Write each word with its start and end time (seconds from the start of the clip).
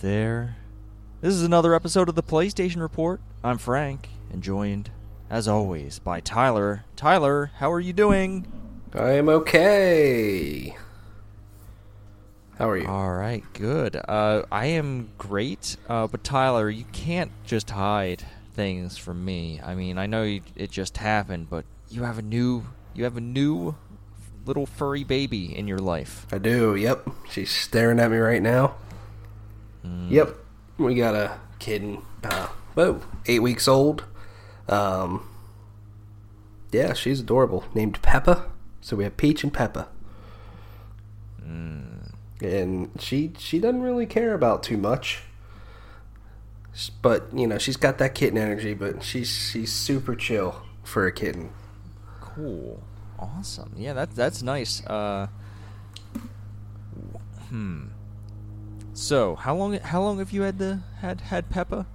there. 0.00 0.56
This 1.20 1.34
is 1.34 1.42
another 1.42 1.74
episode 1.74 2.08
of 2.08 2.14
the 2.14 2.22
PlayStation 2.22 2.80
Report. 2.80 3.20
I'm 3.44 3.58
Frank, 3.58 4.08
and 4.32 4.42
joined, 4.42 4.90
as 5.28 5.46
always, 5.46 5.98
by 5.98 6.20
Tyler. 6.20 6.84
Tyler, 6.96 7.50
how 7.56 7.70
are 7.70 7.80
you 7.80 7.92
doing? 7.92 8.46
I 8.94 9.12
am 9.12 9.28
okay. 9.28 10.76
How 12.58 12.70
are 12.70 12.76
you? 12.76 12.86
All 12.86 13.12
right, 13.12 13.44
good. 13.52 13.96
Uh, 13.96 14.42
I 14.50 14.66
am 14.66 15.10
great, 15.18 15.76
uh, 15.88 16.06
but 16.06 16.24
Tyler, 16.24 16.70
you 16.70 16.84
can't 16.92 17.32
just 17.44 17.70
hide 17.70 18.24
things 18.54 18.96
from 18.96 19.24
me. 19.24 19.60
I 19.62 19.74
mean, 19.74 19.98
I 19.98 20.06
know 20.06 20.22
you, 20.22 20.42
it 20.56 20.70
just 20.70 20.96
happened, 20.96 21.48
but 21.50 21.64
you 21.90 22.04
have 22.04 22.18
a 22.18 22.22
new, 22.22 22.64
you 22.94 23.04
have 23.04 23.16
a 23.16 23.22
new 23.22 23.76
little 24.46 24.66
furry 24.66 25.04
baby 25.04 25.56
in 25.56 25.68
your 25.68 25.78
life. 25.78 26.26
I 26.32 26.38
do. 26.38 26.74
Yep. 26.74 27.08
She's 27.30 27.50
staring 27.50 28.00
at 28.00 28.10
me 28.10 28.16
right 28.16 28.42
now. 28.42 28.76
Mm. 29.86 30.10
Yep. 30.10 30.36
We 30.78 30.94
got 30.94 31.14
a 31.14 31.38
kitten. 31.58 32.02
Uh, 32.24 32.48
whoa, 32.74 33.00
eight 33.26 33.40
weeks 33.42 33.68
old. 33.68 34.04
Um. 34.68 35.26
Yeah, 36.72 36.92
she's 36.92 37.20
adorable. 37.20 37.64
Named 37.74 38.00
Peppa. 38.02 38.46
So 38.80 38.96
we 38.96 39.04
have 39.04 39.16
Peach 39.16 39.42
and 39.42 39.52
Peppa. 39.52 39.88
Mm. 41.44 42.12
And 42.40 42.90
she 42.98 43.32
she 43.38 43.58
doesn't 43.58 43.82
really 43.82 44.06
care 44.06 44.34
about 44.34 44.62
too 44.62 44.76
much. 44.76 45.22
But 47.02 47.28
you 47.34 47.46
know 47.46 47.58
she's 47.58 47.76
got 47.76 47.98
that 47.98 48.14
kitten 48.14 48.38
energy. 48.38 48.74
But 48.74 49.02
she's 49.02 49.28
she's 49.28 49.72
super 49.72 50.14
chill 50.14 50.62
for 50.84 51.06
a 51.06 51.12
kitten. 51.12 51.50
Cool. 52.20 52.82
Awesome. 53.18 53.74
Yeah, 53.76 53.92
that 53.94 54.14
that's 54.14 54.42
nice. 54.42 54.84
Uh 54.86 55.26
Hmm. 57.48 57.88
So, 59.00 59.34
how 59.34 59.56
long 59.56 59.72
how 59.80 60.02
long 60.02 60.18
have 60.18 60.30
you 60.30 60.42
had 60.42 60.58
the 60.58 60.80
had 61.00 61.22
had 61.22 61.48
Peppa? 61.48 61.86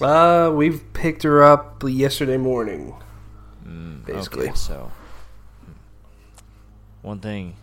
Uh, 0.00 0.52
we've 0.54 0.92
picked 0.92 1.24
her 1.24 1.42
up 1.42 1.82
yesterday 1.84 2.36
morning. 2.36 2.94
Mm, 3.66 4.06
Basically. 4.06 4.46
Okay, 4.50 4.54
so 4.54 4.92
hmm. 5.64 5.72
one 7.02 7.18
thing 7.18 7.56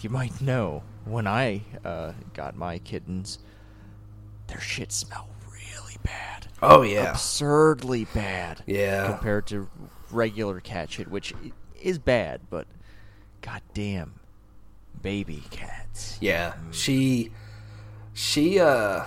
you 0.00 0.10
might 0.10 0.40
know 0.40 0.82
when 1.04 1.28
I 1.28 1.62
uh, 1.84 2.14
got 2.34 2.56
my 2.56 2.78
kittens, 2.78 3.38
their 4.48 4.60
shit 4.60 4.90
smell 4.90 5.28
really 5.48 5.98
bad. 6.02 6.48
Oh 6.60 6.82
yeah, 6.82 7.12
Absurdly 7.12 8.06
bad. 8.12 8.64
Yeah. 8.66 9.06
Compared 9.06 9.46
to 9.48 9.68
regular 10.10 10.58
cat 10.58 10.90
shit, 10.90 11.06
which 11.06 11.32
is 11.80 12.00
bad, 12.00 12.40
but 12.50 12.66
goddamn, 13.40 14.14
baby 15.00 15.44
cats. 15.52 16.18
yeah. 16.20 16.54
She, 16.72 17.30
she, 18.14 18.58
uh, 18.60 19.04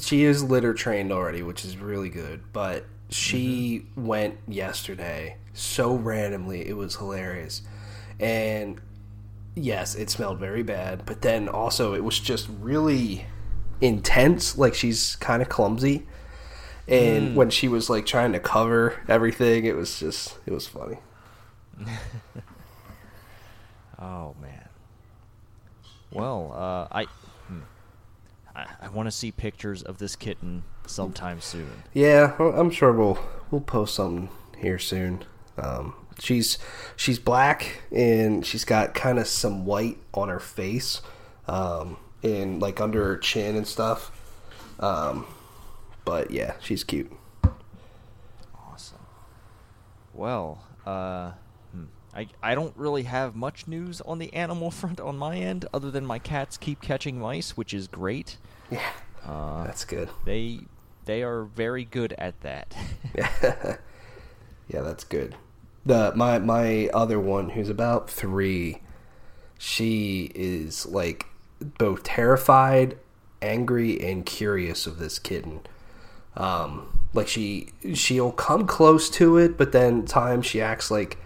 she 0.00 0.24
is 0.24 0.42
litter 0.42 0.74
trained 0.74 1.12
already, 1.12 1.42
which 1.42 1.64
is 1.64 1.76
really 1.76 2.08
good. 2.08 2.52
But 2.52 2.84
she 3.08 3.86
went 3.96 4.38
yesterday 4.48 5.36
so 5.52 5.94
randomly, 5.94 6.68
it 6.68 6.76
was 6.76 6.96
hilarious, 6.96 7.62
and 8.20 8.80
yes, 9.54 9.94
it 9.94 10.10
smelled 10.10 10.38
very 10.38 10.62
bad. 10.62 11.06
But 11.06 11.22
then 11.22 11.48
also, 11.48 11.94
it 11.94 12.04
was 12.04 12.20
just 12.20 12.48
really 12.60 13.26
intense. 13.80 14.58
Like 14.58 14.74
she's 14.74 15.16
kind 15.16 15.40
of 15.42 15.48
clumsy. 15.48 16.06
And 16.88 17.34
when 17.34 17.50
she 17.50 17.66
was 17.66 17.90
like 17.90 18.06
trying 18.06 18.32
to 18.32 18.38
cover 18.38 19.02
everything, 19.08 19.64
it 19.64 19.74
was 19.74 19.98
just 19.98 20.38
it 20.46 20.52
was 20.52 20.66
funny. 20.66 20.98
Oh 23.98 24.34
man. 24.40 24.68
Well, 26.12 26.52
uh, 26.54 26.94
I. 26.94 27.06
I, 28.56 28.66
I 28.80 28.88
want 28.88 29.06
to 29.06 29.10
see 29.10 29.30
pictures 29.30 29.82
of 29.82 29.98
this 29.98 30.16
kitten 30.16 30.64
sometime 30.86 31.40
soon. 31.42 31.82
Yeah, 31.92 32.34
I'm 32.38 32.70
sure 32.70 32.92
we'll 32.92 33.18
we'll 33.50 33.60
post 33.60 33.94
something 33.94 34.30
here 34.56 34.78
soon. 34.78 35.24
Um, 35.58 35.94
she's 36.18 36.58
she's 36.96 37.18
black 37.18 37.82
and 37.92 38.44
she's 38.46 38.64
got 38.64 38.94
kind 38.94 39.18
of 39.18 39.26
some 39.26 39.66
white 39.66 39.98
on 40.14 40.30
her 40.30 40.40
face, 40.40 41.02
um, 41.46 41.98
and 42.22 42.60
like 42.62 42.80
under 42.80 43.04
her 43.04 43.18
chin 43.18 43.56
and 43.56 43.66
stuff. 43.66 44.10
Um, 44.80 45.26
but 46.06 46.30
yeah, 46.30 46.54
she's 46.60 46.82
cute. 46.82 47.12
Awesome. 48.54 48.98
Well, 50.14 50.64
uh. 50.86 51.32
I 52.16 52.28
I 52.42 52.54
don't 52.54 52.74
really 52.76 53.02
have 53.04 53.36
much 53.36 53.68
news 53.68 54.00
on 54.00 54.18
the 54.18 54.32
animal 54.32 54.70
front 54.80 55.00
on 55.00 55.18
my 55.18 55.36
end, 55.36 55.66
other 55.74 55.90
than 55.90 56.06
my 56.06 56.18
cats 56.18 56.56
keep 56.56 56.80
catching 56.80 57.18
mice, 57.20 57.56
which 57.56 57.74
is 57.74 57.86
great. 57.88 58.38
Yeah, 58.70 58.90
Uh, 59.24 59.64
that's 59.64 59.84
good. 59.84 60.08
they 60.24 60.60
they 61.04 61.22
are 61.22 61.44
very 61.44 61.84
good 61.84 62.14
at 62.18 62.40
that. 62.40 62.74
Yeah, 64.68 64.80
that's 64.82 65.04
good. 65.04 65.36
The 65.84 66.12
my 66.16 66.38
my 66.40 66.88
other 66.92 67.20
one 67.20 67.50
who's 67.50 67.68
about 67.68 68.10
three, 68.10 68.80
she 69.58 70.32
is 70.34 70.86
like 70.86 71.26
both 71.78 72.02
terrified, 72.02 72.98
angry, 73.40 74.00
and 74.00 74.26
curious 74.26 74.86
of 74.88 74.98
this 74.98 75.20
kitten. 75.20 75.60
Um, 76.36 76.98
like 77.14 77.28
she 77.28 77.68
she'll 77.94 78.32
come 78.32 78.66
close 78.66 79.08
to 79.10 79.38
it, 79.38 79.56
but 79.56 79.70
then 79.70 80.00
at 80.00 80.08
times 80.08 80.46
she 80.46 80.60
acts 80.60 80.90
like 80.90 81.16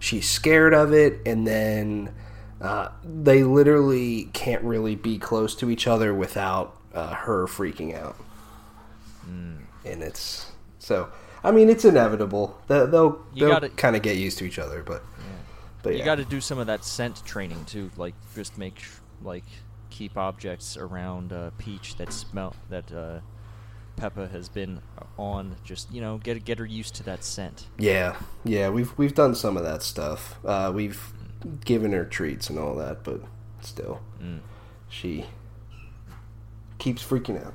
she's 0.00 0.28
scared 0.28 0.74
of 0.74 0.92
it, 0.92 1.20
and 1.24 1.46
then 1.46 2.12
uh, 2.60 2.88
they 3.04 3.44
literally 3.44 4.24
can't 4.32 4.64
really 4.64 4.96
be 4.96 5.18
close 5.18 5.54
to 5.56 5.70
each 5.70 5.86
other 5.86 6.12
without 6.12 6.76
uh, 6.92 7.14
her 7.14 7.46
freaking 7.46 7.96
out 7.96 8.16
and 9.84 10.02
it's 10.02 10.50
so. 10.78 11.10
I 11.42 11.52
mean, 11.52 11.70
it's 11.70 11.84
inevitable. 11.84 12.58
They'll 12.68 12.86
they'll, 12.86 13.24
they'll 13.34 13.68
kind 13.70 13.96
of 13.96 14.02
get 14.02 14.16
used 14.16 14.38
to 14.38 14.44
each 14.44 14.58
other, 14.58 14.82
but 14.82 15.02
but 15.82 15.96
You 15.96 16.04
got 16.04 16.16
to 16.16 16.24
do 16.24 16.40
some 16.40 16.58
of 16.58 16.66
that 16.66 16.84
scent 16.84 17.24
training 17.24 17.64
too, 17.64 17.90
like 17.96 18.14
just 18.34 18.58
make 18.58 18.78
sh- 18.78 18.90
like 19.22 19.44
keep 19.88 20.16
objects 20.16 20.76
around 20.76 21.32
uh, 21.32 21.50
Peach 21.58 21.96
that 21.96 22.12
smell 22.12 22.54
that 22.68 22.92
uh, 22.92 23.20
Peppa 24.00 24.26
has 24.28 24.48
been 24.48 24.80
on. 25.18 25.56
Just 25.64 25.92
you 25.92 26.00
know, 26.00 26.18
get 26.18 26.44
get 26.44 26.58
her 26.58 26.66
used 26.66 26.94
to 26.96 27.02
that 27.04 27.22
scent. 27.22 27.66
yeah, 27.78 28.16
yeah. 28.44 28.68
We've 28.70 28.96
we've 28.98 29.14
done 29.14 29.34
some 29.34 29.56
of 29.56 29.62
that 29.64 29.82
stuff. 29.82 30.38
Uh, 30.44 30.72
we've 30.74 31.12
given 31.64 31.92
her 31.92 32.04
treats 32.04 32.50
and 32.50 32.58
all 32.58 32.74
that, 32.76 33.04
but 33.04 33.20
still, 33.60 34.00
Mm. 34.22 34.40
she 34.88 35.26
keeps 36.78 37.02
freaking 37.04 37.44
out. 37.44 37.54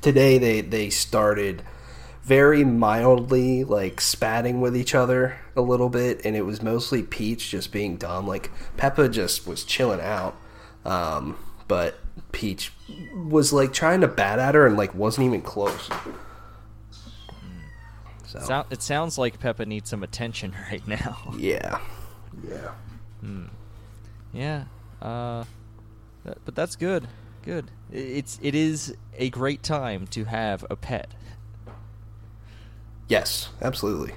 Today 0.00 0.38
they 0.38 0.60
they 0.60 0.90
started 0.90 1.62
very 2.22 2.62
mildly 2.64 3.64
like 3.64 4.00
spatting 4.00 4.60
with 4.60 4.76
each 4.76 4.94
other 4.94 5.38
a 5.56 5.62
little 5.62 5.88
bit 5.88 6.20
and 6.24 6.36
it 6.36 6.42
was 6.42 6.60
mostly 6.62 7.02
Peach 7.02 7.50
just 7.50 7.72
being 7.72 7.96
dumb 7.96 8.26
like 8.26 8.50
Peppa 8.76 9.08
just 9.08 9.46
was 9.46 9.64
chilling 9.64 10.00
out 10.02 10.36
um, 10.84 11.38
but 11.68 11.98
Peach 12.32 12.72
was 13.14 13.52
like 13.52 13.72
trying 13.72 14.00
to 14.02 14.08
bat 14.08 14.38
at 14.38 14.54
her 14.54 14.66
and 14.66 14.76
like 14.76 14.94
wasn't 14.94 15.26
even 15.26 15.40
close 15.42 15.88
so 18.26 18.38
Sou- 18.40 18.64
it 18.70 18.82
sounds 18.82 19.16
like 19.16 19.40
Peppa 19.40 19.64
needs 19.64 19.88
some 19.88 20.02
attention 20.02 20.54
right 20.70 20.86
now. 20.86 21.34
yeah 21.36 21.80
yeah 22.46 22.70
yeah, 24.32 24.64
uh, 25.00 25.44
that- 26.24 26.38
but 26.44 26.54
that's 26.54 26.76
good. 26.76 27.08
Good. 27.42 27.70
It's 27.90 28.38
it 28.42 28.54
is 28.54 28.94
a 29.16 29.30
great 29.30 29.62
time 29.62 30.06
to 30.08 30.24
have 30.24 30.64
a 30.68 30.76
pet. 30.76 31.08
yes 33.08 33.48
absolutely 33.62 34.12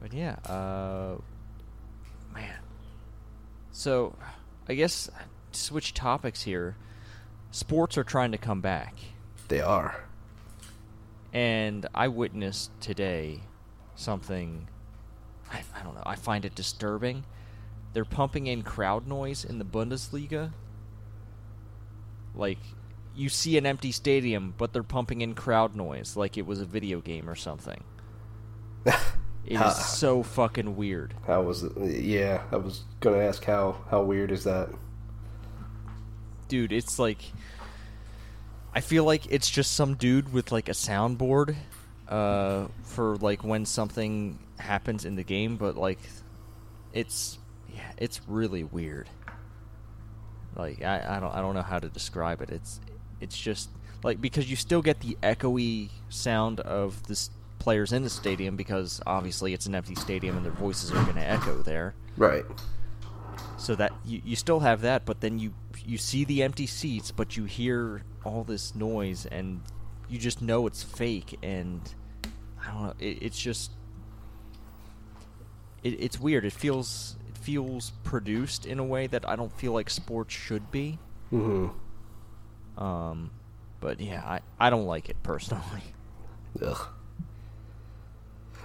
But 0.00 0.12
yeah, 0.12 0.36
uh, 0.46 1.16
man. 2.32 2.60
So, 3.72 4.14
I 4.68 4.74
guess 4.74 5.10
to 5.18 5.24
switch 5.56 5.94
topics 5.94 6.42
here. 6.42 6.76
Sports 7.50 7.96
are 7.96 8.04
trying 8.04 8.32
to 8.32 8.38
come 8.38 8.60
back, 8.60 8.94
they 9.48 9.60
are 9.60 10.06
and 11.36 11.86
I 11.94 12.08
witnessed 12.08 12.70
today 12.80 13.40
something. 13.94 14.68
I, 15.52 15.62
I 15.78 15.82
don't 15.82 15.94
know. 15.94 16.02
I 16.06 16.14
find 16.16 16.46
it 16.46 16.54
disturbing. 16.54 17.24
They're 17.92 18.06
pumping 18.06 18.46
in 18.46 18.62
crowd 18.62 19.06
noise 19.06 19.44
in 19.44 19.58
the 19.58 19.64
Bundesliga. 19.66 20.52
Like, 22.34 22.56
you 23.14 23.28
see 23.28 23.58
an 23.58 23.66
empty 23.66 23.92
stadium, 23.92 24.54
but 24.56 24.72
they're 24.72 24.82
pumping 24.82 25.20
in 25.20 25.34
crowd 25.34 25.76
noise 25.76 26.16
like 26.16 26.38
it 26.38 26.46
was 26.46 26.62
a 26.62 26.64
video 26.64 27.02
game 27.02 27.28
or 27.28 27.34
something. 27.36 27.84
It 29.48 29.60
is 29.60 29.76
so 29.76 30.24
fucking 30.24 30.74
weird. 30.74 31.14
how 31.24 31.42
was 31.42 31.62
it 31.62 32.02
yeah 32.02 32.42
I 32.50 32.56
was 32.56 32.82
gonna 32.98 33.18
ask 33.18 33.44
how 33.44 33.76
how 33.88 34.02
weird 34.02 34.32
is 34.32 34.42
that 34.42 34.70
dude 36.48 36.72
it's 36.72 36.98
like 36.98 37.20
i 38.74 38.80
feel 38.80 39.04
like 39.04 39.26
it's 39.30 39.48
just 39.48 39.72
some 39.72 39.94
dude 39.94 40.32
with 40.32 40.52
like 40.52 40.68
a 40.68 40.72
soundboard 40.72 41.54
uh 42.08 42.66
for 42.82 43.16
like 43.16 43.42
when 43.44 43.64
something 43.66 44.38
happens 44.58 45.04
in 45.04 45.16
the 45.16 45.24
game 45.24 45.56
but 45.56 45.76
like 45.76 45.98
it's 46.92 47.38
yeah 47.74 47.90
it's 47.98 48.20
really 48.28 48.64
weird 48.64 49.08
Like 50.56 50.82
I, 50.82 51.16
I 51.16 51.20
don't 51.20 51.34
I 51.34 51.40
don't 51.40 51.54
know 51.54 51.62
how 51.62 51.78
to 51.78 51.88
describe 51.88 52.40
it. 52.40 52.48
It's 52.50 52.80
it's 53.20 53.36
just 53.36 53.68
like 54.02 54.20
because 54.20 54.48
you 54.48 54.56
still 54.56 54.80
get 54.82 55.00
the 55.00 55.16
echoey 55.22 55.90
sound 56.08 56.60
of 56.60 57.02
the 57.08 57.28
players 57.58 57.92
in 57.92 58.02
the 58.02 58.10
stadium 58.10 58.56
because 58.56 59.00
obviously 59.06 59.52
it's 59.52 59.66
an 59.66 59.74
empty 59.74 59.94
stadium 59.94 60.36
and 60.36 60.44
their 60.46 60.52
voices 60.52 60.92
are 60.92 61.02
going 61.04 61.16
to 61.16 61.28
echo 61.28 61.60
there. 61.62 61.94
Right. 62.16 62.44
So 63.58 63.74
that 63.74 63.92
you, 64.04 64.22
you 64.24 64.36
still 64.36 64.60
have 64.60 64.80
that, 64.82 65.04
but 65.04 65.20
then 65.20 65.38
you 65.38 65.52
you 65.86 65.98
see 65.98 66.24
the 66.24 66.42
empty 66.42 66.66
seats, 66.66 67.12
but 67.12 67.36
you 67.36 67.44
hear 67.46 68.04
all 68.24 68.44
this 68.44 68.74
noise 68.74 69.26
and 69.26 69.62
you 70.08 70.18
just 70.18 70.42
know 70.42 70.66
it's 70.66 70.82
fake 70.82 71.38
and 71.42 71.94
I 72.62 72.72
don't 72.72 72.82
know. 72.84 72.94
It, 72.98 73.22
it's 73.22 73.38
just 73.40 73.72
it, 75.82 75.90
it's 76.00 76.18
weird. 76.20 76.44
It 76.44 76.52
feels 76.52 77.16
it 77.28 77.38
feels 77.38 77.92
produced 78.04 78.66
in 78.66 78.78
a 78.78 78.84
way 78.84 79.06
that 79.06 79.28
I 79.28 79.36
don't 79.36 79.52
feel 79.52 79.72
like 79.72 79.90
sports 79.90 80.34
should 80.34 80.70
be. 80.70 81.00
hmm 81.30 81.68
Um, 82.76 83.32
but 83.80 84.00
yeah, 84.00 84.22
I, 84.24 84.40
I 84.58 84.70
don't 84.70 84.86
like 84.86 85.08
it 85.08 85.22
personally. 85.22 85.94
Ugh. 86.62 86.88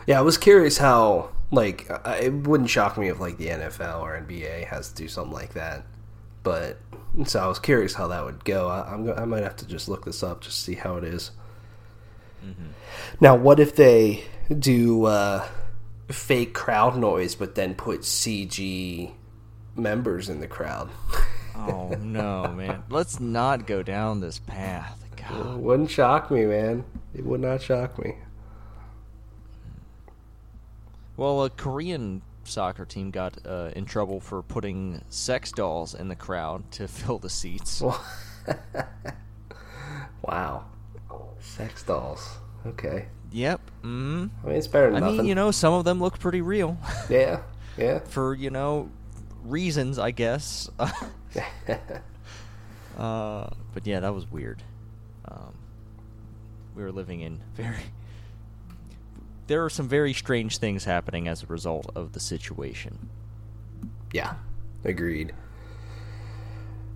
Yeah, 0.08 0.20
I 0.20 0.22
was 0.22 0.38
curious 0.38 0.78
how 0.78 1.32
like 1.52 1.88
it 2.06 2.34
wouldn't 2.34 2.70
shock 2.70 2.98
me 2.98 3.10
if 3.10 3.20
like 3.20 3.38
the 3.38 3.48
NFL 3.48 4.02
or 4.02 4.20
NBA 4.20 4.66
has 4.68 4.90
to 4.90 4.96
do 4.96 5.08
something 5.08 5.34
like 5.34 5.54
that, 5.54 5.86
but 6.44 6.78
so 7.26 7.40
I 7.40 7.48
was 7.48 7.60
curious 7.60 7.94
how 7.94 8.08
that 8.08 8.24
would 8.26 8.44
go. 8.46 8.68
I, 8.70 8.92
I'm 8.94 9.06
go- 9.06 9.14
I 9.16 9.26
might 9.26 9.44
have 9.44 9.56
to 9.58 9.68
just 9.68 9.90
look 9.90 10.06
this 10.06 10.24
up 10.24 10.42
just 10.42 10.58
to 10.58 10.62
see 10.64 10.76
how 10.76 10.96
it 10.98 11.04
is. 11.04 11.32
Now, 13.20 13.36
what 13.36 13.60
if 13.60 13.76
they 13.76 14.24
do 14.58 15.06
uh, 15.06 15.46
fake 16.08 16.54
crowd 16.56 16.98
noise, 16.98 17.36
but 17.36 17.54
then 17.54 17.76
put 17.76 18.02
CG 18.02 19.12
members 19.76 20.28
in 20.30 20.40
the 20.40 20.48
crowd? 20.48 20.90
Oh 21.56 21.90
no, 22.00 22.48
man! 22.48 22.84
Let's 22.90 23.20
not 23.20 23.68
go 23.68 23.84
down 23.84 24.22
this 24.22 24.40
path. 24.40 24.98
It 25.20 25.58
wouldn't 25.58 25.92
shock 25.92 26.32
me, 26.32 26.46
man. 26.46 26.84
It 27.14 27.26
would 27.26 27.42
not 27.42 27.62
shock 27.62 28.04
me. 28.04 28.16
Well, 31.16 31.44
a 31.44 31.50
Korean 31.52 32.24
soccer 32.44 32.86
team 32.86 33.12
got 33.12 33.38
uh, 33.46 33.70
in 33.76 33.86
trouble 33.86 34.20
for 34.20 34.42
putting 34.42 35.02
sex 35.10 35.52
dolls 35.52 35.94
in 35.94 36.08
the 36.08 36.16
crowd 36.16 36.70
to 36.74 36.88
fill 36.90 37.20
the 37.20 37.30
seats. 37.30 37.82
Wow. 40.24 40.66
Sex 41.40 41.84
dolls. 41.84 42.38
Okay. 42.66 43.08
Yep. 43.32 43.62
Mm. 43.84 44.30
I 44.44 44.48
mean, 44.48 44.56
it's 44.56 44.68
better 44.68 44.94
I 44.94 45.00
nothing. 45.00 45.18
mean, 45.18 45.26
you 45.26 45.36
know, 45.36 45.52
some 45.52 45.74
of 45.74 45.84
them 45.86 46.00
look 46.00 46.20
pretty 46.20 46.42
real 46.42 46.78
Yeah. 47.10 47.42
Yeah. 47.78 48.00
for 48.00 48.36
you 48.36 48.50
know 48.52 48.90
reasons, 49.44 49.98
I 49.98 50.12
guess. 50.12 50.70
uh, 50.80 50.90
but 52.98 53.86
yeah, 53.88 54.00
that 54.02 54.14
was 54.14 54.30
weird. 54.30 54.62
Um, 55.26 55.56
we 56.76 56.84
were 56.84 56.92
living 56.92 57.22
in 57.22 57.40
very. 57.56 57.76
There 59.52 59.66
are 59.66 59.70
some 59.70 59.90
very 59.90 60.14
strange 60.14 60.60
things 60.60 60.86
happening 60.86 61.28
as 61.28 61.44
a 61.44 61.46
result 61.46 61.92
of 61.94 62.14
the 62.14 62.22
situation. 62.22 63.10
Yeah, 64.14 64.36
agreed. 64.86 65.34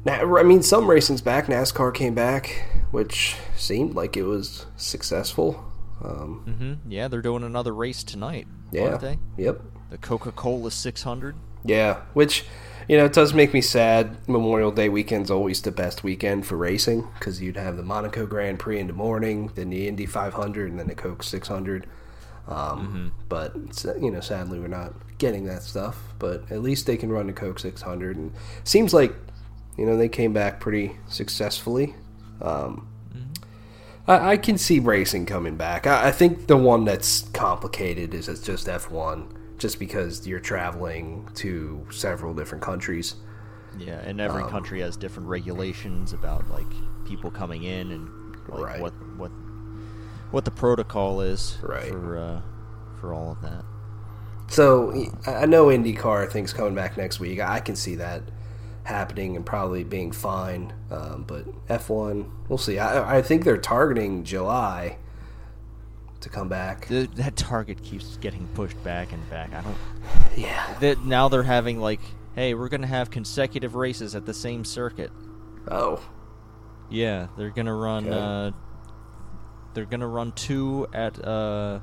Now, 0.05 0.37
I 0.37 0.43
mean, 0.43 0.63
some 0.63 0.89
racing's 0.89 1.19
back. 1.19 1.47
NASCAR 1.47 1.93
came 1.93 2.13
back, 2.13 2.65
which 2.91 3.35
seemed 3.57 3.93
like 3.93 4.15
it 4.15 4.23
was 4.23 4.67
successful. 4.77 5.69
Um, 6.01 6.79
hmm 6.85 6.89
Yeah, 6.89 7.09
they're 7.09 7.21
doing 7.21 7.43
another 7.43 7.75
race 7.75 8.05
tonight, 8.05 8.47
yeah. 8.71 8.83
aren't 8.83 9.01
they? 9.01 9.19
Yep. 9.35 9.59
The 9.89 9.97
Coca 9.97 10.31
Cola 10.31 10.71
600. 10.71 11.35
Yeah, 11.65 12.03
which 12.13 12.45
you 12.87 12.95
know 12.95 13.03
it 13.03 13.11
does 13.11 13.33
make 13.33 13.53
me 13.53 13.59
sad. 13.59 14.15
Memorial 14.29 14.71
Day 14.71 14.87
weekend's 14.87 15.29
always 15.29 15.61
the 15.61 15.71
best 15.71 16.05
weekend 16.05 16.47
for 16.47 16.55
racing 16.55 17.05
because 17.19 17.41
you'd 17.41 17.57
have 17.57 17.75
the 17.75 17.83
Monaco 17.83 18.25
Grand 18.25 18.59
Prix 18.59 18.79
in 18.79 18.87
the 18.87 18.93
morning, 18.93 19.51
then 19.55 19.71
the 19.71 19.89
Indy 19.89 20.05
500, 20.05 20.69
and 20.69 20.79
then 20.79 20.87
the 20.87 20.95
Coke 20.95 21.21
600. 21.21 21.85
Um, 22.47 23.12
But 23.30 23.53
it's, 23.68 23.86
uh, 23.86 23.95
you 24.00 24.12
know, 24.12 24.19
sadly, 24.19 24.59
we're 24.59 24.68
not 24.68 24.94
getting 25.18 25.45
that 25.45 25.63
stuff. 25.63 25.97
But 26.19 26.51
at 26.51 26.62
least 26.62 26.86
they 26.86 26.97
can 26.97 27.12
run 27.12 27.27
the 27.27 27.33
Coke 27.33 27.59
600, 27.59 28.18
and 28.18 28.31
seems 28.63 28.94
like 28.94 29.13
you 29.77 29.86
know 29.86 29.97
they 29.97 30.09
came 30.09 30.33
back 30.33 30.59
pretty 30.59 30.97
successfully. 31.07 31.95
Um, 32.42 32.88
I, 34.07 34.31
I 34.33 34.38
can 34.38 34.57
see 34.57 34.80
racing 34.80 35.25
coming 35.25 35.56
back. 35.57 35.88
I, 35.88 36.09
I 36.09 36.12
think 36.12 36.47
the 36.47 36.57
one 36.57 36.86
that's 36.86 37.21
complicated 37.33 38.13
is 38.13 38.27
it's 38.30 38.42
just 38.42 38.68
F1, 38.68 39.27
just 39.57 39.80
because 39.80 40.27
you're 40.27 40.39
traveling 40.39 41.27
to 41.36 41.86
several 41.91 42.33
different 42.33 42.63
countries. 42.63 43.15
Yeah, 43.77 44.00
and 44.00 44.21
every 44.21 44.44
Um, 44.44 44.50
country 44.50 44.81
has 44.81 44.95
different 44.95 45.27
regulations 45.27 46.13
about 46.13 46.50
like 46.50 46.68
people 47.06 47.31
coming 47.31 47.63
in 47.63 47.91
and 47.91 48.09
like 48.48 48.63
Right. 48.63 48.80
what 48.81 48.94
what 49.18 49.31
what 50.31 50.45
the 50.45 50.51
protocol 50.51 51.22
is 51.22 51.57
Right. 51.62 51.89
for 51.89 52.18
uh, 52.18 52.42
for 53.00 53.13
all 53.13 53.31
of 53.31 53.42
that. 53.42 53.63
So 54.48 54.94
I 55.25 55.45
know 55.45 55.68
IndyCar 55.68 56.27
I 56.27 56.31
think's 56.31 56.54
coming 56.54 56.75
back 56.75 56.98
next 56.98 57.19
week. 57.19 57.39
I 57.39 57.60
can 57.60 57.75
see 57.75 57.95
that 57.95 58.22
happening 58.83 59.36
and 59.36 59.44
probably 59.45 59.83
being 59.83 60.12
fine. 60.12 60.72
Um, 60.92 61.24
but 61.27 61.45
F1, 61.68 62.30
we'll 62.48 62.60
see. 62.60 62.77
I, 62.77 63.18
I 63.18 63.22
think 63.24 63.44
they're 63.44 63.57
targeting 63.57 64.24
July 64.24 64.98
to 66.22 66.30
come 66.30 66.48
back. 66.48 66.88
The, 66.88 67.07
that 67.16 67.36
target 67.36 67.81
keeps 67.83 68.18
getting 68.18 68.48
pushed 68.50 68.81
back 68.83 69.12
and 69.12 69.27
back. 69.30 69.51
I 69.54 69.62
don't. 69.62 69.77
Yeah. 70.38 70.75
That 70.80 71.04
now 71.04 71.27
they're 71.30 71.44
having 71.44 71.80
like, 71.80 72.01
hey, 72.36 72.54
we're 72.54 72.69
gonna 72.69 72.86
have 72.88 73.10
consecutive 73.10 73.74
races 73.75 74.13
at 74.16 74.25
the 74.27 74.33
same 74.33 74.63
circuit. 74.63 75.12
Oh. 75.69 76.00
Yeah, 76.89 77.27
they're 77.38 77.50
gonna 77.50 77.74
run. 77.74 78.06
Okay. 78.07 78.16
Uh, 78.18 78.51
they're 79.75 79.86
gonna 79.86 80.07
run 80.07 80.31
two 80.31 80.88
at 80.94 81.24
uh, 81.24 81.80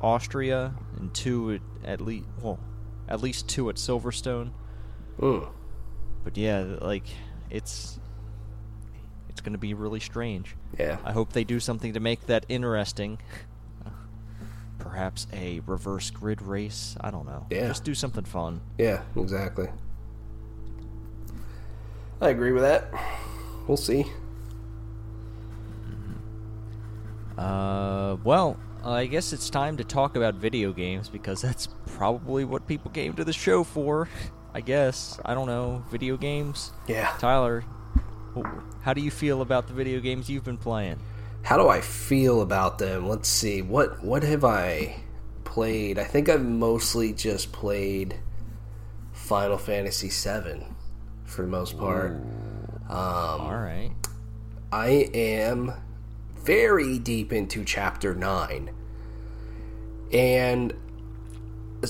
Austria 0.00 0.74
and 0.96 1.12
two 1.12 1.54
at, 1.54 1.60
at 1.84 2.00
least. 2.00 2.26
Well, 2.40 2.60
at 3.08 3.20
least 3.20 3.48
two 3.48 3.68
at 3.70 3.76
Silverstone. 3.76 4.50
Mm. 5.18 5.48
But 6.22 6.36
yeah, 6.36 6.76
like 6.80 7.06
it's 7.50 7.98
it's 9.28 9.40
gonna 9.40 9.58
be 9.58 9.74
really 9.74 10.00
strange. 10.00 10.54
Yeah. 10.78 10.98
I 11.04 11.12
hope 11.12 11.32
they 11.32 11.44
do 11.44 11.58
something 11.58 11.94
to 11.94 12.00
make 12.00 12.26
that 12.26 12.44
interesting. 12.48 13.18
Perhaps 14.78 15.26
a 15.32 15.60
reverse 15.66 16.10
grid 16.10 16.42
race. 16.42 16.96
I 17.00 17.10
don't 17.10 17.26
know. 17.26 17.46
Yeah. 17.50 17.68
Just 17.68 17.84
do 17.84 17.94
something 17.94 18.24
fun. 18.24 18.60
Yeah, 18.76 19.02
exactly. 19.16 19.68
I 22.20 22.30
agree 22.30 22.52
with 22.52 22.62
that. 22.62 22.92
We'll 23.66 23.76
see. 23.76 24.04
Uh, 27.38 28.16
well, 28.24 28.58
I 28.84 29.06
guess 29.06 29.32
it's 29.32 29.48
time 29.48 29.76
to 29.76 29.84
talk 29.84 30.16
about 30.16 30.34
video 30.34 30.72
games 30.72 31.08
because 31.08 31.40
that's 31.40 31.68
probably 31.86 32.44
what 32.44 32.66
people 32.66 32.90
came 32.90 33.14
to 33.14 33.24
the 33.24 33.32
show 33.32 33.64
for. 33.64 34.08
I 34.54 34.60
guess. 34.60 35.20
I 35.24 35.34
don't 35.34 35.46
know. 35.46 35.84
Video 35.90 36.16
games? 36.16 36.72
Yeah. 36.88 37.14
Tyler, 37.18 37.64
how 38.82 38.92
do 38.92 39.00
you 39.00 39.10
feel 39.10 39.42
about 39.42 39.68
the 39.68 39.74
video 39.74 40.00
games 40.00 40.28
you've 40.28 40.44
been 40.44 40.58
playing? 40.58 40.98
How 41.42 41.56
do 41.56 41.68
I 41.68 41.80
feel 41.80 42.42
about 42.42 42.78
them? 42.78 43.08
Let's 43.08 43.28
see. 43.28 43.62
What 43.62 44.02
what 44.02 44.22
have 44.22 44.44
I 44.44 44.96
played? 45.44 45.98
I 45.98 46.04
think 46.04 46.28
I've 46.28 46.44
mostly 46.44 47.12
just 47.12 47.52
played 47.52 48.18
Final 49.12 49.58
Fantasy 49.58 50.08
VII 50.08 50.66
for 51.24 51.42
the 51.42 51.48
most 51.48 51.78
part. 51.78 52.12
Um, 52.88 53.40
All 53.40 53.56
right. 53.56 53.92
I 54.72 55.08
am 55.14 55.72
very 56.44 56.98
deep 56.98 57.32
into 57.32 57.64
chapter 57.64 58.14
9. 58.14 58.70
And 60.12 60.74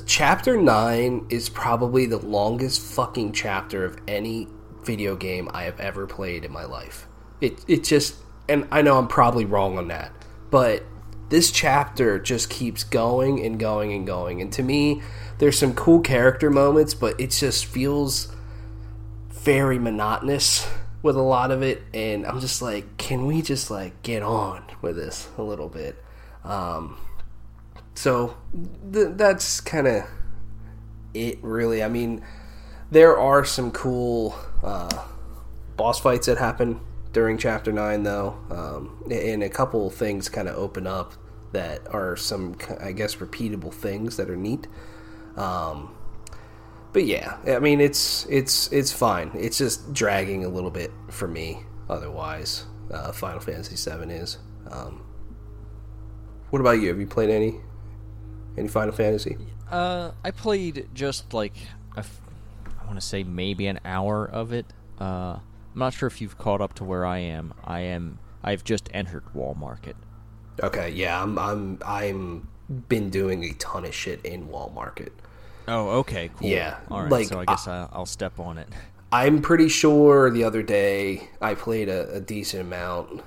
chapter 0.07 0.57
9 0.57 1.27
is 1.31 1.49
probably 1.49 2.07
the 2.07 2.19
longest 2.19 2.81
fucking 2.81 3.33
chapter 3.33 3.85
of 3.85 3.99
any 4.07 4.49
video 4.85 5.17
game 5.17 5.49
I 5.53 5.65
have 5.65 5.81
ever 5.81 6.07
played 6.07 6.45
in 6.45 6.53
my 6.53 6.65
life. 6.65 7.07
It 7.41 7.65
it 7.69 7.85
just 7.85 8.17
and 8.49 8.67
I 8.73 8.83
know 8.83 8.99
I'm 8.99 9.09
probably 9.09 9.45
wrong 9.45 9.79
on 9.79 9.89
that, 9.89 10.13
but 10.51 10.85
this 11.29 11.51
chapter 11.51 12.19
just 12.19 12.49
keeps 12.49 12.85
going 12.85 13.45
and 13.45 13.61
going 13.61 13.93
and 13.93 14.07
going. 14.07 14.41
And 14.41 14.53
to 14.55 14.63
me, 14.63 15.03
there's 15.39 15.59
some 15.59 15.75
cool 15.75 16.01
character 16.01 16.51
moments, 16.51 16.95
but 16.95 17.21
it 17.21 17.31
just 17.31 17.67
feels 17.67 18.35
very 19.31 19.79
monotonous 19.79 20.67
with 21.03 21.17
a 21.17 21.23
lot 21.23 21.51
of 21.51 21.63
it 21.63 21.81
and 21.95 22.27
i'm 22.27 22.41
just 22.41 22.61
like 22.61 22.97
can 22.97 23.27
we 23.27 23.41
just 23.41 23.71
like 23.71 24.03
get 24.03 24.23
on 24.23 24.63
with 24.83 24.97
this 24.97 25.29
a 25.39 25.43
little 25.43 25.69
bit? 25.69 26.03
Um 26.45 26.99
so 27.95 28.37
th- 28.93 29.17
that's 29.17 29.61
kind 29.61 29.87
of 29.87 30.05
it 31.15 31.39
really. 31.43 31.83
I 31.83 31.89
mean 31.89 32.23
there 32.91 33.19
are 33.19 33.45
some 33.45 33.71
cool 33.71 34.37
uh 34.63 35.05
boss 35.77 36.01
fights 36.01 36.27
that 36.27 36.39
happen 36.39 36.81
during 37.13 37.39
chapter 37.39 37.73
9 37.73 38.03
though 38.03 38.37
um 38.51 39.03
and 39.11 39.43
a 39.43 39.49
couple 39.49 39.89
things 39.91 40.29
kind 40.29 40.49
of 40.49 40.57
open 40.57 40.87
up 40.87 41.15
that 41.53 41.81
are 41.95 42.17
some 42.17 42.57
i 42.81 42.93
guess 42.93 43.17
repeatable 43.17 43.73
things 43.73 44.17
that 44.17 44.29
are 44.29 44.37
neat. 44.37 44.67
Um 45.37 45.95
but 46.99 47.07
yeah, 47.07 47.37
I 47.47 47.61
mean 47.61 47.81
it's 47.81 48.27
it's 48.27 48.73
it's 48.73 48.93
fine. 48.93 49.31
It's 49.33 49.57
just 49.57 49.93
dragging 49.93 50.45
a 50.45 50.49
little 50.49 50.73
bit 50.73 50.91
for 51.11 51.29
me. 51.29 51.61
Otherwise, 51.89 52.65
uh, 52.91 53.13
Final 53.13 53.39
Fantasy 53.39 53.77
VII 53.77 54.13
is. 54.13 54.39
Um, 54.69 55.07
what 56.51 56.59
about 56.59 56.81
you? 56.81 56.89
Have 56.89 56.99
you 56.99 57.07
played 57.07 57.31
any 57.31 57.61
any 58.57 58.67
Final 58.67 58.93
Fantasy? 58.93 59.37
Uh, 59.71 60.11
I 60.25 60.33
played 60.33 60.89
just 60.93 61.33
like 61.33 61.55
a 61.95 62.01
f- 62.01 62.21
I 62.83 62.85
want 62.87 62.97
to 63.01 63.07
say 63.07 63.23
maybe 63.23 63.69
an 63.69 63.79
hour 63.85 64.29
of 64.29 64.53
it. 64.53 64.67
Uh, 65.01 65.05
I'm 65.35 65.41
not 65.77 65.95
sure 65.95 66.09
if 66.09 66.21
you've 66.21 66.37
caught 66.37 66.61
up 66.61 66.75
to 66.75 66.85
where 66.85 67.07
I 67.07 67.19
am. 67.19 67.55
I 67.63 67.83
am. 67.83 68.19
I've 68.43 68.65
just 68.65 68.89
entered 68.93 69.23
Wall 69.37 69.55
Market. 69.55 69.95
Okay, 70.61 70.91
yeah, 70.91 71.23
I'm 71.23 71.39
I'm 71.39 71.79
I'm 71.87 72.49
been 72.89 73.09
doing 73.09 73.45
a 73.45 73.53
ton 73.53 73.85
of 73.85 73.95
shit 73.95 74.21
in 74.25 74.49
Wall 74.49 74.73
Market. 74.75 75.13
Oh, 75.69 75.91
okay, 76.01 76.31
cool. 76.37 76.49
Yeah, 76.49 76.79
all 76.91 77.03
right. 77.03 77.11
like, 77.13 77.29
so 77.29 77.41
I 77.41 77.45
guess 77.45 77.69
I, 77.69 77.89
I'll 77.93 78.07
step 78.07 78.41
on 78.41 78.59
it. 78.59 78.69
I'm 79.13 79.41
pretty 79.41 79.69
sure 79.69 80.31
the 80.31 80.45
other 80.45 80.63
day 80.63 81.29
I 81.41 81.55
played 81.55 81.89
a, 81.89 82.11
a 82.15 82.21
decent 82.21 82.63
amount. 82.63 83.23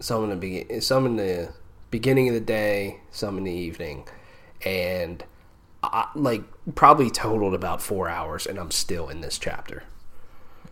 Some 0.00 0.24
in 0.24 0.30
the 0.30 0.36
begin, 0.36 0.80
some 0.80 1.06
in 1.06 1.16
the 1.16 1.50
beginning 1.90 2.28
of 2.28 2.34
the 2.34 2.40
day, 2.40 3.00
some 3.10 3.38
in 3.38 3.44
the 3.44 3.52
evening, 3.52 4.08
and 4.64 5.24
I, 5.82 6.08
like 6.14 6.42
probably 6.74 7.10
totaled 7.10 7.54
about 7.54 7.82
four 7.82 8.08
hours, 8.08 8.46
and 8.46 8.58
I'm 8.58 8.70
still 8.70 9.08
in 9.08 9.20
this 9.20 9.38
chapter. 9.38 9.84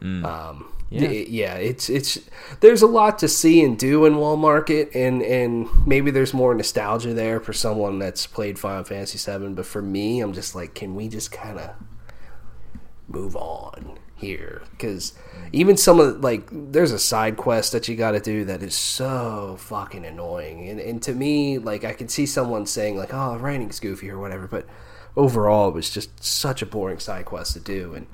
Um, 0.02 0.72
Yeah. 0.88 1.10
yeah. 1.10 1.54
it's 1.54 1.90
it's 1.90 2.18
there's 2.60 2.82
a 2.82 2.86
lot 2.86 3.18
to 3.20 3.28
see 3.28 3.62
and 3.62 3.78
do 3.78 4.04
in 4.04 4.16
Wall 4.16 4.36
Market, 4.36 4.94
and 4.94 5.22
and 5.22 5.68
maybe 5.86 6.10
there's 6.10 6.32
more 6.32 6.54
nostalgia 6.54 7.12
there 7.12 7.40
for 7.40 7.52
someone 7.52 7.98
that's 7.98 8.26
played 8.26 8.58
Final 8.58 8.84
Fantasy 8.84 9.18
VII. 9.18 9.48
But 9.48 9.66
for 9.66 9.82
me, 9.82 10.20
I'm 10.20 10.32
just 10.32 10.54
like, 10.54 10.74
can 10.74 10.94
we 10.94 11.08
just 11.08 11.32
kind 11.32 11.58
of 11.58 11.74
move 13.08 13.36
on 13.36 13.98
here 14.16 14.62
because 14.70 15.12
even 15.52 15.76
some 15.76 16.00
of 16.00 16.24
like 16.24 16.48
there's 16.50 16.90
a 16.90 16.98
side 16.98 17.36
quest 17.36 17.72
that 17.72 17.86
you 17.86 17.94
got 17.94 18.12
to 18.12 18.20
do 18.20 18.46
that 18.46 18.62
is 18.62 18.74
so 18.74 19.56
fucking 19.58 20.06
annoying 20.06 20.68
and, 20.70 20.80
and 20.80 21.02
to 21.02 21.12
me 21.12 21.58
like 21.58 21.84
i 21.84 21.92
could 21.92 22.10
see 22.10 22.24
someone 22.24 22.64
saying 22.64 22.96
like 22.96 23.12
oh 23.12 23.36
writing's 23.36 23.78
goofy 23.78 24.08
or 24.08 24.18
whatever 24.18 24.46
but 24.46 24.66
overall 25.16 25.68
it 25.68 25.74
was 25.74 25.90
just 25.90 26.24
such 26.24 26.62
a 26.62 26.66
boring 26.66 26.98
side 26.98 27.26
quest 27.26 27.52
to 27.52 27.60
do 27.60 27.92
and 27.92 28.06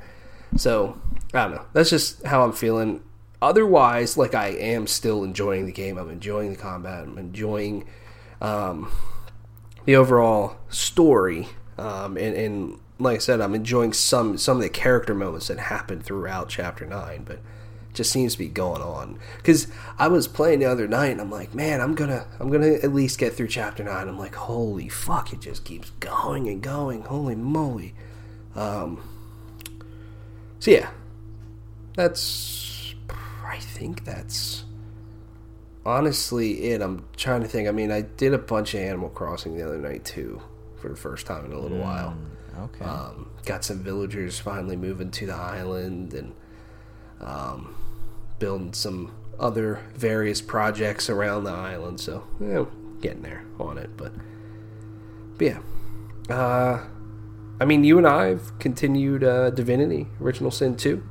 so 0.56 1.00
i 1.32 1.42
don't 1.42 1.52
know 1.52 1.64
that's 1.72 1.90
just 1.90 2.24
how 2.26 2.44
i'm 2.44 2.52
feeling 2.52 3.02
otherwise 3.40 4.16
like 4.16 4.34
i 4.34 4.48
am 4.48 4.86
still 4.86 5.24
enjoying 5.24 5.66
the 5.66 5.72
game 5.72 5.98
i'm 5.98 6.10
enjoying 6.10 6.50
the 6.50 6.58
combat 6.58 7.04
i'm 7.04 7.18
enjoying 7.18 7.86
um, 8.40 8.90
the 9.84 9.94
overall 9.94 10.56
story 10.68 11.48
um, 11.78 12.16
and, 12.16 12.36
and 12.36 12.78
like 12.98 13.16
I 13.16 13.18
said, 13.18 13.40
I'm 13.40 13.54
enjoying 13.54 13.92
some 13.92 14.38
some 14.38 14.56
of 14.58 14.62
the 14.62 14.68
character 14.68 15.14
moments 15.14 15.48
that 15.48 15.58
happen 15.58 16.00
throughout 16.00 16.48
Chapter 16.48 16.86
Nine, 16.86 17.24
but 17.24 17.36
it 17.36 17.94
just 17.94 18.12
seems 18.12 18.34
to 18.34 18.38
be 18.38 18.48
going 18.48 18.82
on. 18.82 19.18
Because 19.36 19.66
I 19.98 20.08
was 20.08 20.28
playing 20.28 20.60
the 20.60 20.66
other 20.66 20.86
night, 20.86 21.12
and 21.12 21.20
I'm 21.20 21.30
like, 21.30 21.54
man, 21.54 21.80
I'm 21.80 21.94
gonna 21.94 22.26
I'm 22.38 22.50
gonna 22.50 22.74
at 22.74 22.92
least 22.92 23.18
get 23.18 23.34
through 23.34 23.48
Chapter 23.48 23.82
Nine. 23.82 24.08
I'm 24.08 24.18
like, 24.18 24.34
holy 24.34 24.88
fuck, 24.88 25.32
it 25.32 25.40
just 25.40 25.64
keeps 25.64 25.90
going 26.00 26.48
and 26.48 26.62
going. 26.62 27.02
Holy 27.02 27.34
moly! 27.34 27.94
Um, 28.54 29.02
so 30.60 30.70
yeah, 30.70 30.90
that's 31.94 32.94
I 33.44 33.58
think 33.58 34.04
that's 34.04 34.64
honestly 35.84 36.70
it. 36.70 36.80
I'm 36.80 37.04
trying 37.16 37.42
to 37.42 37.48
think. 37.48 37.68
I 37.68 37.72
mean, 37.72 37.90
I 37.90 38.02
did 38.02 38.32
a 38.32 38.38
bunch 38.38 38.74
of 38.74 38.80
Animal 38.80 39.10
Crossing 39.10 39.56
the 39.56 39.64
other 39.64 39.78
night 39.78 40.04
too, 40.04 40.40
for 40.76 40.88
the 40.88 40.96
first 40.96 41.26
time 41.26 41.44
in 41.44 41.52
a 41.52 41.58
little 41.58 41.78
while. 41.78 42.16
Okay. 42.58 42.84
Um, 42.84 43.30
got 43.44 43.64
some 43.64 43.82
villagers 43.82 44.38
finally 44.38 44.76
moving 44.76 45.10
to 45.12 45.26
the 45.26 45.34
island 45.34 46.14
and 46.14 46.34
um, 47.20 47.74
building 48.38 48.72
some 48.72 49.12
other 49.38 49.80
various 49.94 50.40
projects 50.40 51.08
around 51.08 51.44
the 51.44 51.50
island. 51.50 52.00
So, 52.00 52.24
yeah, 52.40 52.64
getting 53.00 53.22
there 53.22 53.44
on 53.58 53.78
it. 53.78 53.96
But, 53.96 54.12
but 55.38 55.44
yeah. 55.46 56.34
Uh, 56.34 56.84
I 57.60 57.64
mean, 57.64 57.84
you 57.84 57.98
and 57.98 58.06
I 58.06 58.26
have 58.26 58.58
continued 58.58 59.24
uh, 59.24 59.50
Divinity, 59.50 60.08
Original 60.20 60.50
Sin 60.50 60.76
2. 60.76 61.02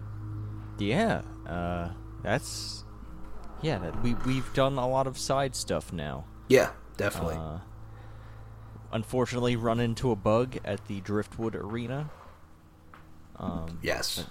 Yeah. 0.82 1.22
Uh, 1.48 1.90
that's 2.24 2.84
yeah. 3.62 3.78
That 3.80 4.02
we 4.04 4.16
we've 4.26 4.52
done 4.54 4.78
a 4.78 4.88
lot 4.88 5.08
of 5.08 5.18
side 5.18 5.56
stuff 5.56 5.94
now. 5.94 6.26
Yeah, 6.48 6.72
definitely. 6.98 7.36
Uh, 7.36 7.60
unfortunately, 8.92 9.56
run 9.56 9.80
into 9.80 10.12
a 10.12 10.16
bug 10.16 10.58
at 10.66 10.88
the 10.88 11.02
Driftwood 11.02 11.56
Arena. 11.56 12.10
Um, 13.38 13.80
yes. 13.82 14.26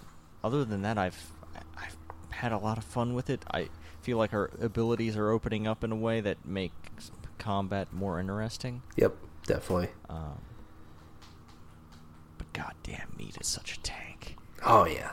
other 0.45 0.65
than 0.65 0.83
that, 0.83 0.99
I've 0.99 1.33
I've 1.77 1.97
had 2.31 2.53
a 2.53 2.59
lot 2.59 2.79
of 2.79 2.85
fun 2.85 3.15
with 3.15 3.31
it. 3.31 3.45
I 3.51 3.69
feel 4.03 4.19
like 4.19 4.33
our 4.33 4.51
abilities 4.61 5.17
are 5.17 5.31
opening 5.31 5.67
up 5.67 5.85
in 5.85 5.93
a 5.93 5.97
way 5.97 6.21
that 6.21 6.45
makes 6.45 7.11
combat 7.39 7.93
more 7.93 8.21
interesting. 8.21 8.83
Yep, 8.97 9.17
definitely. 9.47 9.89
Um, 10.09 10.41
but 12.39 12.53
goddamn, 12.53 13.15
meat 13.19 13.37
is 13.41 13.47
such 13.47 13.77
a 13.77 13.81
tank. 13.81 14.37
Oh 14.65 14.85
yeah. 14.85 15.13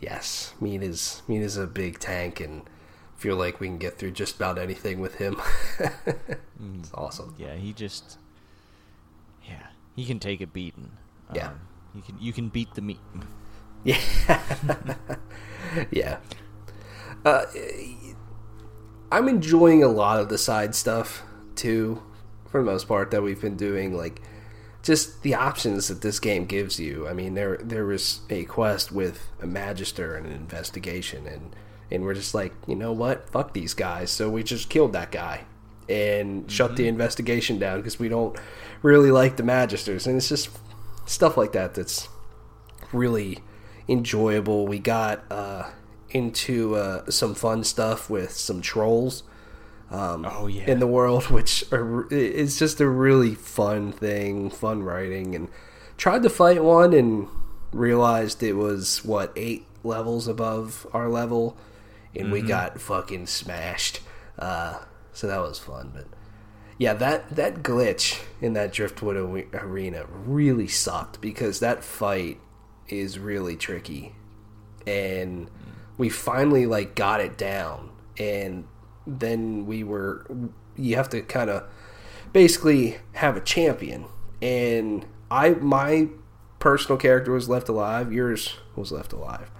Yes, 0.00 0.54
Meat 0.60 0.82
is 0.82 1.22
Meat 1.26 1.42
is 1.42 1.56
a 1.56 1.66
big 1.66 1.98
tank, 1.98 2.40
and 2.40 2.62
feel 3.16 3.36
like 3.36 3.60
we 3.60 3.66
can 3.68 3.78
get 3.78 3.98
through 3.98 4.10
just 4.12 4.36
about 4.36 4.58
anything 4.58 5.00
with 5.00 5.16
him. 5.16 5.40
it's 5.78 6.92
awesome. 6.94 7.34
Yeah, 7.38 7.54
he 7.54 7.72
just 7.72 8.18
yeah 9.48 9.68
he 9.94 10.04
can 10.04 10.18
take 10.18 10.40
a 10.40 10.46
beating. 10.46 10.92
Yeah. 11.34 11.48
Um, 11.48 11.60
you 11.94 12.02
can 12.02 12.18
you 12.20 12.32
can 12.32 12.48
beat 12.48 12.74
the 12.74 12.82
meat. 12.82 13.00
Yeah, 13.84 14.00
yeah. 15.92 16.18
Uh, 17.24 17.44
I'm 19.12 19.28
enjoying 19.28 19.84
a 19.84 19.88
lot 19.88 20.18
of 20.18 20.28
the 20.28 20.38
side 20.38 20.74
stuff 20.74 21.22
too, 21.54 22.02
for 22.50 22.60
the 22.60 22.66
most 22.66 22.88
part 22.88 23.12
that 23.12 23.22
we've 23.22 23.40
been 23.40 23.56
doing. 23.56 23.96
Like, 23.96 24.20
just 24.86 25.22
the 25.22 25.34
options 25.34 25.88
that 25.88 26.00
this 26.00 26.20
game 26.20 26.46
gives 26.46 26.78
you. 26.78 27.08
I 27.08 27.12
mean, 27.12 27.34
there 27.34 27.56
there 27.56 27.84
was 27.84 28.20
a 28.30 28.44
quest 28.44 28.92
with 28.92 29.28
a 29.42 29.46
magister 29.46 30.14
and 30.14 30.26
an 30.26 30.32
investigation, 30.32 31.26
and 31.26 31.56
and 31.90 32.04
we're 32.04 32.14
just 32.14 32.34
like, 32.34 32.52
you 32.68 32.76
know 32.76 32.92
what? 32.92 33.28
Fuck 33.28 33.52
these 33.52 33.74
guys. 33.74 34.10
So 34.12 34.30
we 34.30 34.44
just 34.44 34.68
killed 34.68 34.92
that 34.92 35.10
guy 35.10 35.44
and 35.88 36.50
shut 36.50 36.76
the 36.76 36.86
investigation 36.86 37.58
down 37.58 37.78
because 37.78 37.98
we 37.98 38.08
don't 38.08 38.38
really 38.82 39.10
like 39.10 39.36
the 39.36 39.42
magisters, 39.42 40.06
and 40.06 40.16
it's 40.16 40.28
just 40.28 40.50
stuff 41.04 41.36
like 41.36 41.50
that 41.52 41.74
that's 41.74 42.08
really 42.92 43.38
enjoyable. 43.88 44.68
We 44.68 44.78
got 44.78 45.24
uh, 45.32 45.70
into 46.10 46.76
uh, 46.76 47.10
some 47.10 47.34
fun 47.34 47.64
stuff 47.64 48.08
with 48.08 48.30
some 48.30 48.60
trolls. 48.60 49.24
Um, 49.90 50.26
Oh, 50.28 50.46
yeah. 50.48 50.64
in 50.70 50.80
the 50.80 50.86
world, 50.86 51.24
which 51.30 51.64
are, 51.72 52.06
is 52.12 52.58
just 52.58 52.80
a 52.80 52.88
really 52.88 53.34
fun 53.34 53.92
thing, 53.92 54.50
fun 54.50 54.82
writing, 54.82 55.34
and 55.34 55.48
tried 55.96 56.22
to 56.24 56.30
fight 56.30 56.62
one 56.64 56.92
and 56.92 57.28
realized 57.72 58.42
it 58.42 58.54
was 58.54 59.04
what 59.04 59.32
eight 59.36 59.66
levels 59.84 60.26
above 60.26 60.86
our 60.92 61.08
level, 61.08 61.56
and 62.14 62.32
we 62.32 62.42
got 62.42 62.80
fucking 62.80 63.26
smashed. 63.26 64.00
Uh, 64.38 64.78
so 65.12 65.26
that 65.26 65.40
was 65.40 65.58
fun, 65.58 65.92
but 65.94 66.06
yeah, 66.78 66.92
that 66.94 67.36
that 67.36 67.62
glitch 67.62 68.20
in 68.40 68.52
that 68.54 68.72
driftwood 68.72 69.16
arena 69.54 70.04
really 70.26 70.66
sucked 70.68 71.20
because 71.20 71.60
that 71.60 71.84
fight 71.84 72.40
is 72.88 73.18
really 73.18 73.56
tricky, 73.56 74.14
and 74.86 75.48
we 75.96 76.08
finally 76.08 76.66
like 76.66 76.94
got 76.94 77.20
it 77.20 77.38
down, 77.38 77.90
and 78.18 78.66
then 79.06 79.66
we 79.66 79.84
were 79.84 80.26
you 80.76 80.96
have 80.96 81.08
to 81.10 81.22
kind 81.22 81.50
of 81.50 81.64
basically 82.32 82.98
have 83.12 83.36
a 83.36 83.40
champion, 83.40 84.06
and 84.42 85.06
I 85.30 85.50
my 85.50 86.08
personal 86.58 86.98
character 86.98 87.32
was 87.32 87.48
left 87.48 87.68
alive, 87.68 88.12
yours 88.12 88.56
was 88.74 88.92
left 88.92 89.12
alive. 89.12 89.50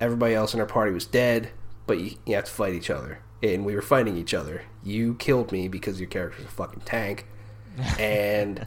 Everybody 0.00 0.34
else 0.34 0.54
in 0.54 0.60
our 0.60 0.66
party 0.66 0.92
was 0.92 1.06
dead, 1.06 1.50
but 1.86 1.98
you, 1.98 2.16
you 2.26 2.34
have 2.34 2.44
to 2.44 2.50
fight 2.50 2.74
each 2.74 2.90
other. 2.90 3.20
And 3.42 3.64
we 3.64 3.74
were 3.74 3.82
fighting 3.82 4.16
each 4.16 4.34
other. 4.34 4.62
You 4.82 5.14
killed 5.14 5.52
me 5.52 5.68
because 5.68 6.00
your 6.00 6.08
character's 6.08 6.46
a 6.46 6.48
fucking 6.48 6.82
tank. 6.84 7.26
And 7.98 8.66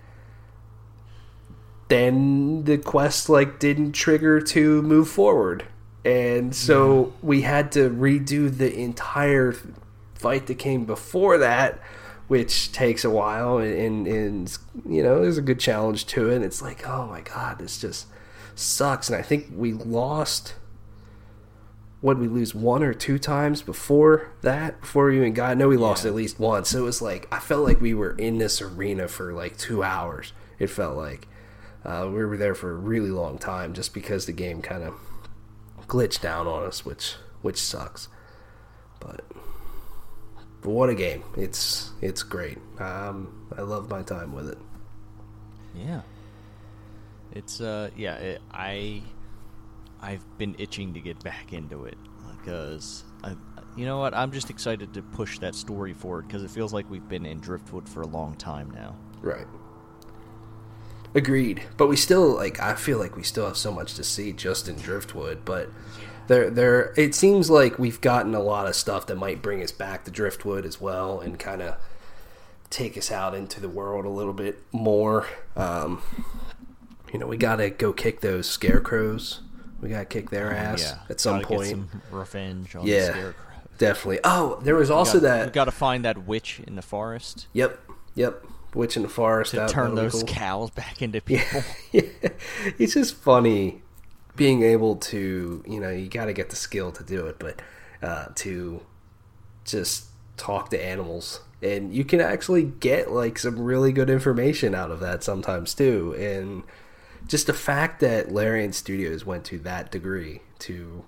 then 1.88 2.63
the 2.63 2.77
quest 2.77 3.29
like 3.29 3.59
didn't 3.59 3.93
trigger 3.93 4.39
to 4.41 4.81
move 4.81 5.09
forward. 5.09 5.65
And 6.05 6.55
so 6.55 7.13
we 7.21 7.41
had 7.41 7.71
to 7.74 7.89
redo 7.89 8.55
the 8.55 8.74
entire 8.74 9.55
fight 10.27 10.48
that 10.48 10.60
came 10.60 10.84
before 10.86 11.38
that, 11.38 11.79
which 12.27 12.72
takes 12.72 13.05
a 13.05 13.10
while 13.10 13.57
and, 13.60 13.74
and, 13.77 14.07
and 14.07 14.57
you 14.88 15.01
know, 15.01 15.22
there's 15.22 15.38
a 15.38 15.41
good 15.41 15.60
challenge 15.60 16.05
to 16.07 16.29
it. 16.29 16.41
It's 16.41 16.62
like, 16.62 16.86
oh 16.88 17.07
my 17.07 17.22
god, 17.22 17.60
this 17.60 17.79
just 17.79 18.07
sucks. 18.55 19.10
And 19.10 19.17
I 19.17 19.22
think 19.22 19.48
we 19.55 19.72
lost 19.74 20.55
what 22.01 22.19
we 22.19 22.27
lose 22.27 22.53
one 22.53 22.84
or 22.84 22.93
two 22.93 23.17
times 23.17 23.62
before 23.62 24.29
that 24.41 24.79
before 24.81 25.07
we 25.07 25.17
even 25.17 25.34
got 25.34 25.51
I 25.51 25.53
know 25.55 25.67
we 25.69 25.77
lost 25.77 26.03
Yeah. 26.03 26.10
at 26.12 26.15
least 26.15 26.39
once 26.39 26.69
so 26.69 26.79
it 26.79 26.84
was 26.84 27.01
like 27.01 27.27
I 27.31 27.39
felt 27.39 27.65
like 27.65 27.81
we 27.81 27.96
were 27.96 28.12
in 28.17 28.38
this 28.38 28.62
arena 28.62 29.07
for 29.07 29.34
like 29.34 29.57
two 29.57 29.81
hours 29.84 30.31
it 30.60 30.67
felt 30.69 30.96
like 30.96 31.27
Uh, 31.84 32.05
we 32.07 32.24
were 32.25 32.38
there 32.38 32.53
for 32.53 32.69
a 32.72 32.75
really 32.75 33.10
long 33.10 33.38
time 33.39 33.74
just 33.74 33.93
because 33.96 34.25
the 34.27 34.31
game 34.34 34.62
kind 34.62 34.84
of 34.84 34.93
glitched 35.88 36.22
down 36.22 36.46
on 36.48 36.63
us, 36.65 36.86
which 36.86 37.15
which 37.41 37.57
sucks. 37.60 38.10
But 39.00 39.22
but 40.62 40.72
what 40.72 40.90
a 40.90 40.96
game! 40.96 41.24
It's 41.36 41.92
it's 42.02 42.24
great. 42.24 42.58
Um, 42.80 43.48
I 43.58 43.62
love 43.62 43.90
my 43.90 44.02
time 44.02 44.34
with 44.34 44.50
it. 44.50 44.58
Yeah. 45.76 46.02
It's 47.32 47.62
uh 47.62 47.90
yeah, 47.96 48.16
it, 48.16 48.42
I 48.52 49.04
I've 50.02 50.26
been 50.38 50.56
itching 50.58 50.94
to 50.94 51.00
get 51.00 51.24
back 51.24 51.54
into 51.54 51.86
it 51.86 51.98
because 52.38 53.04
I 53.24 53.36
you 53.76 53.86
know 53.86 54.00
what? 54.00 54.16
I'm 54.16 54.32
just 54.32 54.50
excited 54.50 54.94
to 54.96 55.04
push 55.04 55.38
that 55.40 55.54
story 55.54 55.94
forward 55.94 56.28
because 56.28 56.44
it 56.44 56.50
feels 56.50 56.74
like 56.74 56.90
we've 56.90 57.08
been 57.08 57.26
in 57.26 57.40
Driftwood 57.40 57.88
for 57.88 58.02
a 58.02 58.08
long 58.08 58.36
time 58.36 58.72
now. 58.72 58.96
Right. 59.22 59.46
Agreed. 61.14 61.64
But 61.78 61.88
we 61.88 61.96
still 61.96 62.36
like 62.36 62.60
I 62.60 62.76
feel 62.76 62.98
like 62.98 63.16
we 63.16 63.24
still 63.24 63.46
have 63.46 63.58
so 63.58 63.72
much 63.72 63.94
to 63.96 64.04
see 64.04 64.34
just 64.34 64.68
in 64.68 64.76
Driftwood, 64.76 65.46
but 65.46 65.70
there 66.27 66.50
there 66.50 66.93
it 66.98 67.15
seems 67.15 67.50
like 67.50 67.79
we've 67.79 68.01
gotten 68.01 68.36
a 68.36 68.39
lot 68.39 68.67
of 68.67 68.75
stuff 68.75 69.07
that 69.07 69.15
might 69.15 69.41
bring 69.41 69.62
us 69.63 69.72
back 69.72 70.05
to 70.05 70.12
Driftwood 70.12 70.65
as 70.65 70.79
well 70.79 71.19
and 71.19 71.39
kind 71.39 71.62
of 71.62 71.77
take 72.69 72.98
us 72.98 73.12
out 73.12 73.34
into 73.34 73.60
the 73.60 73.69
world 73.69 74.05
a 74.05 74.10
little 74.10 74.34
bit 74.34 74.62
more. 74.72 75.27
Um, 75.55 76.01
you 77.13 77.19
know, 77.19 77.27
we 77.27 77.38
got 77.38 77.57
to 77.57 77.69
go 77.69 77.93
kick 77.93 78.22
those 78.22 78.48
scarecrows. 78.50 79.41
We 79.81 79.89
got 79.89 80.00
to 80.00 80.05
kick 80.05 80.29
their 80.29 80.53
ass 80.53 80.81
yeah. 80.81 81.00
at 81.10 81.19
some 81.19 81.41
Gotta 81.41 81.48
get 81.48 81.57
point. 81.57 81.69
some 81.69 82.01
revenge 82.12 82.75
on 82.75 82.86
the 82.86 82.91
yeah. 82.91 83.10
scarecrow. 83.10 83.43
Definitely. 83.77 84.19
Oh, 84.24 84.60
there 84.63 84.75
was 84.75 84.89
also 84.89 85.19
we 85.19 85.22
got, 85.22 85.27
that 85.27 85.46
we 85.46 85.51
got 85.51 85.65
to 85.65 85.72
find 85.72 86.03
that 86.03 86.25
witch 86.25 86.60
in 86.65 86.75
the 86.75 86.81
forest 86.81 87.48
Yep. 87.53 87.79
Yep. 88.15 88.43
Witch 88.74 88.98
in 88.98 89.03
the 89.03 89.10
forest. 89.10 89.51
to 89.51 89.57
that- 89.57 89.69
turn 89.69 89.96
those 89.96 90.13
cool. 90.13 90.24
cows 90.24 90.72
back 90.72 91.01
into 91.01 91.22
people. 91.22 91.63
yeah, 91.91 92.01
it's 92.77 92.96
just 92.96 93.15
funny 93.15 93.81
being 94.38 94.63
able 94.63 94.96
to, 94.96 95.63
you 95.67 95.79
know, 95.82 95.89
you 95.89 96.08
got 96.08 96.25
to 96.25 96.34
get 96.34 96.50
the 96.50 96.56
skill 96.56 96.91
to 96.94 97.03
do 97.03 97.25
it, 97.27 97.38
but 97.39 97.62
uh, 98.01 98.27
to 98.36 98.82
just 99.65 100.06
talk 100.38 100.70
to 100.70 100.82
animals. 100.82 101.41
And 101.62 101.94
you 101.94 102.06
can 102.06 102.22
actually 102.22 102.63
get 102.63 103.12
like 103.12 103.38
some 103.38 103.60
really 103.60 103.91
good 103.91 104.10
information 104.10 104.74
out 104.74 104.91
of 104.91 105.01
that 105.01 105.24
sometimes 105.24 105.74
too. 105.74 106.15
And 106.17 106.63
just 107.27 107.48
the 107.48 107.53
fact 107.53 108.00
that 108.00 108.32
Larian 108.32 108.72
Studios 108.72 109.25
went 109.25 109.44
to 109.46 109.60
that 109.60 109.91
degree 109.91 110.41
to 110.60 111.03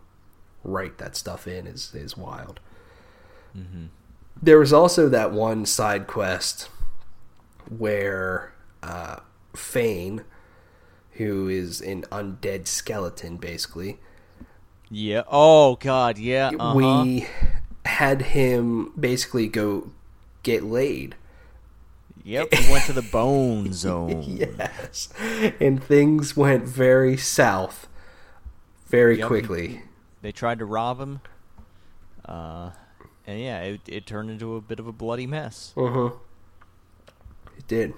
write 0.64 0.98
that 0.98 1.16
stuff 1.16 1.48
in 1.48 1.68
is, 1.68 1.94
is 1.94 2.18
wild. 2.18 2.60
There 4.42 4.60
was 4.60 4.74
also 4.74 5.08
that 5.10 5.32
one 5.32 5.66
side 5.66 6.08
quest 6.08 6.70
where 7.70 8.54
uh, 8.82 9.18
Fane, 9.56 10.24
who 11.20 11.48
is 11.48 11.80
an 11.82 12.02
undead 12.12 12.66
skeleton, 12.66 13.38
basically, 13.38 14.00
Yeah. 14.90 15.22
Oh 15.28 15.76
God. 15.76 16.18
Yeah. 16.18 16.50
Uh-huh. 16.60 16.76
we 16.76 17.28
had 17.86 18.22
him 18.24 18.92
basically 19.00 19.48
go 19.48 19.92
get 20.44 20.64
laid. 20.64 21.16
Yep. 22.24 22.48
We 22.60 22.72
went 22.72 22.86
to 22.86 22.94
the 22.94 23.02
bone 23.04 23.72
zone. 23.74 24.24
Yes, 24.26 25.10
and 25.60 25.84
things 25.84 26.36
went 26.36 26.64
very 26.66 27.16
south 27.18 27.88
very 28.88 29.18
Yep. 29.20 29.28
quickly. 29.28 29.84
They 30.22 30.32
tried 30.32 30.60
to 30.60 30.66
rob 30.66 31.00
him. 31.00 31.22
Uh, 32.26 32.72
and 33.26 33.40
yeah, 33.40 33.62
it, 33.62 33.82
it 33.88 34.06
turned 34.06 34.30
into 34.30 34.56
a 34.56 34.62
bit 34.62 34.80
of 34.80 34.88
a 34.88 34.92
bloody 34.92 35.26
mess. 35.28 35.74
Uh 35.78 35.88
huh. 35.92 36.10
It 37.58 37.68
did. 37.68 37.94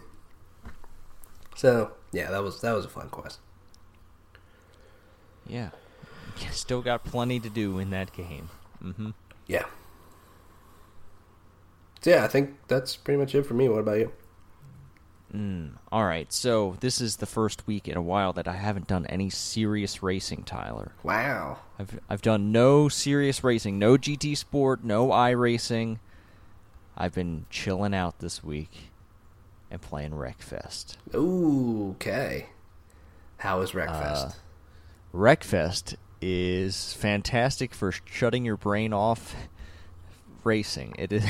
So 1.56 1.92
yeah, 2.12 2.30
that 2.32 2.44
was 2.44 2.62
that 2.62 2.74
was 2.74 2.86
a 2.86 2.90
fun 2.90 3.10
quest. 3.10 3.40
Yeah. 5.48 5.72
Still 6.52 6.82
got 6.82 7.04
plenty 7.04 7.40
to 7.40 7.50
do 7.50 7.80
in 7.80 7.90
that 7.90 8.14
game. 8.14 8.50
Mm-hmm. 8.82 9.10
Yeah. 9.48 9.66
So 12.02 12.12
yeah, 12.12 12.24
I 12.24 12.28
think 12.28 12.56
that's 12.68 12.96
pretty 12.96 13.20
much 13.20 13.36
it 13.36 13.44
for 13.44 13.54
me. 13.54 13.68
What 13.68 13.80
about 13.80 13.98
you? 13.98 14.12
Mm. 15.36 15.72
All 15.92 16.06
right. 16.06 16.32
So 16.32 16.78
this 16.80 17.02
is 17.02 17.18
the 17.18 17.26
first 17.26 17.68
week 17.68 17.88
in 17.88 17.98
a 17.98 18.02
while 18.02 18.34
that 18.34 18.48
I 18.48 18.54
haven't 18.54 18.88
done 18.88 19.06
any 19.08 19.30
serious 19.30 20.04
racing, 20.04 20.44
Tyler. 20.44 20.94
Wow. 21.04 21.60
I've 21.80 22.00
I've 22.10 22.22
done 22.22 22.52
no 22.52 22.88
serious 22.88 23.44
racing, 23.44 23.80
no 23.80 23.98
GT 23.98 24.38
Sport, 24.38 24.84
no 24.84 25.10
iRacing. 25.10 26.00
I've 26.96 27.14
been 27.14 27.46
chilling 27.50 27.94
out 27.94 28.20
this 28.20 28.44
week 28.44 28.91
and 29.72 29.82
playing 29.82 30.12
Wreckfest. 30.12 30.98
Ooh, 31.16 31.92
okay. 31.96 32.48
How 33.38 33.62
is 33.62 33.72
Wreckfest? 33.72 34.28
Uh, 34.28 34.32
Wreckfest 35.14 35.96
is 36.22 36.94
fantastic 36.94 37.74
for 37.74 37.92
shutting 38.06 38.46
your 38.46 38.58
brain 38.58 38.94
off 38.94 39.36
racing. 40.44 40.96
It 40.98 41.12
is. 41.12 41.26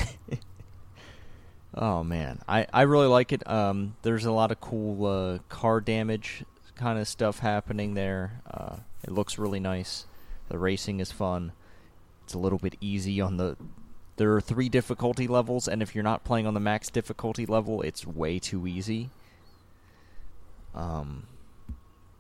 oh 1.75 2.03
man, 2.03 2.41
I 2.47 2.67
I 2.73 2.81
really 2.83 3.07
like 3.07 3.31
it. 3.31 3.47
Um, 3.49 3.95
there's 4.01 4.25
a 4.25 4.31
lot 4.31 4.51
of 4.51 4.59
cool 4.59 5.05
uh, 5.05 5.39
car 5.49 5.79
damage 5.79 6.43
kind 6.75 6.99
of 6.99 7.07
stuff 7.07 7.39
happening 7.39 7.93
there. 7.93 8.41
Uh, 8.49 8.77
it 9.03 9.11
looks 9.11 9.37
really 9.37 9.59
nice. 9.59 10.05
The 10.49 10.57
racing 10.57 10.99
is 10.99 11.11
fun. 11.11 11.53
It's 12.23 12.33
a 12.33 12.39
little 12.39 12.59
bit 12.59 12.75
easy 12.81 13.21
on 13.21 13.37
the. 13.37 13.55
There 14.21 14.35
are 14.35 14.39
three 14.39 14.69
difficulty 14.69 15.25
levels, 15.25 15.67
and 15.67 15.81
if 15.81 15.95
you're 15.95 16.03
not 16.03 16.23
playing 16.23 16.45
on 16.45 16.53
the 16.53 16.59
max 16.59 16.91
difficulty 16.91 17.47
level, 17.47 17.81
it's 17.81 18.05
way 18.05 18.37
too 18.37 18.67
easy. 18.67 19.09
Um, 20.75 21.25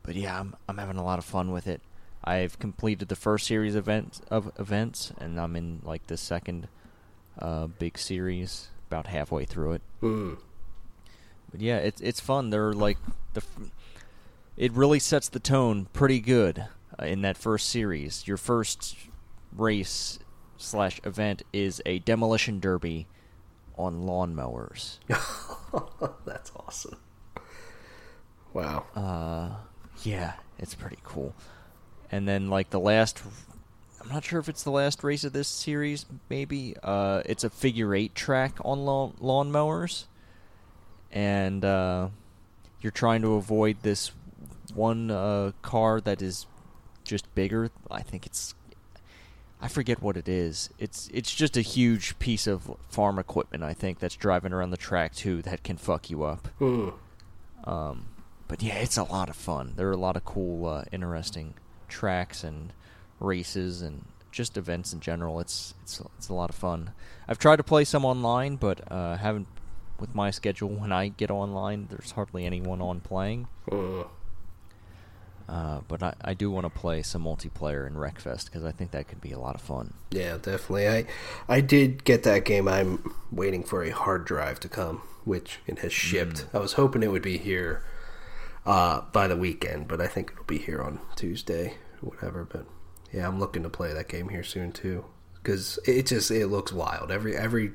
but 0.01 0.15
yeah, 0.15 0.39
I'm 0.39 0.55
I'm 0.67 0.79
having 0.79 0.97
a 0.97 1.03
lot 1.03 1.19
of 1.19 1.25
fun 1.25 1.51
with 1.51 1.67
it. 1.67 1.79
I've 2.23 2.57
completed 2.57 3.07
the 3.07 3.15
first 3.15 3.45
series 3.45 3.75
event 3.75 4.19
of 4.31 4.51
events, 4.57 5.13
and 5.19 5.39
I'm 5.39 5.55
in 5.55 5.81
like 5.83 6.07
the 6.07 6.17
second 6.17 6.69
uh, 7.37 7.67
big 7.67 7.99
series, 7.99 8.69
about 8.87 9.05
halfway 9.05 9.45
through 9.45 9.73
it. 9.73 9.81
Hmm. 9.99 10.33
But 11.51 11.61
yeah, 11.61 11.77
it's 11.77 12.01
it's 12.01 12.19
fun. 12.19 12.49
They're 12.49 12.73
like 12.73 12.97
the, 13.35 13.43
it 14.57 14.71
really 14.71 14.97
sets 14.97 15.29
the 15.29 15.39
tone 15.39 15.85
pretty 15.93 16.19
good 16.19 16.65
uh, 16.99 17.05
in 17.05 17.21
that 17.21 17.37
first 17.37 17.69
series. 17.69 18.27
Your 18.27 18.37
first 18.37 18.97
race 19.55 20.17
slash 20.61 20.99
event 21.03 21.43
is 21.51 21.81
a 21.85 21.99
demolition 21.99 22.59
derby 22.59 23.07
on 23.77 24.03
lawnmowers. 24.03 24.99
That's 26.25 26.51
awesome. 26.55 26.97
Wow. 28.53 28.85
Uh, 28.95 29.55
yeah, 30.03 30.33
it's 30.59 30.75
pretty 30.75 30.99
cool. 31.03 31.33
And 32.11 32.27
then 32.27 32.49
like 32.49 32.69
the 32.69 32.79
last, 32.79 33.21
I'm 34.01 34.09
not 34.09 34.25
sure 34.25 34.39
if 34.39 34.49
it's 34.49 34.63
the 34.63 34.71
last 34.71 35.03
race 35.03 35.23
of 35.23 35.33
this 35.33 35.47
series. 35.47 36.05
Maybe 36.29 36.75
uh, 36.83 37.23
it's 37.25 37.43
a 37.43 37.49
figure 37.49 37.95
eight 37.95 38.15
track 38.15 38.57
on 38.65 38.85
lawn 38.85 39.13
lawnmowers, 39.21 40.05
and 41.11 41.63
uh, 41.63 42.09
you're 42.81 42.91
trying 42.91 43.21
to 43.21 43.35
avoid 43.35 43.77
this 43.81 44.11
one 44.73 45.09
uh, 45.11 45.51
car 45.61 46.01
that 46.01 46.21
is 46.21 46.45
just 47.03 47.33
bigger. 47.35 47.69
I 47.89 48.01
think 48.01 48.25
it's. 48.25 48.53
I 49.61 49.67
forget 49.67 50.01
what 50.01 50.17
it 50.17 50.27
is. 50.27 50.69
It's 50.79 51.07
it's 51.13 51.33
just 51.33 51.55
a 51.55 51.61
huge 51.61 52.17
piece 52.17 52.47
of 52.47 52.75
farm 52.89 53.19
equipment. 53.19 53.63
I 53.63 53.73
think 53.73 53.99
that's 53.99 54.15
driving 54.15 54.53
around 54.53 54.71
the 54.71 54.77
track 54.77 55.13
too 55.13 55.41
that 55.43 55.63
can 55.63 55.77
fuck 55.77 56.09
you 56.09 56.23
up. 56.23 56.47
Hmm. 56.57 56.89
Um, 57.63 58.07
but 58.47 58.63
yeah, 58.63 58.75
it's 58.75 58.97
a 58.97 59.03
lot 59.03 59.29
of 59.29 59.35
fun. 59.35 59.73
There 59.75 59.87
are 59.87 59.93
a 59.93 59.97
lot 59.97 60.17
of 60.17 60.25
cool, 60.25 60.67
uh, 60.67 60.83
interesting 60.91 61.53
tracks 61.87 62.43
and 62.43 62.73
races 63.19 63.83
and 63.83 64.05
just 64.31 64.57
events 64.57 64.93
in 64.93 64.99
general. 64.99 65.39
It's 65.39 65.75
it's 65.83 66.01
it's 66.17 66.29
a 66.29 66.33
lot 66.33 66.49
of 66.49 66.55
fun. 66.55 66.91
I've 67.27 67.39
tried 67.39 67.57
to 67.57 67.63
play 67.63 67.83
some 67.83 68.03
online, 68.03 68.55
but 68.55 68.91
uh, 68.91 69.17
haven't. 69.17 69.47
With 69.99 70.15
my 70.15 70.31
schedule, 70.31 70.69
when 70.69 70.91
I 70.91 71.09
get 71.09 71.29
online, 71.29 71.85
there's 71.91 72.13
hardly 72.13 72.43
anyone 72.43 72.81
on 72.81 73.01
playing. 73.01 73.47
Hmm. 73.69 74.01
Uh, 75.49 75.81
but 75.87 76.01
I, 76.01 76.13
I 76.21 76.33
do 76.33 76.49
want 76.49 76.65
to 76.65 76.69
play 76.69 77.01
some 77.01 77.23
multiplayer 77.23 77.85
in 77.85 77.95
Wreckfest 77.95 78.45
because 78.45 78.63
I 78.63 78.71
think 78.71 78.91
that 78.91 79.07
could 79.07 79.21
be 79.21 79.31
a 79.31 79.39
lot 79.39 79.55
of 79.55 79.61
fun. 79.61 79.93
Yeah, 80.11 80.37
definitely. 80.37 80.87
I 80.87 81.05
I 81.47 81.61
did 81.61 82.03
get 82.03 82.23
that 82.23 82.45
game. 82.45 82.67
I'm 82.67 83.13
waiting 83.31 83.63
for 83.63 83.83
a 83.83 83.89
hard 83.89 84.25
drive 84.25 84.59
to 84.61 84.69
come, 84.69 85.01
which 85.25 85.59
it 85.67 85.79
has 85.79 85.91
shipped. 85.91 86.45
I 86.53 86.59
was 86.59 86.73
hoping 86.73 87.03
it 87.03 87.11
would 87.11 87.21
be 87.21 87.37
here 87.37 87.83
uh, 88.65 89.01
by 89.11 89.27
the 89.27 89.37
weekend, 89.37 89.87
but 89.87 89.99
I 89.99 90.07
think 90.07 90.31
it'll 90.31 90.45
be 90.45 90.57
here 90.59 90.81
on 90.81 90.99
Tuesday, 91.15 91.75
or 92.01 92.09
whatever. 92.09 92.45
But 92.45 92.65
yeah, 93.11 93.27
I'm 93.27 93.39
looking 93.39 93.63
to 93.63 93.69
play 93.69 93.93
that 93.93 94.07
game 94.07 94.29
here 94.29 94.43
soon 94.43 94.71
too, 94.71 95.05
because 95.35 95.79
it 95.85 96.05
just 96.07 96.31
it 96.31 96.47
looks 96.47 96.71
wild. 96.71 97.11
Every 97.11 97.35
every 97.35 97.71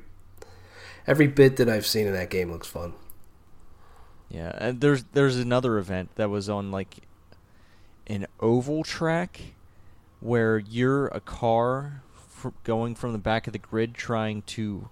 every 1.05 1.27
bit 1.27 1.57
that 1.57 1.69
I've 1.69 1.85
seen 1.85 2.07
in 2.07 2.13
that 2.13 2.29
game 2.29 2.51
looks 2.51 2.67
fun. 2.67 2.93
Yeah, 4.29 4.51
and 4.57 4.81
there's 4.81 5.03
there's 5.13 5.37
another 5.37 5.77
event 5.77 6.09
that 6.15 6.29
was 6.29 6.49
on 6.49 6.71
like 6.71 6.97
an 8.07 8.25
oval 8.39 8.83
track 8.83 9.53
where 10.19 10.57
you're 10.57 11.07
a 11.07 11.19
car 11.19 12.01
fr- 12.13 12.49
going 12.63 12.95
from 12.95 13.11
the 13.11 13.19
back 13.19 13.47
of 13.47 13.53
the 13.53 13.59
grid 13.59 13.93
trying 13.93 14.41
to 14.43 14.89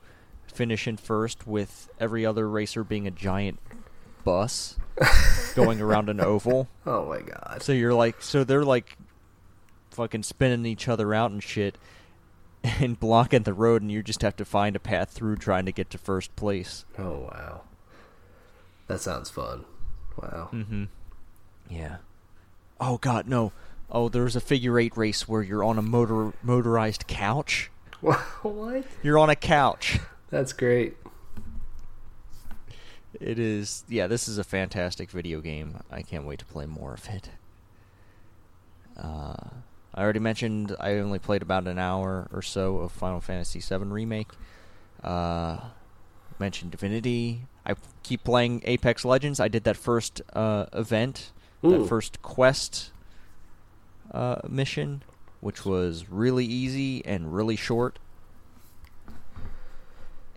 finish 0.47 0.87
in 0.87 0.97
first 0.97 1.47
with 1.47 1.89
every 1.99 2.25
other 2.25 2.47
racer 2.49 2.83
being 2.83 3.07
a 3.07 3.11
giant 3.11 3.59
bus 4.23 4.77
going 5.55 5.81
around 5.81 6.09
an 6.09 6.19
oval. 6.19 6.67
Oh 6.85 7.07
my 7.07 7.21
god. 7.21 7.61
So 7.61 7.71
you're 7.71 7.93
like, 7.93 8.21
so 8.21 8.43
they're 8.43 8.63
like 8.63 8.97
fucking 9.91 10.23
spinning 10.23 10.65
each 10.65 10.87
other 10.87 11.13
out 11.13 11.31
and 11.31 11.41
shit 11.41 11.77
and 12.63 12.99
blocking 12.99 13.43
the 13.43 13.53
road, 13.53 13.81
and 13.81 13.91
you 13.91 14.03
just 14.03 14.21
have 14.21 14.35
to 14.37 14.45
find 14.45 14.75
a 14.75 14.79
path 14.79 15.11
through 15.11 15.37
trying 15.37 15.65
to 15.65 15.71
get 15.71 15.89
to 15.91 15.97
first 15.97 16.35
place. 16.35 16.85
Oh 16.97 17.29
wow. 17.31 17.61
That 18.87 19.01
sounds 19.01 19.29
fun. 19.29 19.65
Wow. 20.17 20.49
Mm-hmm. 20.53 20.85
Yeah. 21.69 21.97
Oh 22.79 22.97
god, 22.97 23.27
no. 23.27 23.51
Oh, 23.89 24.09
there's 24.09 24.35
a 24.35 24.41
figure 24.41 24.79
eight 24.79 24.97
race 24.97 25.27
where 25.27 25.41
you're 25.41 25.63
on 25.63 25.77
a 25.77 25.81
motor 25.81 26.33
motorized 26.43 27.07
couch. 27.07 27.69
what? 28.01 28.85
You're 29.03 29.17
on 29.17 29.29
a 29.29 29.35
couch. 29.35 29.99
That's 30.29 30.53
great. 30.53 30.97
It 33.19 33.39
is. 33.39 33.83
Yeah, 33.87 34.07
this 34.07 34.27
is 34.27 34.37
a 34.37 34.43
fantastic 34.43 35.09
video 35.09 35.39
game. 35.41 35.77
I 35.89 36.01
can't 36.01 36.25
wait 36.25 36.39
to 36.39 36.45
play 36.45 36.65
more 36.65 36.93
of 36.93 37.07
it. 37.07 37.29
Uh, 38.97 39.49
I 39.93 40.01
already 40.01 40.19
mentioned 40.19 40.75
I 40.79 40.95
only 40.95 41.19
played 41.19 41.41
about 41.41 41.67
an 41.67 41.79
hour 41.79 42.27
or 42.33 42.41
so 42.41 42.77
of 42.77 42.91
Final 42.91 43.21
Fantasy 43.21 43.59
VII 43.59 43.85
Remake. 43.85 44.31
Uh, 45.03 45.57
mentioned 46.39 46.71
Divinity. 46.71 47.41
I 47.65 47.75
keep 48.03 48.23
playing 48.23 48.61
Apex 48.65 49.05
Legends. 49.05 49.39
I 49.39 49.47
did 49.47 49.63
that 49.63 49.77
first 49.77 50.21
uh, 50.33 50.65
event, 50.73 51.31
Ooh. 51.65 51.79
that 51.79 51.87
first 51.87 52.21
quest 52.21 52.91
uh, 54.11 54.41
mission, 54.47 55.03
which 55.41 55.65
was 55.65 56.09
really 56.09 56.45
easy 56.45 57.03
and 57.05 57.33
really 57.33 57.55
short. 57.55 57.99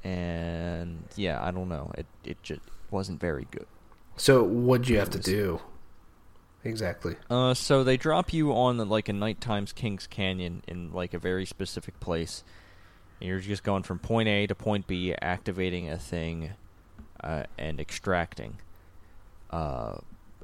And 0.04 1.04
yeah, 1.16 1.42
I 1.42 1.50
don't 1.50 1.68
know. 1.68 1.90
It 1.96 2.06
it 2.24 2.42
just 2.42 2.60
wasn't 2.90 3.20
very 3.20 3.46
good. 3.50 3.66
So 4.16 4.42
what'd 4.42 4.88
you 4.88 4.98
have 4.98 5.10
to 5.10 5.18
do? 5.18 5.60
Exactly. 6.64 7.16
Uh, 7.30 7.54
so 7.54 7.84
they 7.84 7.96
drop 7.96 8.32
you 8.32 8.52
on 8.52 8.76
like 8.88 9.08
a 9.08 9.12
nighttime's 9.12 9.72
Kings 9.72 10.06
Canyon 10.06 10.62
in 10.66 10.92
like 10.92 11.14
a 11.14 11.18
very 11.18 11.46
specific 11.46 11.98
place. 12.00 12.42
And 13.20 13.28
you're 13.28 13.38
just 13.38 13.62
going 13.62 13.84
from 13.84 13.98
point 13.98 14.28
A 14.28 14.46
to 14.46 14.54
point 14.54 14.86
B, 14.86 15.14
activating 15.20 15.88
a 15.88 15.98
thing, 15.98 16.50
uh, 17.22 17.44
and 17.58 17.80
extracting. 17.80 18.58
Uh, 19.50 19.98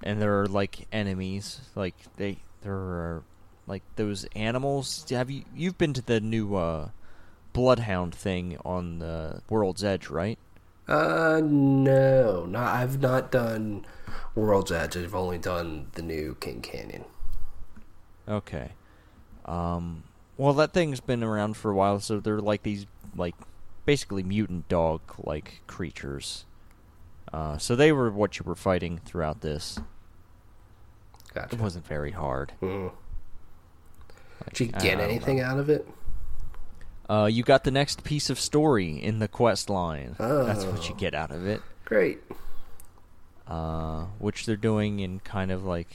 and 0.04 0.22
there 0.22 0.40
are 0.42 0.46
like 0.46 0.86
enemies, 0.92 1.62
like 1.74 1.96
they 2.16 2.36
there 2.62 2.74
are 2.74 3.22
like 3.66 3.82
those 3.96 4.26
animals. 4.36 5.04
Have 5.10 5.30
you 5.30 5.44
you've 5.56 5.78
been 5.78 5.94
to 5.94 6.02
the 6.02 6.20
new 6.20 6.54
uh, 6.54 6.90
Bloodhound 7.52 8.14
thing 8.14 8.58
on 8.64 9.00
the 9.00 9.40
World's 9.48 9.82
Edge, 9.82 10.08
right? 10.08 10.38
Uh, 10.86 11.40
no, 11.42 12.44
no, 12.44 12.58
I've 12.58 13.00
not 13.00 13.32
done 13.32 13.86
World's 14.34 14.70
Edge. 14.70 14.96
I've 14.96 15.14
only 15.14 15.38
done 15.38 15.86
the 15.92 16.02
new 16.02 16.36
King 16.38 16.60
Canyon. 16.60 17.04
Okay. 18.28 18.72
Um, 19.46 20.04
well, 20.36 20.52
that 20.54 20.72
thing's 20.74 21.00
been 21.00 21.22
around 21.22 21.56
for 21.56 21.70
a 21.70 21.74
while, 21.74 22.00
so 22.00 22.20
they're 22.20 22.40
like 22.40 22.64
these, 22.64 22.86
like, 23.16 23.34
basically 23.86 24.22
mutant 24.22 24.68
dog 24.68 25.00
like 25.18 25.62
creatures. 25.66 26.44
Uh, 27.32 27.56
so 27.56 27.74
they 27.74 27.90
were 27.90 28.10
what 28.10 28.38
you 28.38 28.44
were 28.44 28.54
fighting 28.54 29.00
throughout 29.04 29.40
this. 29.40 29.78
Gotcha. 31.34 31.54
It 31.56 31.60
wasn't 31.60 31.86
very 31.86 32.12
hard. 32.12 32.52
Mm. 32.62 32.92
Like, 34.40 34.54
Did 34.54 34.60
you 34.60 34.66
get 34.72 35.00
anything 35.00 35.38
know. 35.38 35.44
out 35.44 35.58
of 35.58 35.68
it? 35.68 35.86
Uh, 37.08 37.28
you 37.30 37.42
got 37.42 37.64
the 37.64 37.70
next 37.70 38.04
piece 38.04 38.30
of 38.30 38.38
story 38.40 38.90
in 39.02 39.18
the 39.18 39.28
quest 39.28 39.68
line. 39.68 40.16
That's 40.18 40.64
what 40.64 40.88
you 40.88 40.94
Oh. 40.94 40.98
get 40.98 41.14
out 41.14 41.30
of 41.30 41.46
it. 41.46 41.60
Great. 41.84 42.20
Uh, 43.46 44.04
which 44.18 44.46
they're 44.46 44.56
doing 44.56 45.00
in 45.00 45.20
kind 45.20 45.50
of 45.50 45.64
like, 45.64 45.88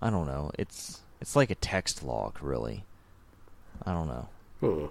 I 0.00 0.10
don't 0.10 0.26
know. 0.26 0.50
It's 0.58 1.02
it's 1.20 1.36
like 1.36 1.50
a 1.50 1.54
text 1.54 2.02
log, 2.02 2.38
really. 2.42 2.84
I 3.84 3.92
don't 3.92 4.08
know. 4.08 4.28
Hmm. 4.60 4.86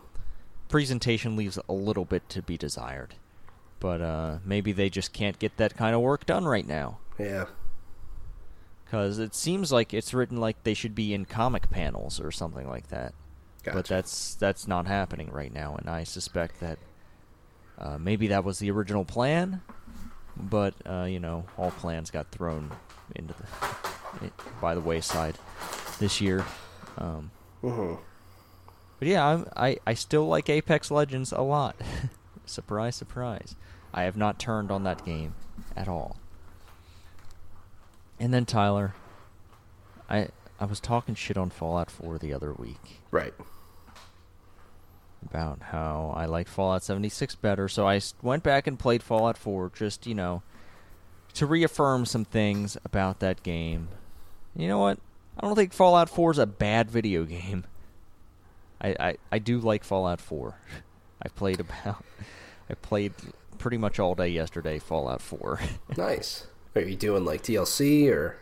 presentation 0.69 1.35
leaves 1.35 1.57
a 1.69 1.73
little 1.73 2.05
bit 2.05 2.27
to 2.29 2.41
be 2.41 2.57
desired. 2.57 3.15
But 3.79 4.01
uh, 4.01 4.37
maybe 4.45 4.71
they 4.71 4.89
just 4.89 5.11
can't 5.13 5.37
get 5.39 5.57
that 5.57 5.75
kind 5.77 5.93
of 5.95 6.01
work 6.01 6.25
done 6.25 6.45
right 6.45 6.65
now. 6.67 6.97
Yeah. 7.19 7.45
Because 8.87 9.19
it 9.19 9.35
seems 9.35 9.71
like 9.71 9.93
it's 9.93 10.13
written 10.13 10.37
like 10.37 10.63
they 10.63 10.73
should 10.73 10.95
be 10.95 11.13
in 11.13 11.25
comic 11.25 11.69
panels 11.69 12.21
or 12.21 12.31
something 12.31 12.69
like 12.69 12.87
that. 12.87 13.13
Gotcha. 13.63 13.75
But 13.77 13.85
that's 13.85 14.35
that's 14.35 14.65
not 14.67 14.87
happening 14.87 15.29
right 15.29 15.53
now, 15.53 15.75
and 15.75 15.89
I 15.89 16.05
suspect 16.05 16.61
that 16.61 16.79
uh, 17.77 17.97
maybe 17.97 18.27
that 18.27 18.45
was 18.45 18.59
the 18.59 18.71
original 18.71 19.03
plan. 19.03 19.61
But 20.37 20.73
uh, 20.85 21.03
you 21.03 21.19
know, 21.19 21.45
all 21.57 21.71
plans 21.71 22.11
got 22.11 22.31
thrown 22.31 22.71
into 23.15 23.33
the 23.33 24.25
it, 24.25 24.33
by 24.61 24.73
the 24.73 24.81
wayside 24.81 25.37
this 25.99 26.21
year. 26.21 26.45
Um, 26.97 27.31
hmm 27.61 27.95
But 28.99 29.07
yeah, 29.09 29.25
I'm, 29.25 29.47
I 29.55 29.77
I 29.85 29.95
still 29.95 30.27
like 30.27 30.49
Apex 30.49 30.89
Legends 30.91 31.33
a 31.33 31.41
lot. 31.41 31.75
surprise, 32.45 32.95
surprise. 32.95 33.55
I 33.93 34.03
have 34.03 34.15
not 34.15 34.39
turned 34.39 34.71
on 34.71 34.83
that 34.83 35.03
game 35.05 35.33
at 35.75 35.87
all. 35.89 36.17
And 38.19 38.33
then 38.33 38.45
Tyler, 38.45 38.93
I 40.09 40.29
I 40.59 40.65
was 40.65 40.79
talking 40.79 41.13
shit 41.15 41.37
on 41.37 41.49
Fallout 41.51 41.91
4 41.91 42.17
the 42.17 42.33
other 42.33 42.51
week 42.53 43.01
Right. 43.11 43.33
about 45.23 45.59
how 45.71 46.13
I 46.15 46.25
liked 46.25 46.49
Fallout 46.49 46.83
76 46.83 47.35
better, 47.35 47.67
so 47.67 47.87
I 47.87 48.01
went 48.21 48.43
back 48.43 48.65
and 48.67 48.79
played 48.79 49.03
Fallout 49.03 49.37
4 49.37 49.71
just, 49.75 50.07
you 50.07 50.15
know, 50.15 50.41
to 51.35 51.45
reaffirm 51.45 52.05
some 52.05 52.25
things 52.25 52.77
about 52.83 53.19
that 53.19 53.43
game. 53.43 53.89
You 54.55 54.67
know 54.67 54.79
what? 54.79 54.99
I 55.37 55.45
don't 55.45 55.55
think 55.55 55.73
Fallout 55.73 56.09
4 56.09 56.31
is 56.31 56.37
a 56.39 56.47
bad 56.47 56.89
video 56.89 57.23
game. 57.25 57.65
I, 58.81 58.95
I, 58.99 59.17
I 59.31 59.39
do 59.39 59.59
like 59.59 59.83
Fallout 59.83 60.21
4. 60.21 60.55
I 61.21 61.27
played 61.29 61.59
about 61.59 62.03
I 62.69 62.73
played 62.75 63.13
pretty 63.59 63.77
much 63.77 63.99
all 63.99 64.15
day 64.15 64.29
yesterday 64.29 64.79
Fallout 64.79 65.21
4. 65.21 65.59
Nice. 65.97 66.47
Are 66.77 66.87
you 66.87 66.95
doing 66.95 67.25
like 67.25 67.43
DLC 67.43 68.09
or? 68.11 68.37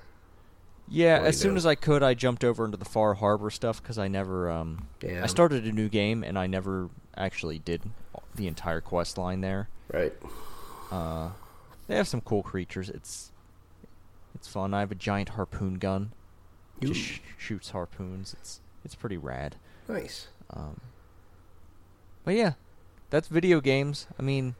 yeah, 0.88 1.20
as 1.24 1.38
soon 1.40 1.50
doing? 1.52 1.58
as 1.58 1.66
I 1.66 1.76
could 1.76 2.04
I 2.04 2.14
jumped 2.14 2.44
over 2.44 2.64
into 2.66 2.78
the 2.78 2.86
Far 2.86 3.16
Harbor 3.16 3.50
stuff 3.50 3.82
cuz 3.84 3.98
I 3.98 4.08
never 4.08 4.50
um 4.50 4.88
Yeah. 5.02 5.24
I 5.24 5.28
started 5.28 5.66
a 5.66 5.72
new 5.72 5.90
game 5.90 6.24
and 6.24 6.38
I 6.38 6.48
never 6.48 6.90
actually 7.18 7.60
did 7.60 7.82
the 8.36 8.48
entire 8.48 8.82
quest 8.82 9.18
line 9.18 9.42
there. 9.42 9.70
Right. 9.92 10.14
Uh, 10.92 11.30
they 11.88 11.96
have 11.96 12.08
some 12.08 12.22
cool 12.22 12.44
creatures. 12.44 12.90
It's 12.90 13.32
it's 14.36 14.48
fun. 14.48 14.74
I 14.74 14.82
have 14.82 14.92
a 14.92 14.96
giant 14.96 15.30
harpoon 15.30 15.76
gun. 15.76 16.12
Ooh. 16.84 16.88
Just 16.88 17.00
sh- 17.00 17.20
shoots 17.38 17.70
harpoons. 17.72 18.36
It's 18.40 18.60
it's 18.84 18.96
pretty 18.96 19.18
rad. 19.18 19.56
Nice. 19.88 20.28
Um, 20.52 20.82
but 22.24 22.36
yeah, 22.36 22.54
that's 23.10 23.28
video 23.28 23.62
games. 23.62 24.08
I 24.20 24.22
mean, 24.22 24.56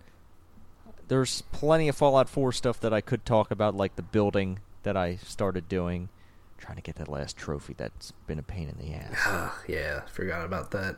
there's 1.08 1.42
plenty 1.52 1.88
of 1.88 1.96
Fallout 1.96 2.30
4 2.30 2.52
stuff 2.52 2.80
that 2.82 2.94
I 2.94 3.02
could 3.02 3.26
talk 3.26 3.52
about, 3.52 3.76
like 3.76 3.96
the 3.96 4.02
building 4.02 4.60
that 4.84 4.96
I 4.98 5.18
started 5.18 5.68
doing, 5.70 6.10
trying 6.58 6.76
to 6.78 6.82
get 6.82 6.96
that 6.96 7.08
last 7.08 7.38
trophy. 7.38 7.74
That's 7.78 8.12
been 8.28 8.40
a 8.40 8.44
pain 8.44 8.70
in 8.70 8.78
the 8.78 8.94
ass. 8.94 9.14
Ah, 9.26 9.60
yeah. 9.68 10.02
Forgot 10.12 10.46
about 10.46 10.72
that. 10.72 10.98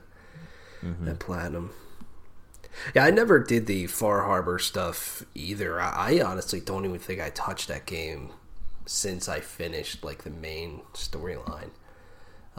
Mhm. 0.83 1.05
That 1.05 1.19
platinum. 1.19 1.71
Yeah, 2.93 3.05
I 3.05 3.11
never 3.11 3.39
did 3.39 3.65
the 3.65 3.87
Far 3.87 4.23
Harbor 4.25 4.59
stuff 4.59 5.23
either. 5.33 5.81
I, 5.81 6.11
I 6.19 6.21
honestly 6.23 6.59
don't 6.59 6.85
even 6.85 6.99
think 6.99 7.19
I 7.19 7.31
touched 7.31 7.67
that 7.69 7.85
game 7.85 8.29
since 8.85 9.27
I 9.27 9.39
finished 9.39 10.03
like 10.03 10.23
the 10.23 10.29
main 10.29 10.81
storyline. 10.93 11.71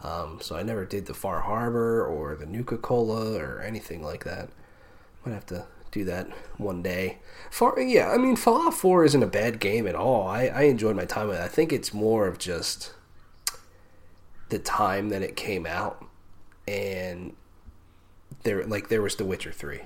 Um, 0.01 0.39
so 0.41 0.55
I 0.55 0.63
never 0.63 0.85
did 0.85 1.05
the 1.05 1.13
Far 1.13 1.41
Harbor 1.41 2.05
or 2.05 2.35
the 2.35 2.45
Nuka 2.45 2.77
Cola 2.77 3.37
or 3.37 3.61
anything 3.61 4.03
like 4.03 4.23
that. 4.25 4.49
Might 5.25 5.33
have 5.33 5.45
to 5.47 5.65
do 5.91 6.03
that 6.05 6.27
one 6.57 6.81
day. 6.81 7.17
Far, 7.51 7.79
yeah, 7.79 8.09
I 8.11 8.17
mean 8.17 8.35
Fallout 8.35 8.73
Four 8.73 9.03
isn't 9.05 9.23
a 9.23 9.27
bad 9.27 9.59
game 9.59 9.87
at 9.87 9.95
all. 9.95 10.27
I, 10.27 10.45
I 10.47 10.61
enjoyed 10.63 10.95
my 10.95 11.05
time 11.05 11.27
with 11.27 11.37
it. 11.39 11.43
I 11.43 11.47
think 11.47 11.71
it's 11.73 11.93
more 11.93 12.27
of 12.27 12.37
just 12.37 12.93
the 14.49 14.59
time 14.59 15.09
that 15.09 15.21
it 15.21 15.35
came 15.35 15.65
out, 15.65 16.03
and 16.67 17.33
there 18.43 18.65
like 18.65 18.89
there 18.89 19.01
was 19.01 19.15
The 19.15 19.25
Witcher 19.25 19.51
Three, 19.51 19.81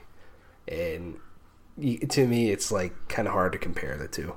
and 0.68 1.18
to 2.10 2.28
me 2.28 2.52
it's 2.52 2.72
like 2.72 2.94
kind 3.08 3.28
of 3.28 3.34
hard 3.34 3.52
to 3.54 3.58
compare 3.58 3.98
the 3.98 4.08
two. 4.08 4.36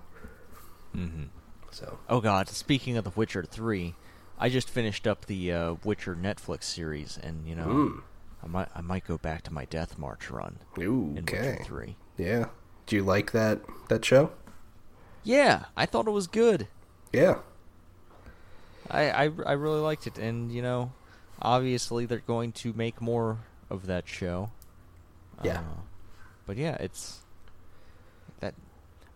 Mhm. 0.94 1.29
So 1.70 1.98
Oh 2.09 2.20
god, 2.20 2.48
speaking 2.48 2.96
of 2.96 3.05
The 3.05 3.11
Witcher 3.11 3.42
3, 3.42 3.94
I 4.38 4.48
just 4.48 4.70
finished 4.70 5.07
up 5.07 5.26
the 5.26 5.52
uh, 5.52 5.74
Witcher 5.85 6.16
Netflix 6.16 6.64
series, 6.64 7.18
and 7.22 7.46
you 7.46 7.55
know, 7.55 7.66
Mm. 7.66 8.02
I 8.46 8.48
might 8.48 8.68
I 8.76 8.80
might 8.80 9.04
go 9.04 9.18
back 9.18 9.42
to 9.42 9.52
my 9.52 9.64
Death 9.64 9.98
March 9.98 10.30
run 10.30 10.61
Ooh, 10.78 11.12
in 11.16 11.24
okay, 11.24 11.59
3. 11.64 11.96
yeah. 12.16 12.46
Do 12.87 12.94
you 12.94 13.02
like 13.02 13.32
that 13.32 13.61
that 13.88 14.04
show? 14.04 14.30
Yeah, 15.24 15.64
I 15.76 15.85
thought 15.85 16.06
it 16.06 16.12
was 16.12 16.28
good. 16.28 16.68
Yeah, 17.12 17.38
I, 18.88 19.11
I 19.11 19.22
I 19.24 19.52
really 19.52 19.80
liked 19.80 20.06
it, 20.06 20.16
and 20.16 20.52
you 20.52 20.62
know, 20.62 20.92
obviously 21.42 22.06
they're 22.06 22.20
going 22.20 22.52
to 22.52 22.72
make 22.72 23.00
more 23.00 23.38
of 23.68 23.87
that 23.87 24.06
show. 24.06 24.52
Yeah. 25.42 25.59
Uh, 25.59 25.80
but 26.46 26.56
yeah, 26.56 26.76
it's 26.78 27.24
that. 28.38 28.54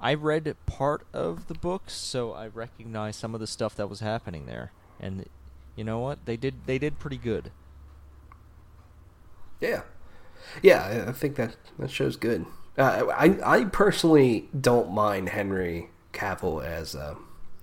I 0.01 0.15
read 0.15 0.57
part 0.67 1.07
of 1.13 1.47
the 1.47 1.55
books, 1.55 1.95
so 1.95 2.33
I 2.33 2.49
recognize 2.49 3.15
some 3.15 3.35
of 3.35 3.41
the 3.41 3.47
stuff 3.47 3.77
that 3.77 3.89
was 3.89 4.01
happening 4.01 4.47
there. 4.47 4.73
And 4.99 5.27
you 5.77 5.85
know 5.85 6.01
what? 6.01 6.27
They 6.27 6.37
did 6.37 6.67
they 6.67 6.79
did 6.79 6.99
pretty 6.99 7.19
good. 7.19 7.53
Yeah, 9.61 9.83
yeah. 10.63 11.05
I 11.09 11.13
think 11.13 11.37
that 11.37 11.57
that 11.79 11.91
show's 11.91 12.17
good. 12.17 12.47
Uh, 12.79 13.07
I 13.15 13.39
I 13.45 13.65
personally 13.65 14.49
don't 14.59 14.93
mind 14.93 15.31
Henry 15.31 15.91
Cavill 16.13 16.65
as 16.65 16.95
uh, 16.95 17.17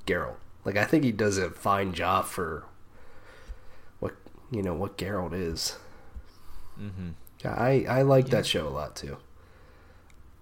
Geralt. 0.06 0.36
Like 0.66 0.78
I 0.78 0.86
think 0.86 1.04
he 1.04 1.12
does 1.12 1.38
a 1.38 1.50
fine 1.50 1.94
job 1.94 2.26
for 2.26 2.66
what 4.00 4.14
you 4.52 4.62
know 4.62 4.74
what 4.74 4.98
Geralt 4.98 5.34
is. 5.34 5.78
Mm-hmm. 6.80 7.10
I 7.46 7.86
I 7.88 8.02
like 8.02 8.26
yeah. 8.26 8.32
that 8.32 8.46
show 8.46 8.68
a 8.68 8.70
lot 8.70 8.96
too. 8.96 9.18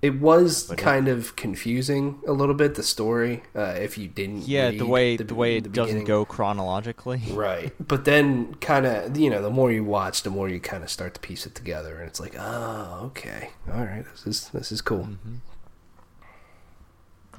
It 0.05 0.19
was 0.21 0.67
but 0.67 0.77
kind 0.77 1.07
it, 1.07 1.13
of 1.13 1.35
confusing 1.35 2.19
a 2.27 2.31
little 2.31 2.53
bit 2.53 2.75
the 2.75 2.83
story 2.83 3.41
uh, 3.55 3.73
if 3.79 3.97
you 3.97 4.07
didn't. 4.07 4.47
Yeah, 4.47 4.69
the 4.69 4.85
way 4.85 5.17
the, 5.17 5.23
the 5.23 5.33
way 5.33 5.57
it 5.57 5.63
the 5.63 5.69
doesn't 5.69 6.03
go 6.03 6.25
chronologically. 6.25 7.23
Right, 7.35 7.73
but 7.79 8.05
then 8.05 8.53
kind 8.55 8.85
of 8.85 9.17
you 9.17 9.31
know 9.31 9.41
the 9.41 9.49
more 9.49 9.71
you 9.71 9.83
watch, 9.83 10.21
the 10.21 10.29
more 10.29 10.47
you 10.47 10.59
kind 10.59 10.83
of 10.83 10.91
start 10.91 11.15
to 11.15 11.19
piece 11.19 11.47
it 11.47 11.55
together, 11.55 11.97
and 11.97 12.07
it's 12.07 12.19
like, 12.19 12.35
oh, 12.37 13.05
okay, 13.05 13.49
all 13.67 13.83
right, 13.83 14.05
this 14.11 14.27
is 14.27 14.49
this 14.49 14.71
is 14.71 14.81
cool. 14.81 15.05
Mm-hmm. 15.05 15.35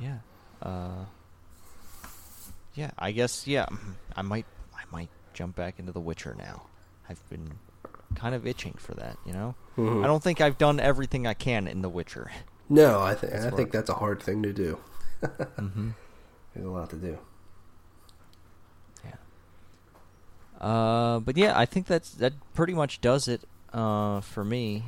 Yeah, 0.03 0.19
uh, 0.61 1.05
yeah. 2.75 2.91
I 2.99 3.13
guess 3.13 3.47
yeah. 3.47 3.67
I 4.17 4.23
might 4.23 4.47
I 4.75 4.83
might 4.91 5.11
jump 5.35 5.55
back 5.55 5.79
into 5.79 5.93
The 5.93 6.01
Witcher 6.01 6.35
now. 6.37 6.65
I've 7.09 7.23
been 7.31 7.53
kind 8.17 8.35
of 8.35 8.45
itching 8.45 8.75
for 8.77 8.95
that. 8.95 9.19
You 9.25 9.35
know, 9.35 9.55
mm-hmm. 9.79 10.03
I 10.03 10.09
don't 10.09 10.23
think 10.23 10.41
I've 10.41 10.59
done 10.59 10.81
everything 10.81 11.29
I 11.29 11.35
can 11.35 11.69
in 11.69 11.81
The 11.83 11.89
Witcher. 11.89 12.33
No, 12.69 13.01
I 13.01 13.15
think 13.15 13.33
I 13.33 13.51
think 13.51 13.71
that's 13.71 13.91
a 13.91 13.95
hard 13.95 14.23
thing 14.23 14.43
to 14.43 14.53
do. 14.53 14.79
mm-hmm. 15.23 15.91
There's 16.55 16.67
a 16.67 16.71
lot 16.71 16.91
to 16.91 16.97
do. 16.97 17.19
Yeah. 19.05 20.61
Uh, 20.61 21.21
but 21.21 21.37
yeah, 21.37 21.57
I 21.57 21.65
think 21.67 21.87
that's 21.87 22.11
that 22.13 22.33
pretty 22.55 22.75
much 22.75 23.01
does 23.01 23.29
it 23.29 23.43
uh, 23.73 24.21
for 24.21 24.45
me. 24.45 24.85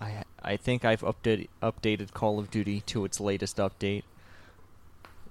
I 0.00 0.24
I 0.42 0.56
think 0.56 0.84
I've 0.84 1.00
updated 1.00 1.48
updated 1.62 2.12
Call 2.12 2.38
of 2.38 2.50
Duty 2.50 2.80
to 2.82 3.04
its 3.04 3.20
latest 3.20 3.56
update. 3.56 4.02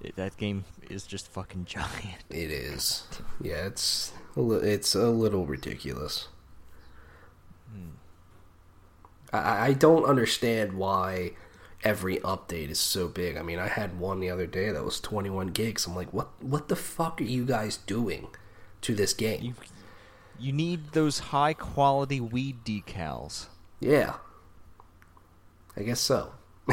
It, 0.02 0.18
that 0.18 0.36
game 0.36 0.66
is 0.90 1.04
just 1.06 1.30
fucking 1.30 1.66
giant. 1.70 2.24
It 2.30 2.52
is. 2.52 3.08
Yeah, 3.42 3.68
it's 3.68 4.12
a 4.36 4.42
li- 4.42 4.68
it's 4.68 4.96
a 4.96 5.10
little 5.10 5.46
ridiculous. 5.46 6.28
Hmm. 7.72 7.92
I 9.32 9.68
I 9.68 9.74
don't 9.74 10.04
understand 10.04 10.74
why 10.74 11.34
every 11.84 12.18
update 12.18 12.70
is 12.70 12.80
so 12.80 13.08
big. 13.08 13.38
I 13.38 13.42
mean, 13.42 13.60
I 13.60 13.68
had 13.68 14.00
one 14.00 14.20
the 14.20 14.30
other 14.30 14.48
day 14.48 14.72
that 14.72 14.84
was 14.84 15.00
21 15.00 15.48
gigs. 15.48 15.86
I'm 15.86 15.96
like, 15.96 16.14
what 16.14 16.30
what 16.42 16.68
the 16.70 16.76
fuck 16.76 17.22
are 17.22 17.26
you 17.26 17.46
guys 17.46 17.78
doing 17.78 18.28
to 18.82 18.96
this 18.96 19.14
game? 19.14 19.44
You, 19.44 19.54
you 20.40 20.52
need 20.52 20.94
those 20.94 21.20
high 21.20 21.54
quality 21.54 22.20
weed 22.20 22.64
decals. 22.66 23.48
Yeah. 23.80 24.16
I 25.76 25.84
guess 25.84 26.00
so. 26.00 26.34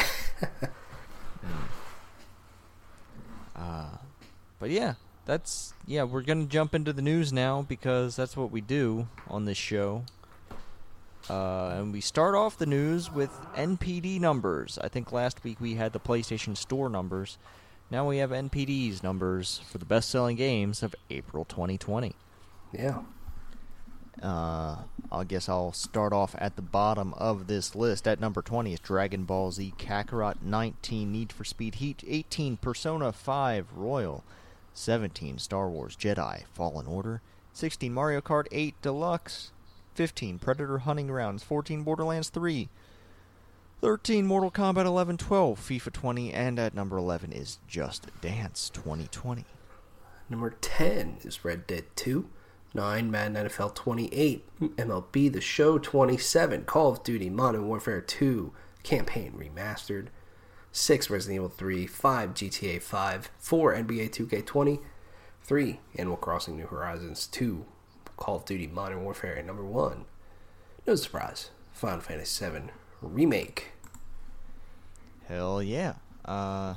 uh, 3.57 3.89
but 4.59 4.71
yeah, 4.71 4.95
that's 5.25 5.75
yeah, 5.87 6.05
we're 6.05 6.23
going 6.23 6.47
to 6.47 6.51
jump 6.51 6.75
into 6.75 6.93
the 6.93 7.03
news 7.03 7.33
now 7.33 7.63
because 7.63 8.17
that's 8.17 8.37
what 8.37 8.51
we 8.51 8.61
do 8.61 9.09
on 9.29 9.45
this 9.45 9.59
show. 9.59 10.05
Uh, 11.29 11.75
and 11.77 11.93
we 11.93 12.01
start 12.01 12.35
off 12.35 12.57
the 12.57 12.67
news 12.67 13.13
with 13.13 13.31
NPD 13.55 14.19
numbers. 14.21 14.79
I 14.83 14.89
think 14.89 15.13
last 15.13 15.45
week 15.45 15.61
we 15.61 15.75
had 15.75 15.93
the 15.93 16.01
PlayStation 16.01 16.57
Store 16.57 16.89
numbers. 16.89 17.39
Now 17.91 18.09
we 18.09 18.19
have 18.19 18.31
NPD's 18.31 19.03
numbers 19.03 19.61
for 19.71 19.79
the 19.79 19.85
best 19.85 20.09
selling 20.09 20.37
games 20.37 20.83
of 20.83 20.95
April 21.11 21.45
2020. 21.45 22.15
Yeah. 22.73 23.01
Uh, 24.23 24.77
I 25.11 25.25
guess 25.25 25.49
I'll 25.49 25.73
start 25.73 26.13
off 26.13 26.35
at 26.39 26.57
the 26.57 26.63
bottom 26.63 27.15
of 27.15 27.47
this 27.47 27.75
list. 27.75 28.07
At 28.07 28.21
number 28.21 28.43
20 28.43 28.73
is 28.73 28.81
Dragon 28.81 29.25
Ball 29.25 29.51
Z 29.51 29.75
Kakarot, 29.79 30.43
19 30.43 31.11
Need 31.11 31.33
for 31.33 31.45
Speed 31.45 31.77
Heat, 31.77 32.05
18 32.07 32.57
Persona 32.59 33.13
5 33.13 33.67
Royal, 33.75 34.23
17 34.75 35.39
Star 35.39 35.69
Wars 35.69 35.97
Jedi 35.97 36.45
Fallen 36.53 36.87
Order, 36.87 37.23
16 37.53 37.93
Mario 37.93 38.21
Kart 38.21 38.47
8 38.53 38.75
Deluxe, 38.83 39.53
15 39.95 40.39
Predator 40.39 40.79
Hunting 40.79 41.09
Grounds, 41.09 41.43
14 41.43 41.83
Borderlands 41.83 42.29
3, 42.29 42.69
13 43.81 44.27
Mortal 44.27 44.51
Kombat 44.51 44.85
11, 44.85 45.17
12 45.17 45.59
FIFA 45.59 45.93
20, 45.93 46.33
and 46.33 46.59
at 46.59 46.75
number 46.75 46.99
11 46.99 47.33
is 47.33 47.59
Just 47.67 48.09
Dance 48.21 48.71
2020. 48.71 49.45
Number 50.29 50.51
10 50.61 51.19
is 51.23 51.45
Red 51.45 51.67
Dead 51.67 51.85
2, 51.97 52.29
9 52.75 53.11
Madden 53.11 53.49
NFL 53.49 53.75
28, 53.75 54.61
MLB 54.61 55.33
The 55.33 55.41
Show 55.41 55.79
27, 55.79 56.65
Call 56.65 56.93
of 56.93 57.03
Duty 57.03 57.31
Modern 57.31 57.67
Warfare 57.67 58.01
2 58.01 58.53
Campaign 58.83 59.33
Remastered, 59.37 60.07
6 60.73 61.11
Resident 61.11 61.37
Evil 61.37 61.49
3, 61.49 61.87
5 61.87 62.35
GTA 62.35 62.81
5, 62.81 63.31
4 63.39 63.75
NBA 63.75 64.11
2K20, 64.11 64.81
3 65.43 65.81
Animal 65.97 66.17
Crossing 66.17 66.57
New 66.57 66.67
Horizons 66.67 67.27
2 67.27 67.65
Call 68.21 68.37
of 68.37 68.45
Duty 68.45 68.69
Modern 68.69 69.03
Warfare 69.03 69.37
at 69.37 69.47
number 69.47 69.65
one. 69.65 70.05
No 70.87 70.95
surprise, 70.95 71.51
Final 71.73 72.01
Fantasy 72.01 72.47
VII 72.47 72.71
Remake. 73.03 73.73
Hell 75.27 75.63
yeah. 75.63 75.95
Uh, 76.25 76.75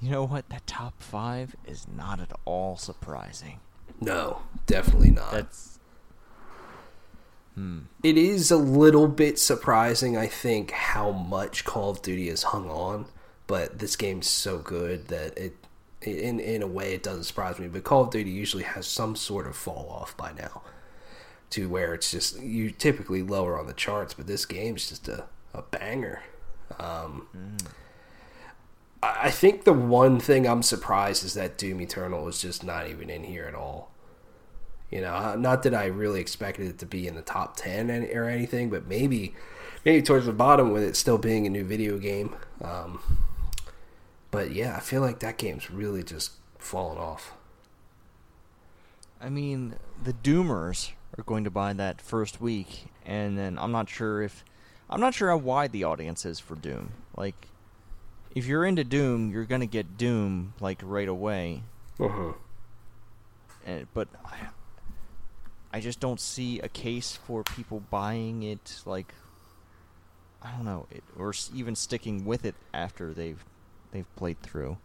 you 0.00 0.10
know 0.10 0.24
what? 0.24 0.48
That 0.48 0.66
top 0.66 1.02
five 1.02 1.56
is 1.66 1.86
not 1.88 2.20
at 2.20 2.32
all 2.44 2.76
surprising. 2.76 3.60
No, 4.00 4.42
definitely 4.66 5.10
not. 5.10 5.32
That's. 5.32 5.78
Hmm. 7.56 7.80
It 8.04 8.16
is 8.16 8.52
a 8.52 8.56
little 8.56 9.08
bit 9.08 9.38
surprising, 9.40 10.16
I 10.16 10.28
think, 10.28 10.70
how 10.70 11.10
much 11.10 11.64
Call 11.64 11.90
of 11.90 12.00
Duty 12.00 12.28
has 12.28 12.44
hung 12.44 12.70
on, 12.70 13.06
but 13.48 13.80
this 13.80 13.96
game's 13.96 14.28
so 14.28 14.58
good 14.58 15.08
that 15.08 15.36
it 15.36 15.56
in 16.02 16.40
in 16.40 16.62
a 16.62 16.66
way 16.66 16.94
it 16.94 17.02
doesn't 17.02 17.24
surprise 17.24 17.58
me 17.58 17.68
but 17.68 17.84
call 17.84 18.02
of 18.04 18.10
duty 18.10 18.30
usually 18.30 18.62
has 18.62 18.86
some 18.86 19.14
sort 19.14 19.46
of 19.46 19.54
fall 19.54 19.88
off 19.90 20.16
by 20.16 20.32
now 20.32 20.62
to 21.50 21.68
where 21.68 21.92
it's 21.94 22.10
just 22.10 22.40
you 22.40 22.70
typically 22.70 23.22
lower 23.22 23.58
on 23.58 23.66
the 23.66 23.72
charts 23.72 24.14
but 24.14 24.26
this 24.26 24.46
game's 24.46 24.88
just 24.88 25.08
a, 25.08 25.24
a 25.52 25.62
banger. 25.62 26.22
Um, 26.78 27.26
mm. 27.36 27.66
I, 29.02 29.18
I 29.24 29.30
think 29.30 29.64
the 29.64 29.72
one 29.72 30.20
thing 30.20 30.46
i'm 30.46 30.62
surprised 30.62 31.24
is 31.24 31.34
that 31.34 31.58
doom 31.58 31.80
eternal 31.80 32.28
is 32.28 32.40
just 32.40 32.64
not 32.64 32.88
even 32.88 33.10
in 33.10 33.24
here 33.24 33.44
at 33.44 33.54
all. 33.54 33.90
You 34.90 35.02
know 35.02 35.36
not 35.36 35.62
that 35.64 35.74
i 35.74 35.86
really 35.86 36.20
expected 36.20 36.66
it 36.66 36.78
to 36.78 36.86
be 36.86 37.06
in 37.06 37.14
the 37.14 37.22
top 37.22 37.56
10 37.56 37.90
or 38.12 38.28
anything 38.28 38.70
but 38.70 38.88
maybe 38.88 39.34
maybe 39.84 40.02
towards 40.02 40.26
the 40.26 40.32
bottom 40.32 40.70
with 40.70 40.82
it 40.82 40.96
still 40.96 41.18
being 41.18 41.46
a 41.46 41.50
new 41.50 41.64
video 41.64 41.98
game. 41.98 42.34
Um, 42.62 43.00
but 44.30 44.52
yeah, 44.52 44.76
I 44.76 44.80
feel 44.80 45.00
like 45.00 45.20
that 45.20 45.38
game's 45.38 45.70
really 45.70 46.02
just 46.02 46.32
fallen 46.58 46.98
off. 46.98 47.32
I 49.20 49.28
mean, 49.28 49.76
the 50.02 50.12
Doomers 50.12 50.92
are 51.18 51.24
going 51.24 51.44
to 51.44 51.50
buy 51.50 51.72
that 51.74 52.00
first 52.00 52.40
week, 52.40 52.86
and 53.04 53.36
then 53.36 53.58
I'm 53.58 53.72
not 53.72 53.88
sure 53.88 54.22
if 54.22 54.44
I'm 54.88 55.00
not 55.00 55.14
sure 55.14 55.30
how 55.30 55.36
wide 55.36 55.72
the 55.72 55.84
audience 55.84 56.24
is 56.24 56.40
for 56.40 56.56
Doom. 56.56 56.92
Like, 57.16 57.48
if 58.34 58.46
you're 58.46 58.64
into 58.64 58.84
Doom, 58.84 59.30
you're 59.30 59.44
gonna 59.44 59.66
get 59.66 59.98
Doom 59.98 60.54
like 60.60 60.80
right 60.82 61.08
away. 61.08 61.62
Uh-huh. 61.98 62.32
And, 63.66 63.86
but 63.92 64.08
I, 64.24 64.48
I 65.72 65.80
just 65.80 66.00
don't 66.00 66.20
see 66.20 66.60
a 66.60 66.68
case 66.68 67.18
for 67.26 67.44
people 67.44 67.82
buying 67.90 68.42
it. 68.42 68.80
Like, 68.86 69.12
I 70.42 70.52
don't 70.52 70.64
know, 70.64 70.86
it, 70.90 71.04
or 71.18 71.34
even 71.54 71.76
sticking 71.76 72.24
with 72.24 72.44
it 72.46 72.54
after 72.72 73.12
they've 73.12 73.44
they've 73.92 74.16
played 74.16 74.40
through. 74.42 74.78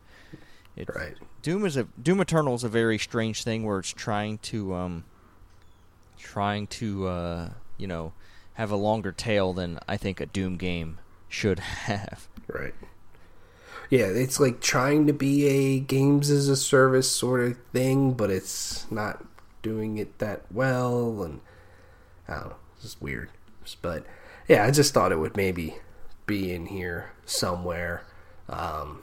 It, 0.76 0.90
right. 0.94 1.16
Doom 1.42 1.66
is 1.66 1.78
a 1.78 1.86
Doom 2.02 2.20
Eternal 2.20 2.56
is 2.56 2.64
a 2.64 2.70
very 2.70 2.98
strange 2.98 3.44
thing 3.44 3.64
where 3.66 3.80
it's 3.80 3.94
trying 3.94 4.40
to 4.40 4.74
um 4.74 5.06
trying 6.18 6.68
to 6.68 7.08
uh 7.08 7.50
you 7.78 7.88
know 7.88 8.14
have 8.56 8.72
a 8.72 8.76
longer 8.76 9.12
tail 9.12 9.54
than 9.54 9.80
I 9.88 9.98
think 9.98 10.20
a 10.20 10.26
Doom 10.26 10.58
game 10.58 11.00
should 11.30 11.60
have. 11.60 12.28
Right. 12.48 12.74
Yeah, 13.90 14.06
it's 14.06 14.40
like 14.40 14.62
trying 14.62 15.08
to 15.08 15.14
be 15.14 15.46
a 15.46 15.80
games 15.80 16.30
as 16.30 16.50
a 16.50 16.56
service 16.56 17.10
sort 17.12 17.42
of 17.42 17.58
thing, 17.72 18.14
but 18.14 18.32
it's 18.32 18.90
not 18.92 19.24
doing 19.62 19.98
it 19.98 20.18
that 20.20 20.44
well, 20.52 21.24
and 21.24 21.42
I 22.28 22.34
don't 22.34 22.50
know, 22.50 22.56
it's 22.74 22.84
just 22.84 23.02
weird. 23.02 23.30
But 23.82 24.06
yeah, 24.48 24.64
I 24.64 24.72
just 24.72 24.94
thought 24.94 25.12
it 25.12 25.20
would 25.20 25.38
maybe 25.38 25.78
be 26.26 26.54
in 26.54 26.68
here 26.68 27.12
somewhere. 27.26 28.04
Um, 28.50 29.02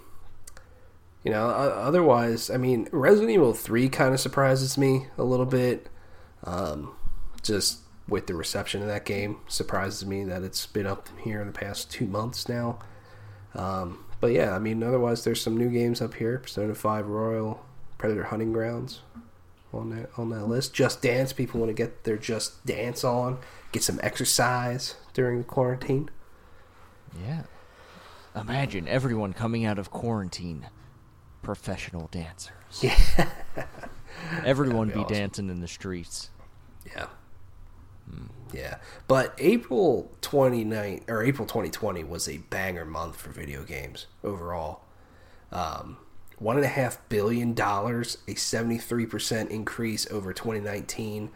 you 1.24 1.30
know, 1.30 1.46
otherwise, 1.48 2.50
I 2.50 2.56
mean, 2.56 2.88
Resident 2.90 3.30
Evil 3.30 3.52
3 3.52 3.88
kind 3.88 4.12
of 4.12 4.20
surprises 4.20 4.76
me 4.76 5.06
a 5.16 5.22
little 5.22 5.46
bit. 5.46 5.88
Um, 6.44 6.96
just 7.42 7.78
with 8.08 8.26
the 8.26 8.34
reception 8.34 8.82
of 8.82 8.88
that 8.88 9.04
game, 9.04 9.38
surprises 9.46 10.04
me 10.04 10.24
that 10.24 10.42
it's 10.42 10.66
been 10.66 10.86
up 10.86 11.08
here 11.22 11.40
in 11.40 11.46
the 11.46 11.52
past 11.52 11.90
two 11.90 12.06
months 12.06 12.48
now. 12.48 12.80
Um, 13.54 14.04
but 14.20 14.32
yeah, 14.32 14.54
I 14.54 14.58
mean, 14.58 14.82
otherwise 14.82 15.24
there's 15.24 15.40
some 15.40 15.56
new 15.56 15.70
games 15.70 16.00
up 16.00 16.14
here: 16.14 16.38
Persona 16.38 16.74
Five 16.74 17.06
Royal, 17.06 17.64
Predator 17.98 18.24
Hunting 18.24 18.52
Grounds, 18.52 19.00
on 19.72 19.90
that 19.90 20.10
on 20.16 20.30
that 20.30 20.46
list. 20.46 20.74
Just 20.74 21.02
Dance. 21.02 21.32
People 21.32 21.60
want 21.60 21.70
to 21.70 21.74
get 21.74 22.04
their 22.04 22.16
Just 22.16 22.64
Dance 22.66 23.04
on, 23.04 23.38
get 23.72 23.82
some 23.82 24.00
exercise 24.02 24.96
during 25.14 25.38
the 25.38 25.44
quarantine. 25.44 26.10
Yeah. 27.24 27.42
Imagine 28.34 28.88
everyone 28.88 29.32
coming 29.32 29.64
out 29.64 29.78
of 29.78 29.90
quarantine, 29.90 30.66
professional 31.42 32.08
dancers. 32.10 32.52
Yeah, 32.80 32.98
Everyone 34.44 34.88
That'd 34.88 34.94
be, 34.94 35.00
be 35.00 35.04
awesome. 35.04 35.14
dancing 35.16 35.50
in 35.50 35.60
the 35.60 35.68
streets. 35.68 36.30
yeah, 36.86 37.06
yeah. 38.52 38.76
But 39.08 39.34
April 39.38 40.10
29 40.22 41.04
or 41.08 41.22
April 41.22 41.46
2020 41.46 42.04
was 42.04 42.28
a 42.28 42.38
banger 42.38 42.84
month 42.84 43.16
for 43.16 43.30
video 43.30 43.64
games 43.64 44.06
overall. 44.24 44.82
Um, 45.50 45.98
one 46.38 46.56
and 46.56 46.64
a 46.64 46.68
half 46.68 47.06
billion 47.08 47.52
dollars, 47.54 48.18
a 48.26 48.34
73 48.34 49.06
percent 49.06 49.50
increase 49.50 50.10
over 50.10 50.32
2019, 50.32 51.30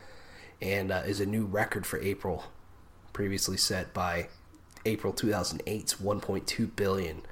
and 0.62 0.90
uh, 0.90 1.02
is 1.06 1.20
a 1.20 1.26
new 1.26 1.44
record 1.44 1.86
for 1.86 1.98
April, 2.00 2.44
previously 3.12 3.56
set 3.58 3.92
by 3.94 4.28
April 4.86 5.12
2008's 5.12 5.94
1.2 5.94 6.76
billion. 6.76 7.22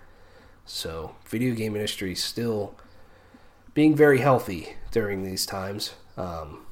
So, 0.67 1.15
video 1.27 1.55
game 1.55 1.77
industry 1.77 2.15
still 2.15 2.75
being 3.75 3.95
very 3.95 4.19
healthy 4.19 4.77
during 4.91 5.23
these 5.23 5.47
times. 5.47 5.95
Um, 6.17 6.65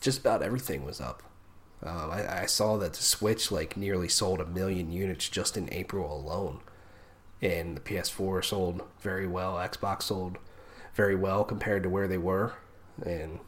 just 0.00 0.20
about 0.20 0.42
everything 0.42 0.84
was 0.84 1.00
up. 1.00 1.22
Um, 1.82 2.10
I, 2.10 2.42
I 2.42 2.46
saw 2.46 2.76
that 2.78 2.94
the 2.94 3.02
Switch 3.02 3.50
like 3.50 3.76
nearly 3.76 4.08
sold 4.08 4.40
a 4.40 4.46
million 4.46 4.90
units 4.90 5.28
just 5.28 5.56
in 5.56 5.72
April 5.72 6.14
alone, 6.14 6.60
and 7.40 7.76
the 7.76 7.80
PS4 7.80 8.44
sold 8.44 8.82
very 9.00 9.26
well. 9.26 9.54
Xbox 9.54 10.02
sold 10.02 10.38
very 10.94 11.14
well 11.14 11.44
compared 11.44 11.82
to 11.82 11.88
where 11.88 12.08
they 12.08 12.18
were, 12.18 12.54
and 13.04 13.40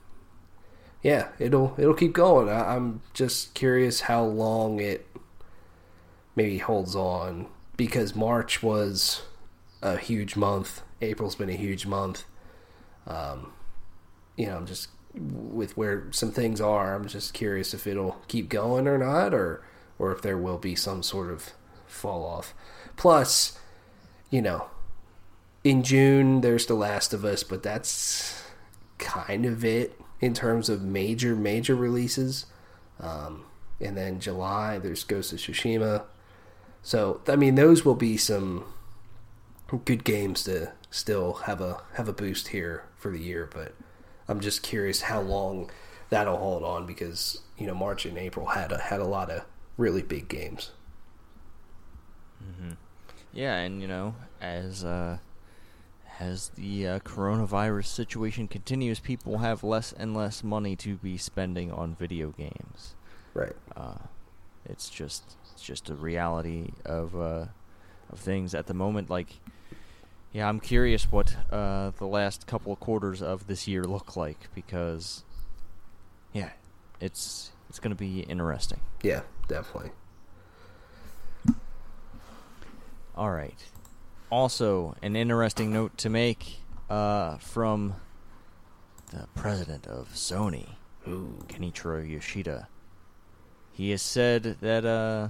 yeah, 1.02 1.28
it'll 1.38 1.74
it'll 1.78 1.94
keep 1.94 2.12
going. 2.12 2.48
I, 2.48 2.76
I'm 2.76 3.00
just 3.14 3.54
curious 3.54 4.02
how 4.02 4.24
long 4.24 4.80
it 4.80 5.06
maybe 6.36 6.58
holds 6.58 6.94
on 6.94 7.46
because 7.76 8.14
March 8.14 8.62
was 8.62 9.22
a 9.82 9.96
huge 9.96 10.36
month. 10.36 10.82
April's 11.00 11.34
been 11.34 11.50
a 11.50 11.56
huge 11.56 11.86
month. 11.86 12.24
Um, 13.06 13.52
you 14.36 14.46
know, 14.46 14.56
I'm 14.56 14.66
just 14.66 14.88
with 15.14 15.76
where 15.76 16.08
some 16.12 16.30
things 16.30 16.60
are. 16.60 16.94
I'm 16.94 17.08
just 17.08 17.34
curious 17.34 17.72
if 17.74 17.86
it'll 17.86 18.22
keep 18.28 18.48
going 18.48 18.86
or 18.86 18.98
not, 18.98 19.32
or 19.32 19.64
or 19.98 20.12
if 20.12 20.22
there 20.22 20.36
will 20.36 20.58
be 20.58 20.74
some 20.74 21.02
sort 21.02 21.30
of 21.30 21.52
fall 21.86 22.24
off. 22.24 22.54
Plus, 22.96 23.58
you 24.30 24.42
know, 24.42 24.66
in 25.64 25.82
June 25.82 26.42
there's 26.42 26.66
The 26.66 26.74
Last 26.74 27.14
of 27.14 27.24
Us, 27.24 27.42
but 27.42 27.62
that's 27.62 28.42
kind 28.98 29.46
of 29.46 29.64
it 29.64 29.98
in 30.20 30.34
terms 30.34 30.68
of 30.68 30.82
major 30.82 31.34
major 31.34 31.74
releases. 31.74 32.46
Um, 33.00 33.44
and 33.80 33.96
then 33.96 34.20
July 34.20 34.78
there's 34.78 35.04
Ghost 35.04 35.32
of 35.32 35.38
Tsushima. 35.38 36.04
So 36.86 37.20
I 37.26 37.34
mean, 37.34 37.56
those 37.56 37.84
will 37.84 37.96
be 37.96 38.16
some 38.16 38.64
good 39.84 40.04
games 40.04 40.44
to 40.44 40.70
still 40.88 41.32
have 41.32 41.60
a 41.60 41.82
have 41.94 42.06
a 42.06 42.12
boost 42.12 42.48
here 42.48 42.84
for 42.96 43.10
the 43.10 43.18
year. 43.18 43.50
But 43.52 43.74
I'm 44.28 44.38
just 44.38 44.62
curious 44.62 45.00
how 45.00 45.20
long 45.20 45.68
that'll 46.10 46.36
hold 46.36 46.62
on 46.62 46.86
because 46.86 47.40
you 47.58 47.66
know 47.66 47.74
March 47.74 48.06
and 48.06 48.16
April 48.16 48.46
had 48.46 48.70
a, 48.70 48.78
had 48.78 49.00
a 49.00 49.04
lot 49.04 49.30
of 49.32 49.44
really 49.76 50.00
big 50.00 50.28
games. 50.28 50.70
Yeah, 53.32 53.56
and 53.56 53.82
you 53.82 53.88
know, 53.88 54.14
as 54.40 54.84
uh, 54.84 55.18
as 56.20 56.50
the 56.50 56.86
uh, 56.86 56.98
coronavirus 57.00 57.86
situation 57.86 58.46
continues, 58.46 59.00
people 59.00 59.38
have 59.38 59.64
less 59.64 59.92
and 59.92 60.16
less 60.16 60.44
money 60.44 60.76
to 60.76 60.94
be 60.94 61.18
spending 61.18 61.72
on 61.72 61.96
video 61.96 62.30
games. 62.30 62.94
Right. 63.34 63.56
Uh, 63.76 63.98
it's 64.68 64.88
just 64.88 65.36
it's 65.52 65.62
just 65.62 65.88
a 65.88 65.94
reality 65.94 66.70
of 66.84 67.14
uh, 67.16 67.46
of 68.10 68.18
things 68.18 68.54
at 68.54 68.66
the 68.66 68.74
moment. 68.74 69.10
Like, 69.10 69.28
yeah, 70.32 70.48
I'm 70.48 70.60
curious 70.60 71.10
what 71.10 71.36
uh, 71.50 71.92
the 71.98 72.06
last 72.06 72.46
couple 72.46 72.72
of 72.72 72.80
quarters 72.80 73.22
of 73.22 73.46
this 73.46 73.66
year 73.66 73.84
look 73.84 74.16
like 74.16 74.48
because, 74.54 75.24
yeah, 76.32 76.50
it's 77.00 77.52
it's 77.68 77.78
gonna 77.78 77.94
be 77.94 78.20
interesting. 78.20 78.80
Yeah, 79.02 79.22
definitely. 79.48 79.90
All 83.16 83.30
right. 83.30 83.58
Also, 84.30 84.94
an 85.02 85.16
interesting 85.16 85.72
note 85.72 85.96
to 85.98 86.10
make 86.10 86.58
uh, 86.90 87.38
from 87.38 87.94
the 89.10 89.26
president 89.34 89.86
of 89.86 90.10
Sony, 90.12 90.70
Ooh. 91.08 91.38
Kenichiro 91.48 92.06
Yoshida. 92.06 92.68
He 93.76 93.90
has 93.90 94.00
said 94.00 94.56
that 94.62 94.86
uh, 94.86 95.28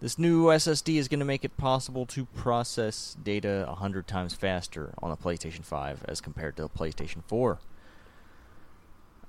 this 0.00 0.18
new 0.18 0.48
SSD 0.48 0.96
is 0.96 1.08
going 1.08 1.20
to 1.20 1.24
make 1.24 1.46
it 1.46 1.56
possible 1.56 2.04
to 2.04 2.26
process 2.26 3.16
data 3.22 3.64
100 3.68 4.06
times 4.06 4.34
faster 4.34 4.92
on 4.98 5.08
the 5.08 5.16
PlayStation 5.16 5.64
5 5.64 6.04
as 6.06 6.20
compared 6.20 6.56
to 6.56 6.62
the 6.64 6.68
PlayStation 6.68 7.24
4. 7.26 7.58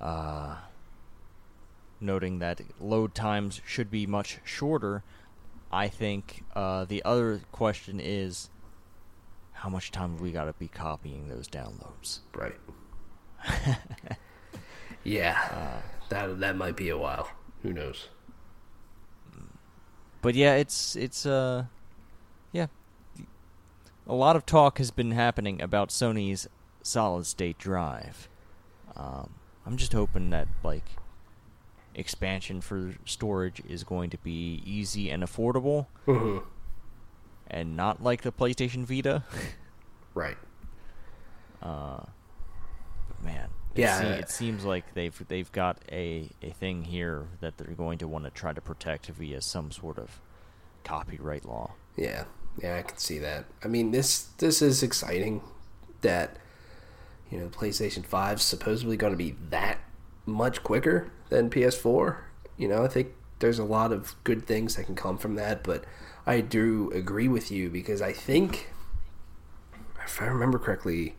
Uh, 0.02 0.56
noting 2.02 2.40
that 2.40 2.60
load 2.78 3.16
times 3.16 3.62
should 3.66 3.90
be 3.90 4.06
much 4.06 4.40
shorter, 4.44 5.06
I 5.72 5.88
think 5.88 6.44
uh, 6.54 6.84
the 6.84 7.02
other 7.06 7.40
question 7.54 8.02
is 8.02 8.50
how 9.54 9.70
much 9.70 9.92
time 9.92 10.18
we 10.18 10.34
got 10.34 10.46
to 10.46 10.54
be 10.60 10.68
copying 10.68 11.30
those 11.30 11.48
downloads? 11.48 12.20
Right. 12.36 12.60
yeah, 15.06 15.80
that 16.10 16.42
that 16.42 16.58
might 16.58 16.76
be 16.76 16.90
a 16.90 16.98
while. 16.98 17.32
Who 17.64 17.72
knows? 17.72 18.10
But 20.22 20.36
yeah, 20.36 20.56
it's 20.56 20.96
it's 20.96 21.26
uh 21.26 21.66
yeah. 22.52 22.68
A 24.08 24.14
lot 24.14 24.36
of 24.36 24.46
talk 24.46 24.78
has 24.78 24.92
been 24.92 25.12
happening 25.12 25.62
about 25.62 25.90
Sony's 25.90 26.48
solid 26.82 27.26
state 27.26 27.58
drive. 27.58 28.28
Um, 28.96 29.36
I'm 29.66 29.78
just 29.78 29.94
hoping 29.94 30.32
that 30.32 30.48
like 30.64 30.86
expansion 31.94 32.62
for 32.62 32.94
storage 33.06 33.62
is 33.68 33.84
going 33.84 34.10
to 34.10 34.18
be 34.20 34.62
easy 34.66 35.10
and 35.10 35.24
affordable 35.24 35.88
hmm 36.06 36.38
and 37.48 37.76
not 37.76 38.02
like 38.02 38.22
the 38.22 38.32
PlayStation 38.32 38.86
Vita. 38.86 39.24
Right. 40.14 40.38
Uh, 41.62 42.04
but 43.08 43.24
man, 43.24 43.50
Yeah, 43.76 44.00
se- 44.00 44.14
uh, 44.14 44.16
it 44.18 44.30
seems 44.30 44.66
like 44.66 44.94
they've 44.94 45.28
they've 45.28 45.52
got 45.52 45.80
a 45.92 46.30
a 46.42 46.50
thing 46.52 46.84
here 46.84 47.28
that 47.40 47.58
they're 47.58 47.76
going 47.76 47.98
to 48.00 48.08
want 48.08 48.26
to 48.26 48.32
try 48.32 48.54
to 48.54 48.62
protect 48.62 49.08
via 49.08 49.42
some 49.42 49.72
sort 49.72 49.98
of 49.98 50.20
copyright 50.84 51.46
law. 51.46 51.74
Yeah, 51.96 52.26
yeah, 52.62 52.78
I 52.78 52.82
can 52.82 52.98
see 52.98 53.20
that. 53.20 53.46
I 53.64 53.68
mean, 53.68 53.92
this 53.92 54.24
this 54.38 54.62
is 54.62 54.84
exciting 54.84 55.42
that 56.02 56.38
you 57.30 57.40
know 57.40 57.48
PlayStation 57.48 58.06
5 58.06 58.42
supposedly 58.42 58.98
going 58.98 59.14
to 59.14 59.18
be 59.18 59.36
that 59.50 59.80
much 60.26 60.64
quicker 60.64 61.12
than 61.30 61.50
PS4. 61.50 62.18
You 62.58 62.68
know, 62.68 62.84
I 62.84 62.88
think 62.88 63.14
there's 63.40 63.60
a 63.60 63.64
lot 63.64 63.92
of 63.92 64.16
good 64.24 64.46
things 64.46 64.76
that 64.76 64.86
can 64.86 64.96
come 64.96 65.18
from 65.18 65.36
that, 65.36 65.64
but 65.64 65.86
I 66.26 66.42
do 66.42 66.92
agree 66.94 67.28
with 67.28 67.52
you 67.52 67.70
because 67.70 68.02
I 68.02 68.14
think 68.14 68.70
if 70.06 70.22
I 70.22 70.26
remember 70.26 70.60
correctly, 70.60 71.16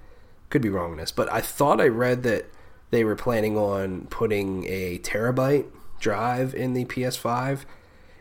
could 0.52 0.62
be 0.62 0.68
wrong 0.68 0.92
on 0.92 0.98
this, 0.98 1.10
but 1.10 1.32
I 1.32 1.40
thought 1.40 1.80
I 1.80 1.88
read 1.88 2.22
that 2.22 2.44
they 2.90 3.02
were 3.02 3.16
planning 3.16 3.56
on 3.56 4.06
putting 4.10 4.64
a 4.68 4.98
terabyte 4.98 5.66
drive 5.98 6.54
in 6.54 6.74
the 6.74 6.84
PS5 6.84 7.60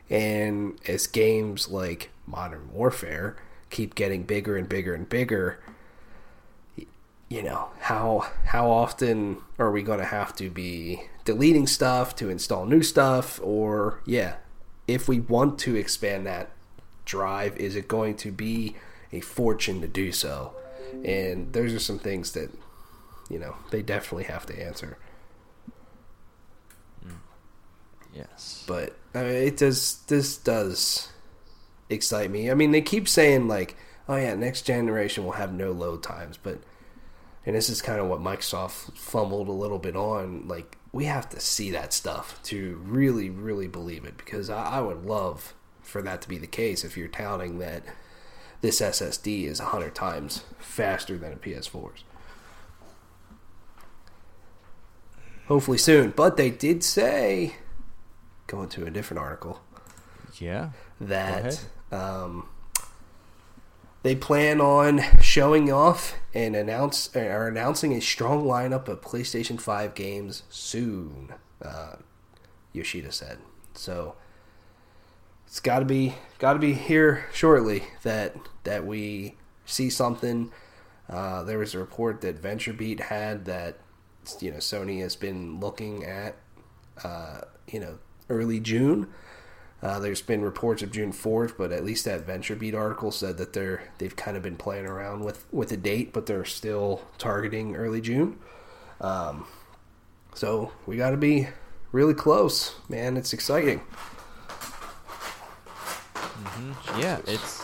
and 0.09 0.79
as 0.87 1.07
games 1.07 1.69
like 1.69 2.09
Modern 2.25 2.71
Warfare 2.71 3.35
keep 3.69 3.95
getting 3.95 4.23
bigger 4.23 4.55
and 4.57 4.67
bigger 4.67 4.93
and 4.93 5.07
bigger, 5.07 5.59
you 7.27 7.43
know, 7.43 7.69
how 7.81 8.27
how 8.45 8.69
often 8.69 9.37
are 9.59 9.71
we 9.71 9.83
going 9.83 9.99
to 9.99 10.05
have 10.05 10.33
to 10.37 10.49
be 10.49 11.03
deleting 11.25 11.67
stuff 11.67 12.15
to 12.15 12.29
install 12.29 12.65
new 12.65 12.81
stuff 12.81 13.41
or 13.43 14.01
yeah, 14.05 14.35
if 14.87 15.07
we 15.07 15.19
want 15.19 15.59
to 15.59 15.75
expand 15.75 16.25
that 16.25 16.49
drive, 17.03 17.57
is 17.57 17.75
it 17.75 17.89
going 17.89 18.15
to 18.15 18.31
be 18.31 18.75
a 19.11 19.19
fortune 19.19 19.81
to 19.81 19.87
do 19.87 20.13
so? 20.13 20.53
And 21.05 21.53
those 21.53 21.73
are 21.73 21.79
some 21.79 21.99
things 21.99 22.31
that 22.33 22.51
you 23.31 23.39
know, 23.39 23.55
they 23.71 23.81
definitely 23.81 24.25
have 24.25 24.45
to 24.47 24.61
answer. 24.61 24.97
Mm. 27.05 27.19
Yes. 28.13 28.65
but 28.67 28.97
I 29.15 29.23
mean, 29.23 29.35
it 29.35 29.57
does. 29.57 30.01
This 30.07 30.35
does 30.35 31.09
excite 31.89 32.29
me. 32.29 32.51
I 32.51 32.55
mean, 32.55 32.71
they 32.71 32.81
keep 32.81 33.07
saying 33.07 33.47
like, 33.47 33.77
"Oh 34.09 34.17
yeah, 34.17 34.35
next 34.35 34.63
generation 34.63 35.23
will 35.23 35.33
have 35.33 35.53
no 35.53 35.71
load 35.71 36.03
times," 36.03 36.37
but 36.37 36.59
and 37.45 37.55
this 37.55 37.69
is 37.69 37.81
kind 37.81 38.01
of 38.01 38.07
what 38.07 38.19
Microsoft 38.19 38.97
fumbled 38.97 39.47
a 39.47 39.53
little 39.53 39.79
bit 39.79 39.95
on. 39.95 40.47
Like, 40.47 40.77
we 40.91 41.05
have 41.05 41.29
to 41.29 41.39
see 41.39 41.71
that 41.71 41.93
stuff 41.93 42.41
to 42.43 42.81
really, 42.83 43.29
really 43.29 43.67
believe 43.67 44.03
it 44.03 44.17
because 44.17 44.49
I, 44.49 44.63
I 44.63 44.81
would 44.81 45.05
love 45.05 45.53
for 45.81 46.01
that 46.01 46.21
to 46.21 46.29
be 46.29 46.37
the 46.37 46.47
case. 46.47 46.83
If 46.83 46.97
you're 46.97 47.07
touting 47.07 47.59
that 47.59 47.83
this 48.61 48.79
SSD 48.81 49.45
is 49.45 49.59
hundred 49.59 49.95
times 49.95 50.43
faster 50.59 51.17
than 51.17 51.33
a 51.33 51.35
PS4's. 51.35 52.03
Hopefully 55.47 55.77
soon, 55.77 56.11
but 56.15 56.37
they 56.37 56.49
did 56.49 56.83
say, 56.83 57.55
going 58.47 58.69
to 58.69 58.85
a 58.85 58.91
different 58.91 59.19
article, 59.21 59.59
Yeah. 60.39 60.69
that 60.99 61.65
um, 61.91 62.47
they 64.03 64.15
plan 64.15 64.61
on 64.61 65.01
showing 65.21 65.71
off 65.71 66.13
and 66.33 66.55
announce 66.55 67.13
are 67.15 67.47
announcing 67.47 67.91
a 67.93 67.99
strong 67.99 68.45
lineup 68.45 68.87
of 68.87 69.01
PlayStation 69.01 69.59
Five 69.59 69.93
games 69.93 70.43
soon. 70.49 71.33
Uh, 71.61 71.95
Yoshida 72.71 73.11
said 73.11 73.39
so. 73.73 74.15
It's 75.51 75.59
got 75.59 75.79
to 75.79 75.85
be 75.85 76.15
got 76.39 76.53
to 76.53 76.59
be 76.59 76.71
here 76.71 77.25
shortly 77.33 77.83
that 78.03 78.37
that 78.63 78.85
we 78.85 79.35
see 79.65 79.89
something. 79.89 80.49
Uh, 81.09 81.43
there 81.43 81.57
was 81.57 81.75
a 81.75 81.77
report 81.77 82.21
that 82.21 82.41
VentureBeat 82.41 83.01
had 83.01 83.43
that 83.43 83.77
you 84.39 84.49
know 84.49 84.59
Sony 84.59 85.01
has 85.01 85.17
been 85.17 85.59
looking 85.59 86.05
at 86.05 86.37
uh, 87.03 87.41
you 87.69 87.81
know 87.81 87.99
early 88.29 88.61
June. 88.61 89.09
Uh, 89.83 89.99
there's 89.99 90.21
been 90.21 90.41
reports 90.41 90.83
of 90.83 90.89
June 90.89 91.11
4th, 91.11 91.57
but 91.57 91.73
at 91.73 91.83
least 91.83 92.05
that 92.05 92.25
VentureBeat 92.25 92.73
article 92.73 93.11
said 93.11 93.37
that 93.37 93.51
they're 93.51 93.91
they've 93.97 94.15
kind 94.15 94.37
of 94.37 94.43
been 94.43 94.55
playing 94.55 94.85
around 94.85 95.25
with 95.25 95.45
with 95.51 95.69
a 95.73 95.77
date, 95.77 96.13
but 96.13 96.27
they're 96.27 96.45
still 96.45 97.01
targeting 97.17 97.75
early 97.75 97.99
June. 97.99 98.39
Um, 99.01 99.45
so 100.33 100.71
we 100.85 100.95
got 100.95 101.09
to 101.09 101.17
be 101.17 101.49
really 101.91 102.13
close, 102.13 102.75
man. 102.87 103.17
It's 103.17 103.33
exciting. 103.33 103.81
Yeah, 106.97 107.19
it's 107.27 107.63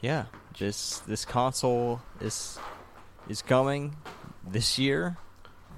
yeah. 0.00 0.26
This 0.58 0.98
this 1.00 1.24
console 1.24 2.00
is 2.20 2.58
is 3.28 3.42
coming 3.42 3.96
this 4.46 4.78
year, 4.78 5.16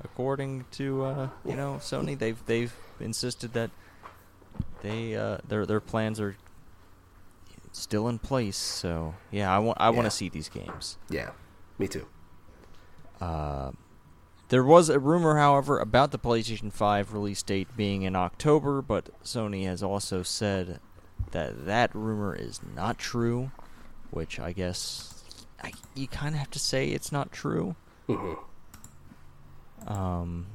according 0.03 0.65
to 0.73 1.05
uh, 1.05 1.29
you 1.45 1.57
know 1.57 1.77
Sony. 1.81 2.19
They've 2.19 2.45
they've 2.47 2.75
insisted 3.01 3.53
that 3.53 3.71
they 4.83 5.17
uh, 5.17 5.39
their 5.47 5.67
their 5.67 5.81
plans 5.81 6.21
are 6.21 6.37
still 7.73 8.09
in 8.09 8.19
place. 8.19 8.57
So 8.57 9.15
yeah, 9.31 9.55
I 9.55 9.59
want 9.59 9.79
I 9.81 9.91
want 9.91 10.07
to 10.07 10.11
see 10.11 10.29
these 10.29 10.49
games. 10.49 10.99
Yeah, 11.09 11.31
me 11.79 11.89
too. 11.89 12.07
Uh, 13.21 13.73
there 14.49 14.65
was 14.65 14.91
a 14.91 14.99
rumor, 14.99 15.39
however, 15.39 15.79
about 15.79 16.11
the 16.11 16.19
PlayStation 16.19 16.71
5 16.71 17.15
release 17.15 17.43
date 17.43 17.69
being 17.75 18.03
in 18.03 18.15
October, 18.15 18.83
but 18.83 19.09
Sony 19.23 19.65
has 19.65 19.83
also 19.83 20.23
said 20.23 20.79
that 21.33 21.67
that 21.67 21.95
rumor 21.95 22.35
is 22.35 22.61
not 22.75 22.99
true, 22.99 23.51
which 24.11 24.39
I 24.41 24.53
guess 24.53 25.25
I, 25.63 25.73
you 25.95 26.07
kind 26.09 26.35
of 26.35 26.39
have 26.39 26.51
to 26.51 26.59
say 26.59 26.89
it's 26.89 27.13
not 27.13 27.33
true. 27.33 27.77
hmm 28.07 28.35
Um, 29.87 30.47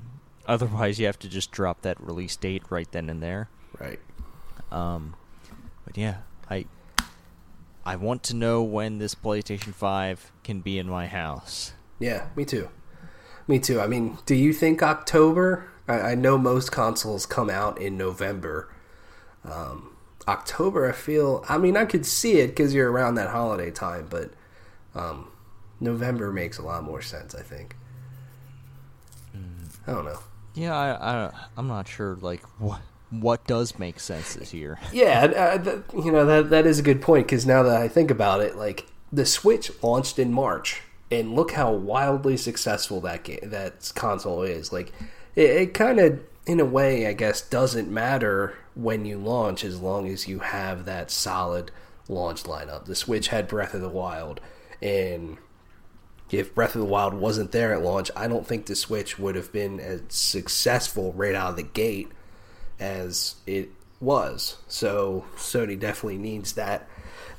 otherwise, 0.47 0.99
you 0.99 1.05
have 1.05 1.19
to 1.19 1.29
just 1.29 1.51
drop 1.51 1.81
that 1.81 1.99
release 2.01 2.35
date 2.35 2.63
right 2.69 2.89
then 2.91 3.09
and 3.09 3.21
there. 3.21 3.49
Right. 3.79 3.99
Um, 4.71 5.15
but 5.85 5.97
yeah, 5.97 6.17
I 6.49 6.65
I 7.85 7.95
want 7.95 8.23
to 8.23 8.35
know 8.35 8.63
when 8.63 8.97
this 8.97 9.15
PlayStation 9.15 9.73
5 9.73 10.31
can 10.43 10.59
be 10.61 10.77
in 10.77 10.87
my 10.89 11.07
house. 11.07 11.73
Yeah, 11.99 12.27
me 12.35 12.43
too. 12.45 12.69
Me 13.47 13.59
too. 13.59 13.79
I 13.79 13.87
mean, 13.87 14.17
do 14.25 14.35
you 14.35 14.51
think 14.51 14.83
October? 14.83 15.69
I, 15.87 15.99
I 16.11 16.15
know 16.15 16.37
most 16.37 16.69
consoles 16.71 17.25
come 17.25 17.49
out 17.49 17.79
in 17.81 17.97
November. 17.97 18.69
Um, 19.45 19.95
October, 20.27 20.89
I 20.89 20.91
feel. 20.91 21.43
I 21.47 21.57
mean, 21.57 21.77
I 21.77 21.85
could 21.85 22.05
see 22.05 22.39
it 22.39 22.47
because 22.47 22.73
you're 22.73 22.91
around 22.91 23.15
that 23.15 23.29
holiday 23.29 23.71
time, 23.71 24.07
but 24.09 24.31
um, 24.95 25.29
November 25.79 26.31
makes 26.31 26.57
a 26.57 26.63
lot 26.63 26.83
more 26.83 27.01
sense. 27.01 27.33
I 27.33 27.41
think. 27.41 27.75
I 29.87 29.93
don't 29.93 30.05
know. 30.05 30.19
Yeah, 30.53 30.75
I, 30.75 31.27
I 31.27 31.31
I'm 31.55 31.67
not 31.67 31.87
sure 31.87 32.17
like 32.19 32.41
what 32.59 32.81
what 33.09 33.47
does 33.47 33.79
make 33.79 33.99
sense 33.99 34.35
this 34.35 34.53
year. 34.53 34.79
Yeah, 34.91 35.59
uh, 35.65 35.81
you 35.95 36.11
know 36.11 36.25
that 36.25 36.49
that 36.49 36.65
is 36.65 36.79
a 36.79 36.83
good 36.83 37.01
point 37.01 37.27
because 37.27 37.45
now 37.45 37.63
that 37.63 37.81
I 37.81 37.87
think 37.87 38.11
about 38.11 38.41
it, 38.41 38.57
like 38.57 38.85
the 39.11 39.25
Switch 39.25 39.71
launched 39.81 40.19
in 40.19 40.33
March, 40.33 40.81
and 41.09 41.33
look 41.33 41.51
how 41.51 41.71
wildly 41.71 42.35
successful 42.37 42.99
that 43.01 43.23
game, 43.23 43.39
that 43.43 43.91
console 43.95 44.43
is. 44.43 44.73
Like, 44.73 44.91
it, 45.35 45.49
it 45.49 45.73
kind 45.73 45.99
of, 45.99 46.19
in 46.45 46.59
a 46.59 46.65
way, 46.65 47.07
I 47.07 47.13
guess, 47.13 47.41
doesn't 47.41 47.89
matter 47.89 48.57
when 48.77 49.05
you 49.05 49.17
launch 49.17 49.63
as 49.63 49.81
long 49.81 50.07
as 50.07 50.27
you 50.27 50.39
have 50.39 50.85
that 50.85 51.09
solid 51.09 51.71
launch 52.07 52.43
lineup. 52.43 52.85
The 52.85 52.95
Switch 52.95 53.29
had 53.29 53.47
Breath 53.47 53.73
of 53.73 53.81
the 53.81 53.89
Wild, 53.89 54.39
and 54.81 55.37
if 56.29 56.53
Breath 56.53 56.75
of 56.75 56.81
the 56.81 56.87
Wild 56.87 57.13
wasn't 57.13 57.51
there 57.51 57.73
at 57.73 57.81
launch, 57.81 58.11
I 58.15 58.27
don't 58.27 58.45
think 58.45 58.65
the 58.65 58.75
Switch 58.75 59.17
would 59.17 59.35
have 59.35 59.51
been 59.51 59.79
as 59.79 60.01
successful 60.09 61.11
right 61.13 61.35
out 61.35 61.51
of 61.51 61.55
the 61.55 61.63
gate 61.63 62.11
as 62.79 63.35
it 63.47 63.69
was. 63.99 64.57
So 64.67 65.25
Sony 65.35 65.79
definitely 65.79 66.19
needs 66.19 66.53
that 66.53 66.87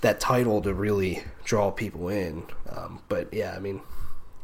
that 0.00 0.20
title 0.20 0.62
to 0.62 0.72
really 0.72 1.24
draw 1.44 1.70
people 1.70 2.08
in. 2.08 2.44
Um, 2.68 3.00
but 3.08 3.32
yeah, 3.32 3.54
I 3.54 3.58
mean, 3.58 3.80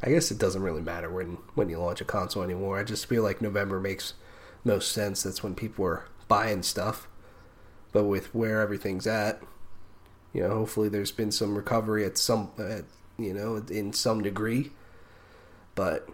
I 0.03 0.11
guess 0.11 0.31
it 0.31 0.39
doesn't 0.39 0.63
really 0.63 0.83
matter 0.83 1.11
when 1.11 1.39
when 1.55 1.69
you 1.69 1.79
launch 1.79 2.01
a 2.01 2.05
console 2.05 2.43
anymore. 2.43 2.79
I 2.79 2.85
just 2.85 3.07
feel 3.07 3.23
like 3.23 3.41
November 3.41 3.81
makes 3.81 4.15
most 4.63 4.93
sense. 4.93 5.23
That's 5.23 5.43
when 5.43 5.55
people 5.55 5.85
are 5.87 6.07
buying 6.29 6.63
stuff. 6.63 7.09
But 7.93 8.05
with 8.05 8.35
where 8.35 8.61
everything's 8.61 9.07
at, 9.07 9.41
you 10.33 10.43
know, 10.43 10.51
hopefully 10.51 10.89
there's 10.89 11.13
been 11.13 11.31
some 11.31 11.55
recovery 11.55 12.05
at 12.05 12.19
some, 12.19 12.51
at, 12.59 12.85
you 13.19 13.33
know, 13.33 13.57
in 13.71 13.93
some 13.93 14.23
degree. 14.23 14.73
But 15.77 16.09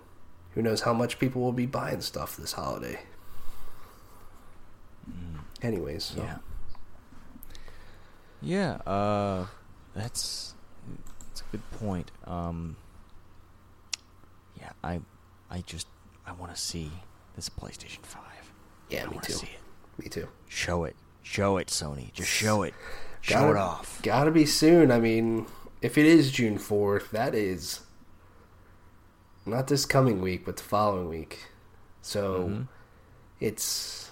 who 0.54 0.62
knows 0.62 0.82
how 0.82 0.92
much 0.92 1.18
people 1.18 1.40
will 1.42 1.52
be 1.52 1.66
buying 1.66 2.00
stuff 2.02 2.36
this 2.36 2.52
holiday. 2.52 3.00
Anyways, 5.62 6.04
so. 6.04 6.22
Yeah. 6.22 6.36
Yeah, 8.42 8.72
uh 8.90 9.46
that's 9.94 10.54
that's 11.28 11.42
a 11.42 11.44
good 11.52 11.70
point. 11.72 12.10
Um 12.26 12.76
Yeah, 14.58 14.70
I 14.82 15.00
I 15.50 15.60
just 15.60 15.86
I 16.26 16.32
want 16.32 16.54
to 16.54 16.60
see 16.60 16.90
this 17.36 17.48
PlayStation 17.50 18.04
5. 18.04 18.22
Yeah, 18.88 19.06
I 19.10 19.16
too. 19.18 19.32
see 19.32 19.46
it. 19.48 19.60
Me 19.98 20.08
too. 20.08 20.28
Show 20.48 20.84
it. 20.84 20.96
Show 21.22 21.56
it, 21.58 21.68
Sony. 21.68 22.12
Just 22.12 22.30
show 22.30 22.62
it. 22.62 22.74
Show 23.20 23.34
Gotta- 23.34 23.50
it 23.50 23.56
off. 23.58 24.00
Gotta 24.02 24.30
be 24.30 24.46
soon. 24.46 24.90
I 24.90 24.98
mean, 24.98 25.46
if 25.82 25.98
it 25.98 26.06
is 26.06 26.30
June 26.32 26.58
4th, 26.58 27.10
that 27.10 27.34
is 27.34 27.80
not 29.46 29.66
this 29.68 29.84
coming 29.86 30.20
week, 30.20 30.44
but 30.44 30.56
the 30.56 30.62
following 30.62 31.08
week. 31.08 31.46
So 32.02 32.48
Mhm. 32.48 32.68
it's. 33.40 34.10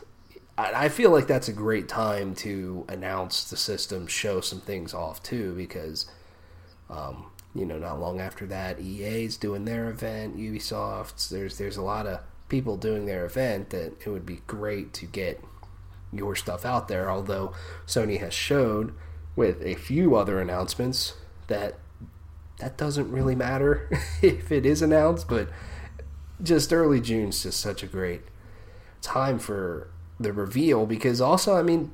I 0.56 0.84
I 0.84 0.88
feel 0.88 1.10
like 1.10 1.26
that's 1.26 1.48
a 1.48 1.52
great 1.52 1.88
time 1.88 2.34
to 2.36 2.84
announce 2.88 3.48
the 3.48 3.56
system, 3.56 4.06
show 4.06 4.40
some 4.40 4.60
things 4.60 4.92
off 4.92 5.22
too, 5.22 5.54
because, 5.54 6.06
um, 6.90 7.30
you 7.54 7.64
know, 7.64 7.78
not 7.78 8.00
long 8.00 8.20
after 8.20 8.44
that, 8.46 8.80
EA's 8.80 9.36
doing 9.36 9.64
their 9.64 9.88
event, 9.88 10.36
Ubisoft's. 10.36 11.28
There's 11.30 11.56
there's 11.58 11.76
a 11.76 11.82
lot 11.82 12.06
of 12.06 12.20
people 12.48 12.76
doing 12.76 13.06
their 13.06 13.24
event 13.24 13.70
that 13.70 13.94
it 14.04 14.08
would 14.10 14.26
be 14.26 14.42
great 14.46 14.92
to 14.94 15.06
get 15.06 15.42
your 16.12 16.34
stuff 16.34 16.64
out 16.64 16.88
there. 16.88 17.10
Although 17.10 17.52
Sony 17.86 18.20
has 18.20 18.34
showed 18.34 18.94
with 19.36 19.62
a 19.62 19.74
few 19.74 20.16
other 20.16 20.40
announcements 20.40 21.14
that 21.46 21.78
that 22.58 22.76
doesn't 22.76 23.10
really 23.10 23.34
matter 23.34 23.88
if 24.22 24.50
it 24.50 24.66
is 24.66 24.82
announced, 24.82 25.28
but 25.28 25.48
just 26.42 26.72
early 26.72 27.00
June's 27.00 27.42
just 27.42 27.60
such 27.60 27.82
a 27.82 27.86
great 27.86 28.22
time 29.00 29.38
for 29.38 29.88
the 30.18 30.32
reveal 30.32 30.86
because 30.86 31.20
also, 31.20 31.56
I 31.56 31.62
mean, 31.62 31.92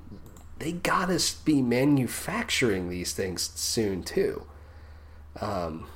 they 0.58 0.72
gotta 0.72 1.20
be 1.44 1.60
manufacturing 1.60 2.88
these 2.88 3.12
things 3.12 3.50
soon 3.54 4.02
too. 4.02 4.46
Um, 5.40 5.86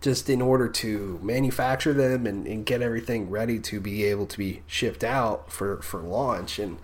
just 0.00 0.28
in 0.28 0.42
order 0.42 0.68
to 0.68 1.20
manufacture 1.22 1.92
them 1.92 2.26
and, 2.26 2.46
and 2.46 2.66
get 2.66 2.82
everything 2.82 3.30
ready 3.30 3.60
to 3.60 3.80
be 3.80 4.04
able 4.04 4.26
to 4.26 4.36
be 4.36 4.62
shipped 4.66 5.04
out 5.04 5.50
for, 5.50 5.80
for 5.80 6.00
launch 6.00 6.58
and 6.58 6.78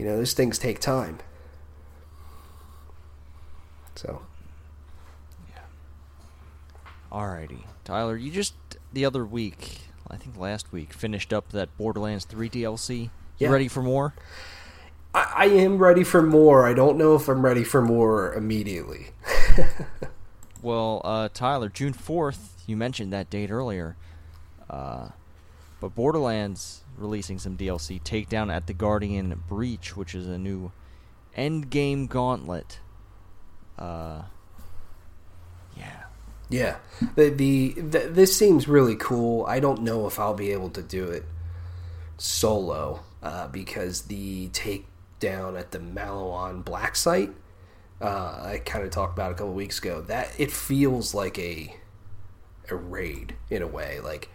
you 0.00 0.06
know 0.06 0.16
those 0.16 0.32
things 0.32 0.58
take 0.58 0.80
time 0.80 1.18
so 3.94 4.22
Yeah. 5.50 5.60
Alrighty. 7.12 7.64
Tyler, 7.84 8.16
you 8.16 8.30
just 8.30 8.54
the 8.94 9.04
other 9.04 9.26
week, 9.26 9.80
I 10.10 10.16
think 10.16 10.38
last 10.38 10.72
week, 10.72 10.94
finished 10.94 11.34
up 11.34 11.50
that 11.50 11.76
Borderlands 11.76 12.24
3 12.24 12.48
DLC. 12.48 13.02
You 13.02 13.10
Yeah. 13.38 13.48
ready 13.50 13.68
for 13.68 13.82
more? 13.82 14.14
I, 15.14 15.32
I 15.36 15.44
am 15.46 15.76
ready 15.78 16.04
for 16.04 16.22
more 16.22 16.66
i 16.66 16.72
don't 16.72 16.96
know 16.96 17.14
if 17.16 17.28
i'm 17.28 17.44
ready 17.44 17.64
for 17.64 17.82
more 17.82 18.32
immediately 18.34 19.08
Well, 20.62 21.00
uh, 21.04 21.28
Tyler, 21.32 21.68
June 21.70 21.94
4th, 21.94 22.38
you 22.66 22.76
mentioned 22.76 23.12
that 23.14 23.30
date 23.30 23.50
earlier. 23.50 23.96
Uh, 24.68 25.08
but 25.80 25.94
Borderlands 25.94 26.79
releasing 27.00 27.38
some 27.38 27.56
DLC 27.56 28.02
Takedown 28.02 28.52
at 28.52 28.66
the 28.66 28.74
Guardian 28.74 29.42
Breach, 29.48 29.96
which 29.96 30.14
is 30.14 30.26
a 30.28 30.38
new 30.38 30.72
endgame 31.36 32.08
gauntlet. 32.08 32.80
Uh, 33.78 34.22
Yeah, 36.48 36.76
the, 37.14 37.30
the, 37.30 37.72
the 37.80 37.98
this 38.10 38.36
seems 38.36 38.66
really 38.66 38.96
cool. 38.96 39.46
I 39.46 39.60
don't 39.60 39.82
know 39.82 40.06
if 40.06 40.18
I'll 40.18 40.34
be 40.34 40.50
able 40.52 40.70
to 40.70 40.82
do 40.82 41.04
it 41.04 41.24
solo 42.18 43.00
uh, 43.22 43.48
because 43.48 44.02
the 44.02 44.48
takedown 44.48 45.58
at 45.58 45.70
the 45.70 45.78
Maliwan 45.78 46.64
Black 46.64 46.96
site 46.96 47.30
uh, 48.00 48.40
I 48.42 48.62
kind 48.64 48.84
of 48.84 48.90
talked 48.90 49.12
about 49.12 49.32
a 49.32 49.34
couple 49.34 49.52
weeks 49.52 49.78
ago. 49.78 50.00
That 50.02 50.32
it 50.38 50.50
feels 50.50 51.14
like 51.14 51.38
a 51.38 51.76
a 52.70 52.76
raid 52.76 53.34
in 53.50 53.62
a 53.62 53.66
way. 53.66 54.00
Like 54.00 54.30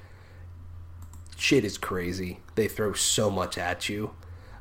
shit 1.38 1.64
is 1.64 1.78
crazy. 1.78 2.40
They 2.56 2.68
throw 2.68 2.94
so 2.94 3.30
much 3.30 3.58
at 3.58 3.90
you 3.90 4.12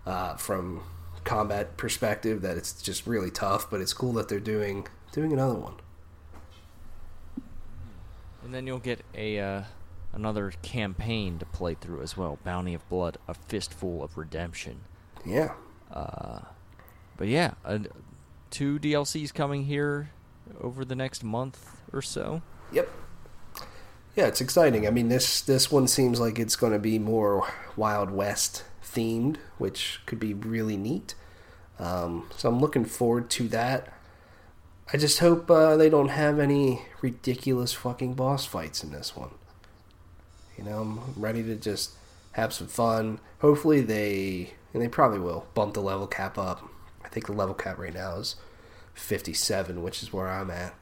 uh, 0.06 0.36
from 0.36 0.82
combat 1.24 1.76
perspective 1.76 2.42
that 2.42 2.56
it's 2.56 2.82
just 2.82 3.06
really 3.06 3.30
tough. 3.30 3.70
But 3.70 3.80
it's 3.80 3.92
cool 3.92 4.12
that 4.14 4.28
they're 4.28 4.40
doing 4.40 4.86
doing 5.12 5.32
another 5.32 5.54
one. 5.54 5.74
And 8.42 8.52
then 8.52 8.66
you'll 8.66 8.78
get 8.78 9.00
a 9.14 9.38
uh, 9.38 9.62
another 10.12 10.52
campaign 10.62 11.38
to 11.38 11.46
play 11.46 11.74
through 11.74 12.02
as 12.02 12.16
well. 12.16 12.38
Bounty 12.44 12.74
of 12.74 12.88
Blood, 12.88 13.18
a 13.26 13.34
fistful 13.34 14.02
of 14.02 14.16
redemption. 14.16 14.80
Yeah. 15.24 15.54
Uh, 15.92 16.40
but 17.16 17.28
yeah, 17.28 17.54
uh, 17.64 17.78
two 18.50 18.78
DLCs 18.78 19.32
coming 19.32 19.64
here 19.64 20.10
over 20.60 20.84
the 20.84 20.94
next 20.94 21.24
month 21.24 21.80
or 21.92 22.02
so. 22.02 22.42
Yep. 22.72 22.90
Yeah, 24.16 24.26
it's 24.26 24.40
exciting. 24.40 24.86
I 24.86 24.90
mean, 24.90 25.08
this 25.08 25.40
this 25.40 25.72
one 25.72 25.88
seems 25.88 26.20
like 26.20 26.38
it's 26.38 26.54
going 26.54 26.72
to 26.72 26.78
be 26.78 26.98
more 27.00 27.52
Wild 27.76 28.10
West 28.12 28.62
themed, 28.82 29.38
which 29.58 30.00
could 30.06 30.20
be 30.20 30.32
really 30.32 30.76
neat. 30.76 31.14
Um, 31.80 32.28
so 32.36 32.48
I'm 32.48 32.60
looking 32.60 32.84
forward 32.84 33.28
to 33.30 33.48
that. 33.48 33.92
I 34.92 34.98
just 34.98 35.18
hope 35.18 35.50
uh, 35.50 35.76
they 35.76 35.90
don't 35.90 36.10
have 36.10 36.38
any 36.38 36.82
ridiculous 37.00 37.72
fucking 37.72 38.14
boss 38.14 38.46
fights 38.46 38.84
in 38.84 38.92
this 38.92 39.16
one. 39.16 39.30
You 40.56 40.64
know, 40.64 40.80
I'm 40.80 41.20
ready 41.20 41.42
to 41.42 41.56
just 41.56 41.92
have 42.32 42.52
some 42.52 42.68
fun. 42.68 43.18
Hopefully 43.40 43.80
they, 43.80 44.52
and 44.72 44.80
they 44.80 44.88
probably 44.88 45.18
will, 45.18 45.46
bump 45.54 45.74
the 45.74 45.80
level 45.80 46.06
cap 46.06 46.38
up. 46.38 46.68
I 47.04 47.08
think 47.08 47.26
the 47.26 47.32
level 47.32 47.54
cap 47.54 47.78
right 47.78 47.94
now 47.94 48.16
is 48.18 48.36
57, 48.92 49.82
which 49.82 50.02
is 50.02 50.12
where 50.12 50.28
I'm 50.28 50.50
at. 50.50 50.74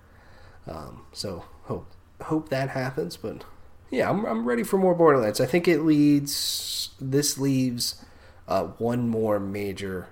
Um, 0.67 1.07
so 1.13 1.45
hope 1.63 1.87
hope 2.23 2.49
that 2.49 2.71
happens. 2.71 3.17
But 3.17 3.45
yeah, 3.91 4.09
I'm 4.11 4.25
I'm 4.25 4.47
ready 4.47 4.63
for 4.63 4.79
more 4.79 4.95
Borderlands. 4.95 5.41
I 5.41 5.47
think 5.47 5.69
it 5.69 5.81
leads. 5.81 6.91
This 7.01 7.39
leaves 7.39 8.05
uh, 8.49 8.65
one 8.65 9.09
more 9.09 9.41
major 9.41 10.09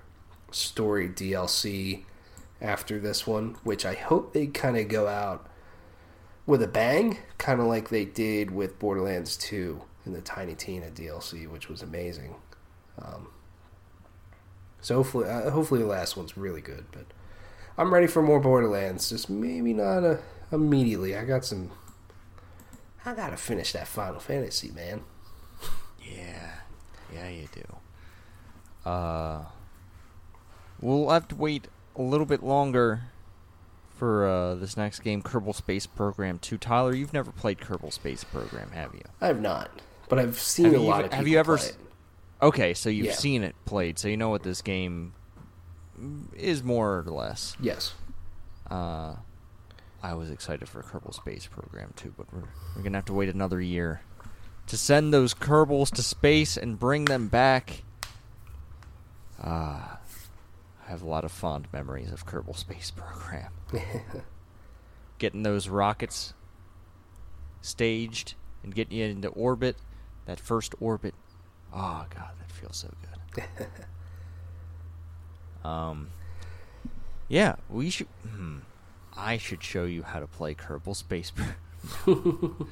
story 0.51 1.09
DLC 1.09 2.05
after 2.61 2.99
this 2.99 3.27
one, 3.27 3.57
which 3.63 3.85
I 3.85 3.95
hope 3.95 4.33
they 4.33 4.47
kind 4.47 4.77
of 4.77 4.89
go 4.89 5.07
out 5.07 5.47
with 6.47 6.63
a 6.63 6.69
bang, 6.69 7.19
kind 7.39 7.61
of 7.61 7.67
like 7.67 7.89
they 7.89 8.05
did 8.05 8.51
with 8.51 8.79
Borderlands 8.79 9.37
2 9.37 9.81
in 10.05 10.13
the 10.13 10.21
Tiny 10.21 10.55
Tina 10.55 10.91
DLC, 10.91 11.49
which 11.49 11.69
was 11.69 11.83
amazing. 11.83 12.35
Um, 12.99 13.29
so 14.81 14.97
hopefully, 14.97 15.29
uh, 15.29 15.51
hopefully 15.51 15.81
the 15.81 15.87
last 15.87 16.17
one's 16.17 16.37
really 16.37 16.61
good. 16.61 16.87
But 16.93 17.07
I'm 17.79 17.93
ready 17.93 18.07
for 18.07 18.23
more 18.23 18.41
Borderlands. 18.41 19.11
Just 19.11 19.31
maybe 19.31 19.73
not 19.73 20.05
uh, 20.05 20.17
immediately. 20.53 21.17
I 21.17 21.25
got 21.25 21.45
some. 21.45 21.71
I 23.05 23.15
gotta 23.15 23.37
finish 23.37 23.73
that 23.73 23.89
Final 23.89 24.21
Fantasy, 24.21 24.71
man. 24.71 25.03
Yeah, 26.03 26.53
yeah, 27.13 27.29
you 27.29 27.49
do. 27.55 28.89
Uh, 28.91 29.45
we'll 30.81 31.09
have 31.11 31.29
to 31.29 31.37
wait 31.37 31.69
a 31.97 32.03
little 32.03 32.27
bit 32.27 32.43
longer 32.43 33.03
for 33.97 34.27
uh, 34.27 34.55
this 34.55 34.77
next 34.77 35.01
game, 35.01 35.23
Kerbal 35.23 35.55
Space 35.55 35.87
Program 35.87 36.39
2. 36.39 36.59
Tyler, 36.59 36.95
you've 36.95 37.13
never 37.13 37.31
played 37.31 37.59
Kerbal 37.59 37.93
Space 37.93 38.25
Program, 38.25 38.71
have 38.73 38.95
you? 38.95 39.03
I 39.21 39.27
have 39.29 39.41
not, 39.41 39.71
but 40.09 40.19
I've 40.19 40.39
seen 40.39 40.67
Have 40.67 40.75
a 40.75 40.79
you 40.79 40.83
lot 40.83 41.05
of 41.05 41.13
have 41.13 41.29
you 41.29 41.39
ever 41.39 41.55
s-. 41.59 41.77
Okay, 42.43 42.73
so 42.75 42.89
you've 42.89 43.07
Yeah. 43.07 43.13
seen 43.15 43.43
it 43.43 43.55
played, 43.67 43.99
so 43.99 44.09
you 44.09 44.17
know 44.17 44.31
what 44.31 44.43
this 44.43 44.63
game 44.63 45.13
is 46.35 46.63
more 46.63 46.99
or 47.07 47.11
less. 47.11 47.57
Yes. 47.61 47.93
Uh, 48.71 49.17
I 50.03 50.15
was 50.15 50.31
excited 50.31 50.69
for 50.69 50.83
Kerbal 50.83 51.15
Space 51.15 51.47
Program 51.47 51.93
too, 51.97 52.15
but 52.17 52.33
we're 52.33 52.49
we're 52.77 52.83
gonna 52.83 52.99
have 52.99 53.05
to 53.07 53.13
wait 53.13 53.29
another 53.29 53.61
year 53.61 54.01
to 54.67 54.77
send 54.77 55.13
those 55.13 55.35
Kerbals 55.35 55.91
to 55.93 56.03
space 56.03 56.57
and 56.57 56.79
bring 56.79 57.05
them 57.05 57.29
back. 57.29 57.83
Ah, 59.43 59.99
I 60.87 60.91
have 60.91 61.03
a 61.03 61.09
lot 61.09 61.25
of 61.25 61.33
fond 61.33 61.69
memories 61.73 62.13
of 62.13 62.27
Kerbal 62.27 62.57
Space 62.57 62.91
Program. 62.97 63.53
Getting 65.19 65.43
those 65.43 65.69
rockets 65.69 66.33
staged 67.61 68.35
and 68.63 68.75
getting 68.75 68.97
you 68.99 69.05
into 69.05 69.29
orbit, 69.29 69.77
that 70.27 70.41
first 70.41 70.75
orbit. 70.81 71.15
Oh 71.75 72.07
god, 72.15 72.31
that 72.39 72.51
feels 72.51 72.77
so 72.77 72.89
good. 73.35 73.45
Um, 75.63 76.09
yeah, 77.29 77.57
we 77.69 77.91
should. 77.91 78.07
Hmm, 78.27 78.61
I 79.17 79.37
should 79.39 79.63
show 79.63 79.85
you 79.85 80.03
how 80.03 80.21
to 80.21 80.27
play 80.27 80.55
Kerbal 80.55 80.95
Space. 80.97 81.31
Pro- 81.31 81.47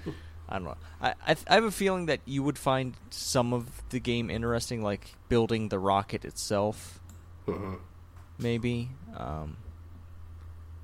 I 0.48 0.54
don't 0.54 0.64
know. 0.64 0.76
I 1.00 1.14
I, 1.26 1.34
th- 1.34 1.46
I 1.48 1.54
have 1.54 1.64
a 1.64 1.70
feeling 1.70 2.06
that 2.06 2.20
you 2.24 2.42
would 2.42 2.58
find 2.58 2.94
some 3.10 3.52
of 3.52 3.82
the 3.90 4.00
game 4.00 4.30
interesting, 4.30 4.82
like 4.82 5.14
building 5.28 5.68
the 5.68 5.78
rocket 5.78 6.24
itself, 6.24 7.00
Mhm. 7.46 7.78
maybe. 8.38 8.90
Um, 9.16 9.56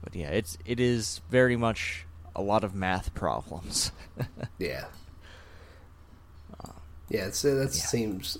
but 0.02 0.14
yeah, 0.14 0.28
it's 0.30 0.59
it 0.66 0.80
is 0.80 1.20
very 1.30 1.57
much 1.57 2.07
a 2.36 2.42
lot 2.42 2.64
of 2.64 2.74
math 2.74 3.14
problems. 3.14 3.92
Yeah. 4.59 4.86
Yeah, 7.11 7.26
it's, 7.26 7.44
uh, 7.44 7.55
that 7.55 7.74
yeah. 7.74 7.84
seems 7.84 8.38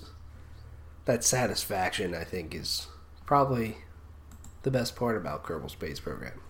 that 1.05 1.23
satisfaction. 1.23 2.15
I 2.15 2.23
think 2.23 2.55
is 2.55 2.87
probably 3.25 3.77
the 4.63 4.71
best 4.71 4.95
part 4.95 5.15
about 5.17 5.43
Kerbal 5.43 5.69
Space 5.69 5.99
Program. 5.99 6.41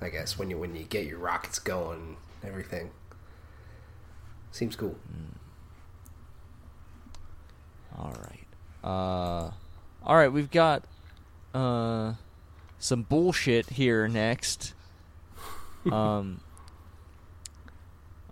I 0.00 0.08
guess 0.08 0.38
when 0.38 0.50
you 0.50 0.58
when 0.58 0.74
you 0.74 0.84
get 0.84 1.06
your 1.06 1.18
rockets 1.18 1.58
going, 1.58 2.16
and 2.42 2.50
everything 2.50 2.90
seems 4.50 4.76
cool. 4.76 4.96
All 7.98 8.12
right. 8.12 8.46
Uh, 8.82 9.50
all 10.02 10.16
right. 10.16 10.32
We've 10.32 10.50
got 10.50 10.84
uh 11.54 12.14
some 12.78 13.02
bullshit 13.02 13.70
here 13.70 14.08
next. 14.08 14.74
Um. 15.90 16.42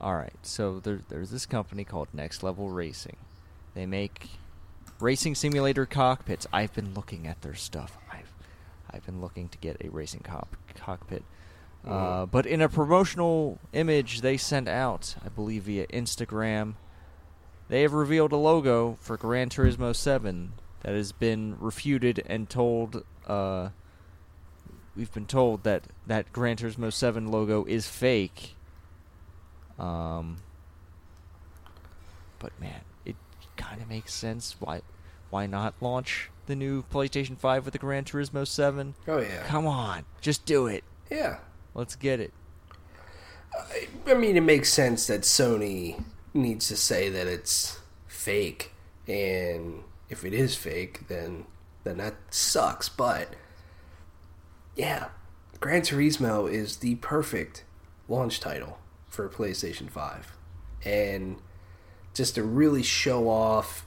All 0.02 0.14
right. 0.14 0.34
So 0.42 0.80
there, 0.80 1.00
there's 1.08 1.30
this 1.30 1.46
company 1.46 1.82
called 1.82 2.08
Next 2.12 2.42
Level 2.42 2.68
Racing. 2.68 3.16
They 3.74 3.86
make 3.86 4.28
racing 5.00 5.34
simulator 5.34 5.86
cockpits. 5.86 6.46
I've 6.52 6.74
been 6.74 6.92
looking 6.92 7.26
at 7.26 7.40
their 7.40 7.54
stuff. 7.54 7.96
I've 8.12 8.34
I've 8.90 9.06
been 9.06 9.22
looking 9.22 9.48
to 9.48 9.56
get 9.56 9.78
a 9.82 9.88
racing 9.88 10.20
cop- 10.24 10.56
cockpit. 10.74 11.22
Uh, 11.86 12.26
but 12.26 12.44
in 12.44 12.60
a 12.60 12.68
promotional 12.68 13.58
image 13.72 14.20
they 14.20 14.36
sent 14.36 14.68
out, 14.68 15.14
I 15.24 15.28
believe 15.28 15.62
via 15.64 15.86
Instagram, 15.86 16.74
they 17.68 17.82
have 17.82 17.92
revealed 17.94 18.32
a 18.32 18.36
logo 18.36 18.98
for 19.00 19.16
Gran 19.16 19.48
Turismo 19.48 19.94
7 19.94 20.52
that 20.82 20.94
has 20.94 21.12
been 21.12 21.56
refuted 21.58 22.22
and 22.26 22.48
told. 22.50 23.04
Uh, 23.26 23.70
we've 24.96 25.12
been 25.12 25.26
told 25.26 25.62
that 25.64 25.84
that 26.06 26.32
Gran 26.32 26.56
Turismo 26.56 26.92
7 26.92 27.30
logo 27.30 27.64
is 27.64 27.86
fake. 27.88 28.54
Um, 29.78 30.38
but 32.38 32.58
man, 32.60 32.80
it 33.04 33.16
kind 33.56 33.80
of 33.80 33.88
makes 33.88 34.12
sense. 34.12 34.56
Why, 34.58 34.82
why 35.30 35.46
not 35.46 35.74
launch 35.80 36.30
the 36.46 36.56
new 36.56 36.82
PlayStation 36.82 37.38
5 37.38 37.64
with 37.64 37.72
the 37.72 37.78
Gran 37.78 38.04
Turismo 38.04 38.46
7? 38.46 38.94
Oh 39.06 39.18
yeah, 39.18 39.44
Come 39.46 39.66
on, 39.66 40.04
just 40.20 40.44
do 40.44 40.66
it. 40.66 40.84
yeah. 41.10 41.38
Let's 41.74 41.94
get 41.96 42.20
it. 42.20 42.32
I, 43.54 43.88
I 44.06 44.14
mean, 44.14 44.36
it 44.36 44.42
makes 44.42 44.72
sense 44.72 45.06
that 45.06 45.22
Sony 45.22 46.02
needs 46.34 46.68
to 46.68 46.76
say 46.76 47.08
that 47.08 47.26
it's 47.26 47.78
fake, 48.06 48.72
and 49.06 49.82
if 50.08 50.24
it 50.24 50.32
is 50.34 50.56
fake, 50.56 51.08
then 51.08 51.46
then 51.84 51.98
that 51.98 52.14
sucks. 52.30 52.88
But 52.88 53.34
yeah, 54.76 55.08
Gran 55.60 55.82
Turismo 55.82 56.50
is 56.50 56.76
the 56.78 56.96
perfect 56.96 57.64
launch 58.08 58.40
title 58.40 58.78
for 59.08 59.28
PlayStation 59.28 59.90
Five, 59.90 60.32
and 60.84 61.38
just 62.14 62.34
to 62.34 62.42
really 62.42 62.82
show 62.82 63.28
off 63.28 63.86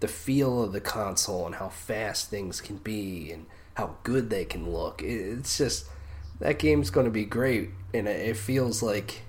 the 0.00 0.08
feel 0.08 0.62
of 0.62 0.72
the 0.72 0.80
console 0.80 1.46
and 1.46 1.54
how 1.54 1.68
fast 1.68 2.28
things 2.28 2.60
can 2.60 2.76
be 2.76 3.30
and 3.32 3.46
how 3.74 3.96
good 4.02 4.28
they 4.28 4.44
can 4.44 4.70
look. 4.70 5.02
It's 5.02 5.56
just 5.56 5.86
that 6.40 6.58
game's 6.58 6.90
going 6.90 7.04
to 7.04 7.10
be 7.10 7.24
great, 7.24 7.70
and 7.92 8.08
it 8.08 8.36
feels 8.36 8.82
like 8.82 9.22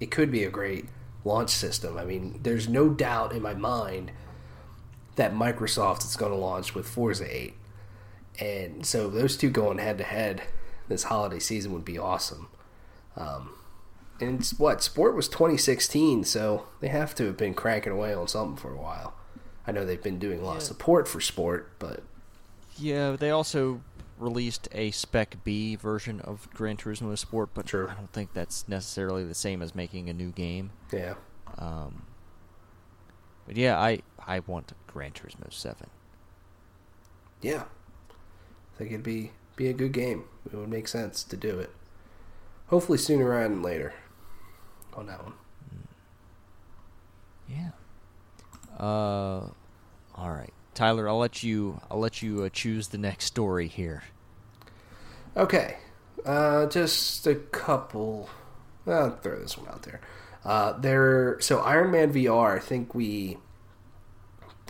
it 0.00 0.10
could 0.10 0.30
be 0.30 0.44
a 0.44 0.50
great 0.50 0.86
launch 1.24 1.50
system. 1.50 1.98
I 1.98 2.04
mean, 2.04 2.40
there's 2.42 2.68
no 2.68 2.88
doubt 2.88 3.32
in 3.32 3.42
my 3.42 3.54
mind 3.54 4.12
that 5.16 5.32
Microsoft 5.32 6.04
is 6.04 6.16
going 6.16 6.32
to 6.32 6.38
launch 6.38 6.74
with 6.74 6.88
Forza 6.88 7.26
8, 7.28 7.54
and 8.40 8.86
so 8.86 9.08
those 9.08 9.36
two 9.36 9.50
going 9.50 9.78
head 9.78 9.98
to 9.98 10.04
head 10.04 10.42
this 10.88 11.04
holiday 11.04 11.38
season 11.38 11.72
would 11.72 11.84
be 11.84 11.98
awesome. 11.98 12.48
Um, 13.16 13.50
and 14.20 14.44
what 14.58 14.82
sport 14.82 15.14
was 15.14 15.28
2016, 15.28 16.24
so 16.24 16.66
they 16.80 16.88
have 16.88 17.14
to 17.16 17.26
have 17.26 17.36
been 17.36 17.54
cranking 17.54 17.92
away 17.92 18.14
on 18.14 18.26
something 18.28 18.56
for 18.56 18.72
a 18.72 18.76
while. 18.76 19.14
I 19.66 19.72
know 19.72 19.84
they've 19.84 20.02
been 20.02 20.18
doing 20.18 20.40
a 20.40 20.44
lot 20.44 20.56
of 20.56 20.62
support 20.62 21.06
for 21.06 21.20
sport, 21.20 21.72
but 21.78 22.02
Yeah, 22.78 23.16
they 23.16 23.30
also 23.30 23.82
released 24.18 24.68
a 24.72 24.90
Spec 24.90 25.36
B 25.44 25.76
version 25.76 26.20
of 26.20 26.48
Gran 26.54 26.76
Turismo 26.76 27.16
Sport, 27.16 27.50
but 27.54 27.68
Sure. 27.68 27.88
I 27.88 27.94
don't 27.94 28.12
think 28.12 28.32
that's 28.34 28.66
necessarily 28.68 29.24
the 29.24 29.34
same 29.34 29.62
as 29.62 29.74
making 29.74 30.08
a 30.08 30.12
new 30.14 30.30
game. 30.30 30.70
yeah, 30.92 31.14
Um, 31.56 32.02
but 33.46 33.56
yeah, 33.56 33.78
I 33.78 34.00
I 34.26 34.40
want 34.40 34.72
Gran 34.86 35.12
Turismo 35.12 35.52
Seven. 35.52 35.88
yeah, 37.40 37.64
I 38.74 38.78
think 38.78 38.90
it'd 38.90 39.02
be 39.02 39.32
be 39.56 39.68
a 39.68 39.72
good 39.72 39.92
game. 39.92 40.24
It 40.52 40.56
would 40.56 40.68
make 40.68 40.86
sense 40.88 41.22
to 41.24 41.36
do 41.36 41.58
it. 41.58 41.70
Hopefully 42.68 42.98
sooner 42.98 43.28
rather 43.30 43.48
than 43.48 43.62
later 43.62 43.94
on 44.94 45.06
that 45.06 45.22
one. 45.24 45.32
Yeah. 47.48 47.70
Uh, 48.78 49.48
all 50.14 50.30
right, 50.30 50.52
Tyler. 50.78 51.08
I'll 51.08 51.18
let 51.18 51.42
you. 51.42 51.80
I'll 51.90 51.98
let 51.98 52.22
you 52.22 52.44
uh, 52.44 52.48
choose 52.50 52.88
the 52.88 52.98
next 52.98 53.24
story 53.24 53.66
here. 53.66 54.04
Okay, 55.36 55.76
uh, 56.24 56.66
just 56.66 57.26
a 57.26 57.34
couple. 57.34 58.30
I'll 58.86 59.10
throw 59.16 59.40
this 59.40 59.58
one 59.58 59.68
out 59.68 59.82
there. 59.82 60.00
Uh, 60.44 60.78
there. 60.78 61.36
So 61.40 61.58
Iron 61.58 61.90
Man 61.90 62.12
VR. 62.12 62.56
I 62.56 62.60
think 62.60 62.94
we. 62.94 63.38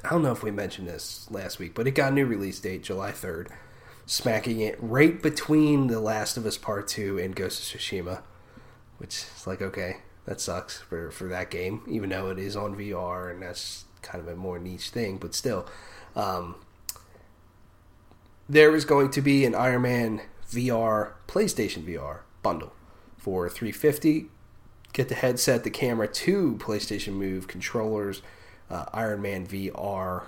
I 0.02 0.10
don't 0.10 0.22
know 0.22 0.32
if 0.32 0.42
we 0.42 0.50
mentioned 0.50 0.88
this 0.88 1.30
last 1.30 1.58
week, 1.58 1.74
but 1.74 1.86
it 1.86 1.90
got 1.90 2.12
a 2.12 2.14
new 2.14 2.24
release 2.24 2.58
date, 2.58 2.84
July 2.84 3.12
third, 3.12 3.50
smacking 4.06 4.60
it 4.60 4.78
right 4.80 5.20
between 5.20 5.88
The 5.88 6.00
Last 6.00 6.36
of 6.38 6.46
Us 6.46 6.56
Part 6.56 6.88
Two 6.88 7.18
and 7.18 7.36
Ghost 7.36 7.74
of 7.74 7.80
Tsushima, 7.80 8.22
which 8.96 9.26
is 9.36 9.46
like 9.46 9.60
okay, 9.60 9.98
that 10.24 10.40
sucks 10.40 10.78
for 10.78 11.10
for 11.10 11.28
that 11.28 11.50
game, 11.50 11.82
even 11.86 12.08
though 12.08 12.30
it 12.30 12.38
is 12.38 12.56
on 12.56 12.76
VR 12.76 13.30
and 13.30 13.42
that's 13.42 13.84
kind 14.00 14.26
of 14.26 14.28
a 14.28 14.36
more 14.36 14.58
niche 14.58 14.88
thing, 14.88 15.18
but 15.18 15.34
still. 15.34 15.66
Um, 16.16 16.56
there 18.48 18.74
is 18.74 18.84
going 18.84 19.10
to 19.10 19.20
be 19.20 19.44
an 19.44 19.54
Iron 19.54 19.82
Man 19.82 20.22
VR 20.50 21.12
PlayStation 21.26 21.82
VR 21.82 22.20
bundle 22.42 22.72
for 23.16 23.48
350. 23.48 24.26
Get 24.92 25.08
the 25.08 25.14
headset, 25.14 25.64
the 25.64 25.70
camera, 25.70 26.08
two 26.08 26.58
PlayStation 26.60 27.12
Move 27.12 27.46
controllers, 27.46 28.22
uh, 28.70 28.86
Iron 28.92 29.22
Man 29.22 29.46
VR 29.46 30.24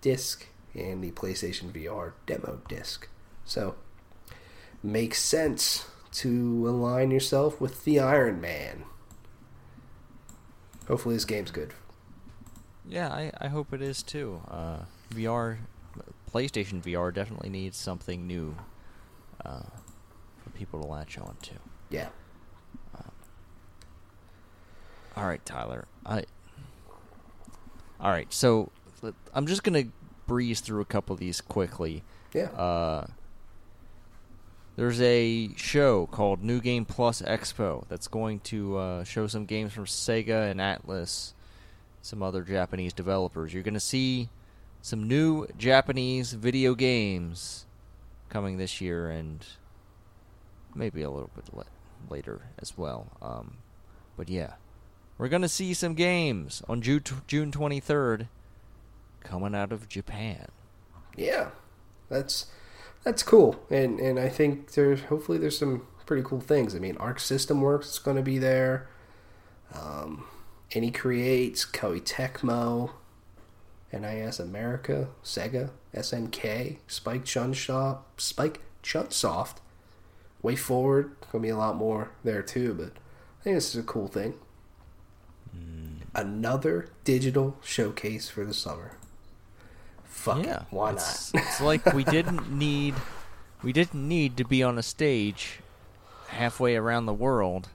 disc, 0.00 0.46
and 0.74 1.02
the 1.02 1.12
PlayStation 1.12 1.70
VR 1.70 2.12
demo 2.26 2.60
disc. 2.68 3.08
So 3.44 3.76
makes 4.82 5.22
sense 5.22 5.86
to 6.12 6.68
align 6.68 7.10
yourself 7.10 7.60
with 7.60 7.84
the 7.84 8.00
Iron 8.00 8.40
Man. 8.40 8.84
Hopefully 10.88 11.14
this 11.14 11.24
game's 11.24 11.52
good. 11.52 11.72
Yeah, 12.88 13.08
I, 13.08 13.30
I 13.40 13.46
hope 13.48 13.72
it 13.72 13.80
is 13.80 14.02
too. 14.02 14.40
Uh, 14.50 14.78
VR, 15.10 15.58
PlayStation 16.32 16.82
VR 16.82 17.12
definitely 17.12 17.50
needs 17.50 17.76
something 17.76 18.26
new 18.26 18.56
uh, 19.44 19.62
for 20.42 20.50
people 20.54 20.80
to 20.80 20.86
latch 20.86 21.18
on 21.18 21.36
to. 21.42 21.54
Yeah. 21.90 22.08
All 25.16 25.26
right, 25.26 25.44
Tyler. 25.44 25.86
I. 26.06 26.24
All 28.00 28.10
right, 28.10 28.32
so 28.32 28.70
I'm 29.34 29.46
just 29.46 29.62
gonna 29.62 29.84
breeze 30.26 30.60
through 30.60 30.80
a 30.80 30.86
couple 30.86 31.12
of 31.12 31.20
these 31.20 31.40
quickly. 31.40 32.02
Yeah. 32.32 32.46
Uh, 32.52 33.06
there's 34.76 35.00
a 35.02 35.50
show 35.56 36.06
called 36.06 36.42
New 36.42 36.60
Game 36.60 36.86
Plus 36.86 37.20
Expo 37.20 37.84
that's 37.88 38.08
going 38.08 38.40
to 38.40 38.78
uh, 38.78 39.04
show 39.04 39.26
some 39.26 39.44
games 39.44 39.72
from 39.72 39.84
Sega 39.84 40.50
and 40.50 40.58
Atlus, 40.58 41.34
some 42.00 42.22
other 42.22 42.42
Japanese 42.42 42.94
developers. 42.94 43.52
You're 43.52 43.62
going 43.64 43.74
to 43.74 43.80
see 43.80 44.30
some 44.82 45.06
new 45.06 45.46
Japanese 45.58 46.32
video 46.32 46.74
games 46.74 47.66
coming 48.28 48.56
this 48.56 48.80
year 48.80 49.10
and 49.10 49.44
maybe 50.74 51.02
a 51.02 51.10
little 51.10 51.30
bit 51.34 51.52
le- 51.52 51.66
later 52.08 52.42
as 52.58 52.76
well. 52.78 53.08
Um, 53.20 53.58
but 54.16 54.28
yeah, 54.28 54.54
we're 55.18 55.28
going 55.28 55.42
to 55.42 55.48
see 55.48 55.74
some 55.74 55.94
games 55.94 56.62
on 56.68 56.80
June, 56.80 57.02
June 57.26 57.52
23rd 57.52 58.28
coming 59.22 59.54
out 59.54 59.72
of 59.72 59.88
Japan. 59.88 60.48
Yeah, 61.16 61.50
that's 62.08 62.46
that's 63.04 63.22
cool, 63.22 63.60
and 63.70 63.98
and 63.98 64.18
I 64.18 64.28
think 64.28 64.72
there's 64.72 65.02
hopefully 65.04 65.38
there's 65.38 65.58
some 65.58 65.86
pretty 66.06 66.22
cool 66.22 66.40
things. 66.40 66.74
I 66.74 66.78
mean, 66.78 66.96
Arc 66.98 67.20
System 67.20 67.60
Works 67.60 67.90
is 67.90 67.98
going 67.98 68.16
to 68.16 68.22
be 68.22 68.38
there. 68.38 68.88
Um, 69.74 70.24
Inti 70.72 70.94
Creates, 70.94 71.64
Koei 71.64 72.00
Tecmo, 72.00 72.90
NIS 73.92 74.38
America, 74.38 75.08
Sega, 75.24 75.70
SNK, 75.94 76.78
Spike 76.86 77.24
Chunsoft, 77.24 78.00
Spike 78.16 78.60
Chunsoft. 78.82 79.56
WayForward, 80.42 81.10
gonna 81.30 81.42
be 81.42 81.48
a 81.50 81.56
lot 81.56 81.76
more 81.76 82.10
there 82.24 82.42
too. 82.42 82.72
But 82.72 82.92
I 83.40 83.44
think 83.44 83.56
this 83.56 83.74
is 83.74 83.80
a 83.80 83.82
cool 83.82 84.08
thing. 84.08 84.34
Another 86.14 86.88
digital 87.04 87.56
showcase 87.62 88.28
for 88.28 88.44
the 88.44 88.54
summer. 88.54 88.96
Fuck 90.04 90.44
yeah, 90.44 90.62
it, 90.62 90.66
why 90.70 90.92
it's, 90.92 91.32
not? 91.32 91.44
it's 91.44 91.60
like 91.60 91.92
we 91.92 92.04
didn't 92.16 92.50
need 92.50 92.94
we 93.62 93.72
didn't 93.72 94.08
need 94.08 94.36
to 94.38 94.44
be 94.44 94.62
on 94.62 94.76
a 94.76 94.82
stage 94.82 95.60
halfway 96.28 96.76
around 96.76 97.06
the 97.06 97.12
world, 97.12 97.68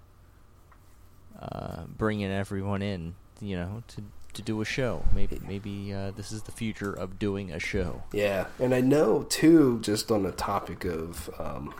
uh, 1.39 1.83
bringing 1.87 2.31
everyone 2.31 2.81
in, 2.81 3.15
you 3.39 3.55
know, 3.55 3.83
to 3.87 4.03
to 4.35 4.41
do 4.41 4.61
a 4.61 4.65
show. 4.65 5.03
Maybe 5.13 5.39
maybe 5.45 5.93
uh, 5.93 6.11
this 6.11 6.31
is 6.31 6.43
the 6.43 6.51
future 6.51 6.91
of 6.91 7.19
doing 7.19 7.51
a 7.51 7.59
show. 7.59 8.03
Yeah, 8.11 8.47
and 8.59 8.73
I 8.73 8.81
know 8.81 9.23
too, 9.23 9.79
just 9.81 10.11
on 10.11 10.23
the 10.23 10.31
topic 10.31 10.85
of 10.85 11.29
um, 11.39 11.73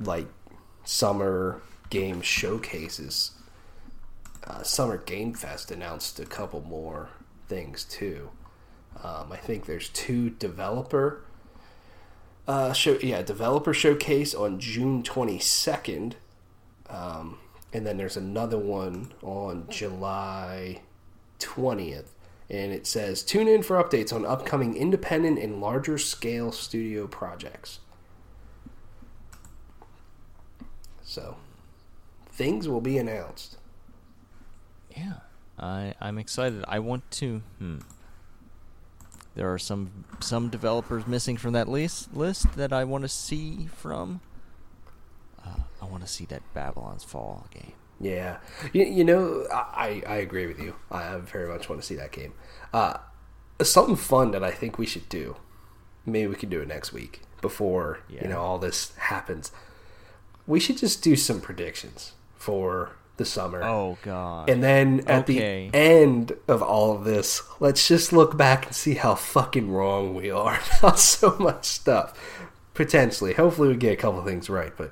like 0.00 0.26
summer 0.84 1.60
game 1.90 2.20
showcases, 2.22 3.32
uh, 4.46 4.62
Summer 4.62 4.98
Game 4.98 5.34
Fest 5.34 5.70
announced 5.70 6.18
a 6.20 6.26
couple 6.26 6.62
more 6.62 7.10
things 7.48 7.84
too. 7.84 8.30
Um, 9.02 9.32
I 9.32 9.36
think 9.36 9.66
there's 9.66 9.88
two 9.88 10.30
developer 10.30 11.24
uh, 12.46 12.72
show, 12.72 12.98
yeah, 13.02 13.22
developer 13.22 13.72
showcase 13.72 14.34
on 14.34 14.58
June 14.58 15.02
22nd, 15.02 16.14
um, 16.90 17.38
and 17.72 17.86
then 17.86 17.96
there's 17.96 18.16
another 18.16 18.58
one 18.58 19.12
on 19.22 19.66
July 19.70 20.82
20th. 21.38 22.08
And 22.50 22.72
it 22.72 22.86
says, 22.86 23.22
tune 23.22 23.48
in 23.48 23.62
for 23.62 23.82
updates 23.82 24.12
on 24.12 24.26
upcoming 24.26 24.76
independent 24.76 25.38
and 25.38 25.60
larger 25.60 25.96
scale 25.96 26.52
studio 26.52 27.06
projects. 27.06 27.80
So, 31.02 31.36
things 32.30 32.68
will 32.68 32.80
be 32.80 32.98
announced. 32.98 33.56
Yeah, 34.96 35.20
I 35.58 35.94
I'm 36.00 36.18
excited. 36.18 36.64
I 36.68 36.78
want 36.78 37.10
to. 37.12 37.42
Hmm. 37.58 37.78
There 39.34 39.52
are 39.52 39.58
some 39.58 40.04
some 40.20 40.48
developers 40.48 41.06
missing 41.06 41.36
from 41.36 41.52
that 41.52 41.68
list 41.68 42.14
list 42.14 42.52
that 42.56 42.72
I 42.72 42.84
want 42.84 43.02
to 43.02 43.08
see 43.08 43.68
from. 43.76 44.20
Want 46.02 46.08
to 46.08 46.14
see 46.14 46.24
that 46.26 46.42
Babylon's 46.52 47.04
Fall 47.04 47.46
game. 47.52 47.74
Yeah, 48.00 48.38
you, 48.72 48.84
you 48.84 49.04
know, 49.04 49.46
I, 49.52 50.02
I 50.04 50.16
agree 50.16 50.48
with 50.48 50.58
you. 50.58 50.74
I 50.90 51.16
very 51.18 51.46
much 51.48 51.68
want 51.68 51.80
to 51.80 51.86
see 51.86 51.94
that 51.94 52.10
game. 52.10 52.32
Uh, 52.72 52.94
something 53.62 53.94
fun 53.94 54.32
that 54.32 54.42
I 54.42 54.50
think 54.50 54.78
we 54.78 54.86
should 54.86 55.08
do. 55.08 55.36
Maybe 56.04 56.26
we 56.26 56.34
can 56.34 56.48
do 56.48 56.60
it 56.60 56.66
next 56.66 56.92
week 56.92 57.20
before 57.40 58.00
Yeah. 58.08 58.22
you 58.24 58.28
know 58.30 58.40
all 58.40 58.58
this 58.58 58.96
happens. 58.96 59.52
We 60.44 60.58
should 60.58 60.76
just 60.78 61.04
do 61.04 61.14
some 61.14 61.40
predictions 61.40 62.14
for 62.34 62.96
the 63.16 63.24
summer. 63.24 63.62
Oh 63.62 63.96
God! 64.02 64.50
And 64.50 64.60
then 64.60 65.04
at 65.06 65.22
Okay. 65.30 65.68
the 65.70 65.76
end 65.78 66.32
of 66.48 66.62
all 66.62 66.96
of 66.96 67.04
this, 67.04 67.42
let's 67.60 67.86
just 67.86 68.12
look 68.12 68.36
back 68.36 68.66
and 68.66 68.74
see 68.74 68.94
how 68.94 69.14
fucking 69.14 69.70
wrong 69.70 70.16
we 70.16 70.32
are 70.32 70.58
about 70.80 70.98
so 70.98 71.36
much 71.38 71.64
stuff. 71.66 72.18
Potentially, 72.74 73.34
hopefully, 73.34 73.68
we 73.68 73.76
get 73.76 73.92
a 73.92 73.96
couple 73.96 74.24
things 74.24 74.50
right, 74.50 74.72
but 74.76 74.90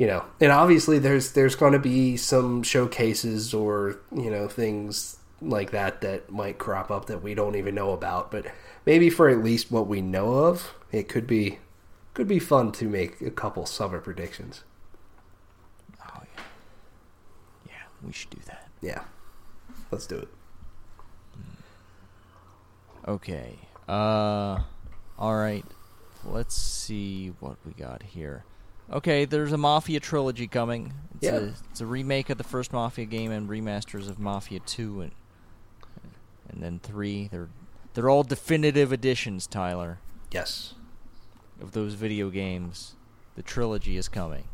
you 0.00 0.06
know, 0.06 0.24
and 0.40 0.50
obviously, 0.50 0.98
there's 0.98 1.32
there's 1.32 1.54
going 1.54 1.74
to 1.74 1.78
be 1.78 2.16
some 2.16 2.62
showcases 2.62 3.52
or 3.52 4.00
you 4.10 4.30
know 4.30 4.48
things 4.48 5.18
like 5.42 5.72
that 5.72 6.00
that 6.00 6.30
might 6.32 6.56
crop 6.56 6.90
up 6.90 7.04
that 7.04 7.22
we 7.22 7.34
don't 7.34 7.54
even 7.54 7.74
know 7.74 7.92
about. 7.92 8.30
But 8.30 8.46
maybe 8.86 9.10
for 9.10 9.28
at 9.28 9.44
least 9.44 9.70
what 9.70 9.88
we 9.88 10.00
know 10.00 10.46
of, 10.46 10.74
it 10.90 11.10
could 11.10 11.26
be 11.26 11.58
could 12.14 12.26
be 12.26 12.38
fun 12.38 12.72
to 12.72 12.88
make 12.88 13.20
a 13.20 13.30
couple 13.30 13.66
summer 13.66 14.00
predictions. 14.00 14.64
Oh 16.02 16.22
yeah, 16.34 16.42
yeah, 17.66 17.82
we 18.02 18.10
should 18.10 18.30
do 18.30 18.40
that. 18.46 18.68
Yeah, 18.80 19.02
let's 19.90 20.06
do 20.06 20.16
it. 20.16 20.28
Okay. 23.06 23.58
Uh, 23.86 24.60
all 25.18 25.36
right. 25.36 25.66
Let's 26.24 26.56
see 26.56 27.34
what 27.38 27.58
we 27.66 27.74
got 27.74 28.02
here. 28.02 28.44
Okay, 28.92 29.24
there's 29.24 29.52
a 29.52 29.56
Mafia 29.58 30.00
trilogy 30.00 30.46
coming. 30.48 30.92
It's, 31.16 31.24
Yeah. 31.24 31.36
a, 31.36 31.42
it's 31.70 31.80
a 31.80 31.86
remake 31.86 32.30
of 32.30 32.38
the 32.38 32.44
first 32.44 32.72
Mafia 32.72 33.04
game 33.04 33.30
and 33.30 33.48
remasters 33.48 34.08
of 34.08 34.18
Mafia 34.18 34.60
2 34.60 35.00
and 35.02 35.12
and 36.48 36.62
then 36.62 36.80
3. 36.82 37.28
They're 37.30 37.48
they're 37.94 38.10
all 38.10 38.22
definitive 38.24 38.92
editions, 38.92 39.46
Tyler, 39.46 39.98
Yes. 40.32 40.74
of 41.60 41.72
those 41.72 41.94
video 41.94 42.30
games. 42.30 42.94
The 43.36 43.42
trilogy 43.42 43.96
is 43.96 44.08
coming. 44.08 44.44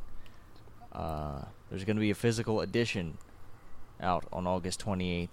Uh, 0.92 1.42
there's 1.70 1.84
going 1.84 1.96
to 1.96 2.00
be 2.00 2.10
a 2.10 2.14
physical 2.14 2.60
edition 2.60 3.18
out 4.00 4.24
on 4.32 4.46
August 4.46 4.80
28th 4.84 5.28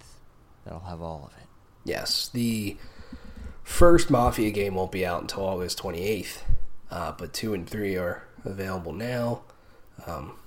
that'll 0.63 0.81
have 0.81 1.01
all 1.01 1.29
of 1.31 1.41
it. 1.41 1.47
Yes. 1.85 2.29
The 2.29 2.77
first 3.63 4.09
Mafia 4.09 4.51
game 4.51 4.75
won't 4.75 4.91
be 4.91 5.05
out 5.05 5.21
until 5.21 5.43
August 5.45 5.79
28th, 5.81 6.39
uh, 6.91 7.11
but 7.17 7.33
2 7.33 7.53
and 7.53 7.69
3 7.69 7.95
are 7.97 8.27
available 8.45 8.93
now. 8.93 9.41
Um, 10.05 10.37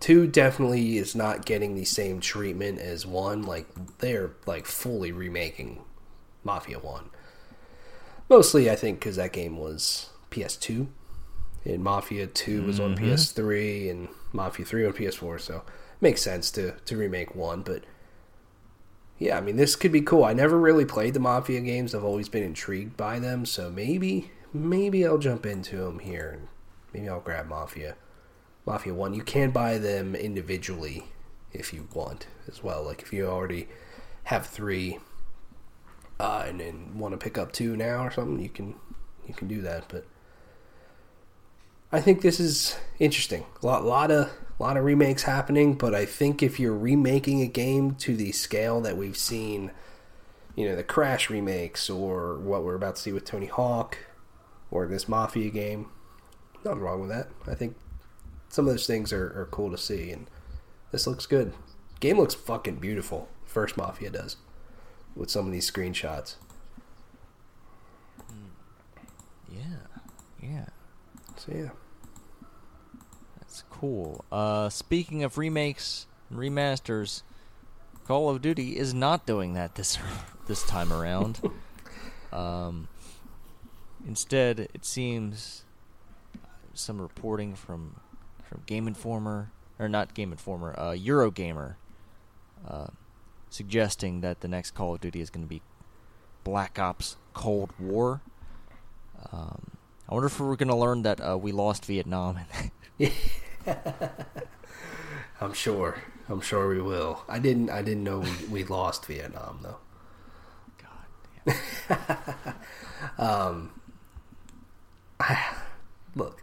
2 0.00 0.26
definitely 0.26 0.98
is 0.98 1.14
not 1.14 1.46
getting 1.46 1.74
the 1.74 1.84
same 1.84 2.20
treatment 2.20 2.78
as 2.78 3.06
1. 3.06 3.42
Like, 3.42 3.66
they're, 3.98 4.32
like, 4.46 4.66
fully 4.66 5.12
remaking 5.12 5.82
Mafia 6.44 6.78
1. 6.78 7.10
Mostly, 8.28 8.70
I 8.70 8.76
think, 8.76 9.00
because 9.00 9.16
that 9.16 9.32
game 9.32 9.56
was 9.56 10.10
PS2. 10.30 10.88
And 11.64 11.82
Mafia 11.82 12.26
2 12.26 12.62
was 12.62 12.78
on 12.78 12.96
PS3, 12.96 13.90
and 13.90 14.08
Mafia 14.32 14.64
3 14.64 14.86
on 14.86 14.92
PS4, 14.92 15.40
so 15.40 15.56
it 15.56 15.62
makes 16.00 16.22
sense 16.22 16.50
to, 16.52 16.72
to 16.72 16.96
remake 16.96 17.34
1, 17.34 17.62
but 17.62 17.82
yeah, 19.18 19.36
I 19.36 19.40
mean, 19.40 19.56
this 19.56 19.76
could 19.76 19.92
be 19.92 20.02
cool. 20.02 20.24
I 20.24 20.34
never 20.34 20.58
really 20.58 20.84
played 20.84 21.14
the 21.14 21.20
Mafia 21.20 21.60
games. 21.62 21.94
I've 21.94 22.04
always 22.04 22.28
been 22.28 22.42
intrigued 22.42 22.96
by 22.96 23.18
them, 23.18 23.46
so 23.46 23.70
maybe, 23.70 24.30
maybe 24.52 25.06
I'll 25.06 25.18
jump 25.18 25.46
into 25.46 25.78
them 25.78 26.00
here, 26.00 26.30
and 26.38 26.48
maybe 26.96 27.08
I'll 27.10 27.20
grab 27.20 27.46
Mafia, 27.46 27.94
Mafia 28.64 28.94
One. 28.94 29.12
You 29.12 29.22
can 29.22 29.50
buy 29.50 29.76
them 29.76 30.14
individually 30.14 31.04
if 31.52 31.72
you 31.72 31.88
want 31.92 32.26
as 32.48 32.62
well. 32.62 32.82
Like 32.82 33.02
if 33.02 33.12
you 33.12 33.26
already 33.26 33.68
have 34.24 34.46
three, 34.46 34.98
uh, 36.18 36.44
and 36.46 36.58
then 36.58 36.98
want 36.98 37.12
to 37.12 37.18
pick 37.18 37.36
up 37.36 37.52
two 37.52 37.76
now 37.76 38.02
or 38.04 38.10
something, 38.10 38.42
you 38.42 38.48
can, 38.48 38.74
you 39.28 39.34
can 39.34 39.46
do 39.46 39.60
that. 39.60 39.84
But 39.88 40.06
I 41.92 42.00
think 42.00 42.22
this 42.22 42.40
is 42.40 42.78
interesting. 42.98 43.44
A 43.62 43.66
lot, 43.66 43.84
lot 43.84 44.10
of, 44.10 44.30
lot 44.58 44.78
of 44.78 44.84
remakes 44.84 45.24
happening, 45.24 45.74
but 45.74 45.94
I 45.94 46.06
think 46.06 46.42
if 46.42 46.58
you're 46.58 46.76
remaking 46.76 47.42
a 47.42 47.46
game 47.46 47.94
to 47.96 48.16
the 48.16 48.32
scale 48.32 48.80
that 48.80 48.96
we've 48.96 49.18
seen, 49.18 49.70
you 50.54 50.66
know, 50.66 50.74
the 50.74 50.82
Crash 50.82 51.28
remakes 51.28 51.90
or 51.90 52.38
what 52.38 52.64
we're 52.64 52.74
about 52.74 52.96
to 52.96 53.02
see 53.02 53.12
with 53.12 53.26
Tony 53.26 53.46
Hawk 53.46 53.98
or 54.70 54.86
this 54.86 55.06
Mafia 55.06 55.50
game, 55.50 55.90
nothing 56.66 56.82
wrong 56.82 57.00
with 57.00 57.10
that. 57.10 57.28
I 57.46 57.54
think 57.54 57.76
some 58.48 58.66
of 58.66 58.74
those 58.74 58.86
things 58.86 59.12
are, 59.12 59.26
are 59.40 59.48
cool 59.50 59.70
to 59.70 59.78
see, 59.78 60.10
and 60.10 60.28
this 60.90 61.06
looks 61.06 61.26
good. 61.26 61.54
Game 62.00 62.18
looks 62.18 62.34
fucking 62.34 62.76
beautiful. 62.76 63.28
First 63.46 63.76
Mafia 63.76 64.10
does 64.10 64.36
with 65.14 65.30
some 65.30 65.46
of 65.46 65.52
these 65.52 65.70
screenshots. 65.70 66.36
Yeah. 69.50 69.86
Yeah. 70.42 70.66
So 71.36 71.52
yeah. 71.52 71.70
That's 73.38 73.64
cool. 73.70 74.24
Uh, 74.30 74.68
speaking 74.68 75.24
of 75.24 75.38
remakes 75.38 76.06
and 76.28 76.38
remasters, 76.38 77.22
Call 78.06 78.28
of 78.28 78.42
Duty 78.42 78.76
is 78.76 78.92
not 78.92 79.26
doing 79.26 79.54
that 79.54 79.74
this 79.74 79.98
this 80.46 80.62
time 80.64 80.92
around. 80.92 81.40
um, 82.32 82.88
instead, 84.06 84.60
it 84.60 84.84
seems 84.84 85.64
some 86.76 87.00
reporting 87.00 87.54
from 87.54 88.00
from 88.44 88.62
Game 88.66 88.86
Informer 88.86 89.50
or 89.78 89.88
not 89.88 90.14
Game 90.14 90.32
Informer, 90.32 90.74
uh, 90.78 90.92
Eurogamer, 90.92 91.76
uh, 92.66 92.86
suggesting 93.50 94.20
that 94.22 94.40
the 94.40 94.48
next 94.48 94.72
Call 94.72 94.94
of 94.94 95.00
Duty 95.00 95.20
is 95.20 95.30
going 95.30 95.44
to 95.44 95.48
be 95.48 95.62
Black 96.44 96.78
Ops 96.78 97.16
Cold 97.34 97.72
War. 97.78 98.22
Um, 99.32 99.72
I 100.08 100.14
wonder 100.14 100.28
if 100.28 100.38
we're 100.38 100.56
going 100.56 100.68
to 100.68 100.76
learn 100.76 101.02
that 101.02 101.20
uh, 101.20 101.36
we 101.36 101.52
lost 101.52 101.84
Vietnam. 101.84 102.38
I'm 105.40 105.52
sure. 105.52 106.00
I'm 106.28 106.40
sure 106.40 106.68
we 106.68 106.80
will. 106.80 107.22
I 107.28 107.38
didn't. 107.38 107.70
I 107.70 107.82
didn't 107.82 108.04
know 108.04 108.20
we, 108.20 108.30
we 108.50 108.64
lost 108.64 109.06
Vietnam 109.06 109.60
though. 109.62 109.78
God 110.78 111.06
damn. 113.18 113.70
Look, 116.14 116.42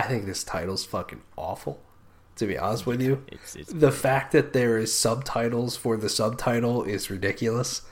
I 0.00 0.08
think 0.08 0.24
this 0.24 0.44
title's 0.44 0.84
fucking 0.84 1.22
awful. 1.36 1.80
To 2.36 2.46
be 2.46 2.56
honest 2.56 2.86
with 2.86 3.02
you, 3.02 3.22
It's 3.28 3.54
it's 3.54 3.70
the 3.70 3.92
fact 3.92 4.32
that 4.32 4.54
there 4.54 4.78
is 4.78 4.94
subtitles 4.94 5.76
for 5.76 5.98
the 5.98 6.08
subtitle 6.08 6.84
is 6.84 7.10
ridiculous. 7.10 7.82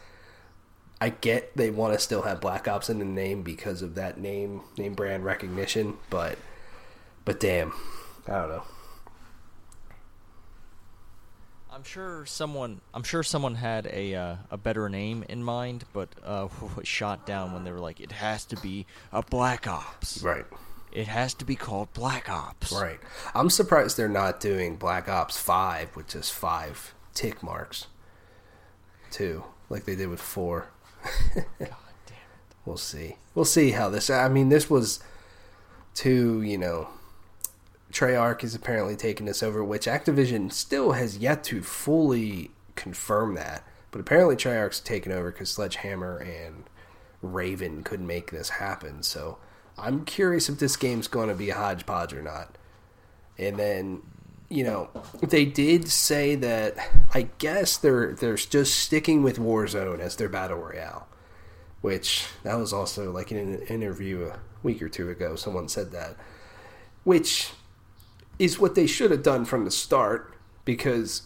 I 1.03 1.11
get 1.11 1.55
they 1.55 1.69
want 1.69 1.93
to 1.93 1.99
still 1.99 2.23
have 2.23 2.41
Black 2.41 2.67
Ops 2.67 2.89
in 2.89 2.99
the 2.99 3.05
name 3.05 3.43
because 3.43 3.83
of 3.83 3.95
that 3.97 4.19
name 4.19 4.63
name 4.79 4.95
brand 4.95 5.23
recognition, 5.25 5.99
but 6.09 6.39
but 7.27 7.41
damn, 7.41 7.75
I 8.27 8.33
don't 8.33 8.49
know. 8.49 8.63
I'm 11.71 11.85
sure 11.85 12.25
someone 12.25 12.81
I'm 12.95 13.03
sure 13.03 13.23
someone 13.23 13.55
had 13.57 13.87
a 13.87 14.15
uh, 14.15 14.37
a 14.51 14.57
better 14.57 14.89
name 14.89 15.25
in 15.29 15.43
mind, 15.45 15.85
but 15.93 16.09
uh, 16.25 16.49
was 16.77 16.89
shot 16.89 17.27
down 17.27 17.53
when 17.53 17.65
they 17.65 17.71
were 17.71 17.81
like, 17.81 18.01
it 18.01 18.13
has 18.13 18.47
to 18.47 18.57
be 18.57 18.87
a 19.13 19.21
Black 19.23 19.67
Ops. 19.67 20.23
Right. 20.23 20.47
It 20.99 21.07
has 21.07 21.33
to 21.35 21.45
be 21.45 21.55
called 21.55 21.93
Black 21.93 22.29
Ops. 22.29 22.73
Right. 22.73 22.99
I'm 23.33 23.51
surprised 23.51 23.97
they're 23.97 24.09
not 24.09 24.41
doing 24.41 24.75
Black 24.75 25.09
Ops 25.09 25.39
5 25.39 25.95
with 25.95 26.09
just 26.09 26.33
five 26.33 26.93
tick 27.15 27.41
marks, 27.41 27.87
too, 29.13 29.45
like 29.71 29.85
they 29.85 29.95
did 29.95 30.09
with 30.09 30.21
4. 30.21 30.69
God 31.05 31.47
damn 31.61 31.69
it. 31.69 32.57
We'll 32.65 32.77
see. 32.77 33.15
We'll 33.37 33.45
see 33.45 33.71
how 33.71 33.91
this. 33.91 34.11
I 34.11 34.29
mean, 34.29 34.49
this 34.49 34.69
was 34.69 34.99
to 35.95 36.43
you 36.43 36.59
know, 36.59 36.89
Treyarch 37.93 38.43
is 38.43 38.57
apparently 38.57 38.97
taking 38.97 39.27
this 39.27 39.41
over, 39.41 39.63
which 39.63 39.87
Activision 39.87 40.51
still 40.51 40.95
has 40.95 41.19
yet 41.19 41.45
to 41.45 41.63
fully 41.63 42.51
confirm 42.75 43.37
that. 43.37 43.63
But 43.93 44.01
apparently, 44.01 44.35
Treyarch's 44.35 44.81
taken 44.81 45.13
over 45.13 45.31
because 45.31 45.51
Sledgehammer 45.51 46.19
and 46.19 46.65
Raven 47.23 47.85
couldn't 47.85 48.09
make 48.09 48.33
this 48.33 48.49
happen. 48.49 49.05
So 49.05 49.39
I'm 49.79 50.05
curious 50.05 50.49
if 50.49 50.59
this 50.59 50.77
game's 50.77 51.09
going 51.09 51.29
to 51.29 51.35
be 51.35 51.51
a 51.51 51.55
hodgepodge 51.55 52.13
or 52.13 52.23
not. 52.23 52.57
And 53.39 53.57
then, 53.57 54.03
you 54.49 54.65
know, 54.65 54.91
they 55.23 55.45
did 55.45 55.89
say 55.89 56.35
that 56.37 56.77
I 57.15 57.29
guess 57.39 57.77
they're 57.77 58.13
they're 58.15 58.37
just 58.37 58.79
sticking 58.79 59.23
with 59.23 59.39
Warzone 59.39 60.01
as 60.01 60.17
their 60.17 60.29
battle 60.29 60.59
royale 60.59 61.09
which 61.81 62.27
that 62.43 62.57
was 62.57 62.73
also 62.73 63.13
like 63.13 63.31
in 63.31 63.39
an 63.39 63.63
interview 63.63 64.27
a 64.27 64.39
week 64.63 64.83
or 64.83 64.89
two 64.89 65.11
ago 65.11 65.37
someone 65.37 65.69
said 65.69 65.93
that 65.93 66.17
which 67.05 67.51
is 68.39 68.59
what 68.59 68.75
they 68.75 68.87
should 68.87 69.11
have 69.11 69.23
done 69.23 69.45
from 69.45 69.65
the 69.65 69.71
start 69.71 70.35
because 70.65 71.23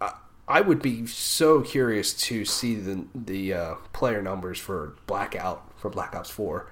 I, 0.00 0.14
I 0.48 0.60
would 0.60 0.82
be 0.82 1.06
so 1.06 1.60
curious 1.62 2.12
to 2.14 2.44
see 2.44 2.74
the 2.76 3.04
the 3.14 3.54
uh, 3.54 3.74
player 3.92 4.22
numbers 4.22 4.58
for 4.58 4.94
blackout 5.06 5.70
for 5.76 5.90
black 5.90 6.14
ops 6.14 6.30
4 6.30 6.70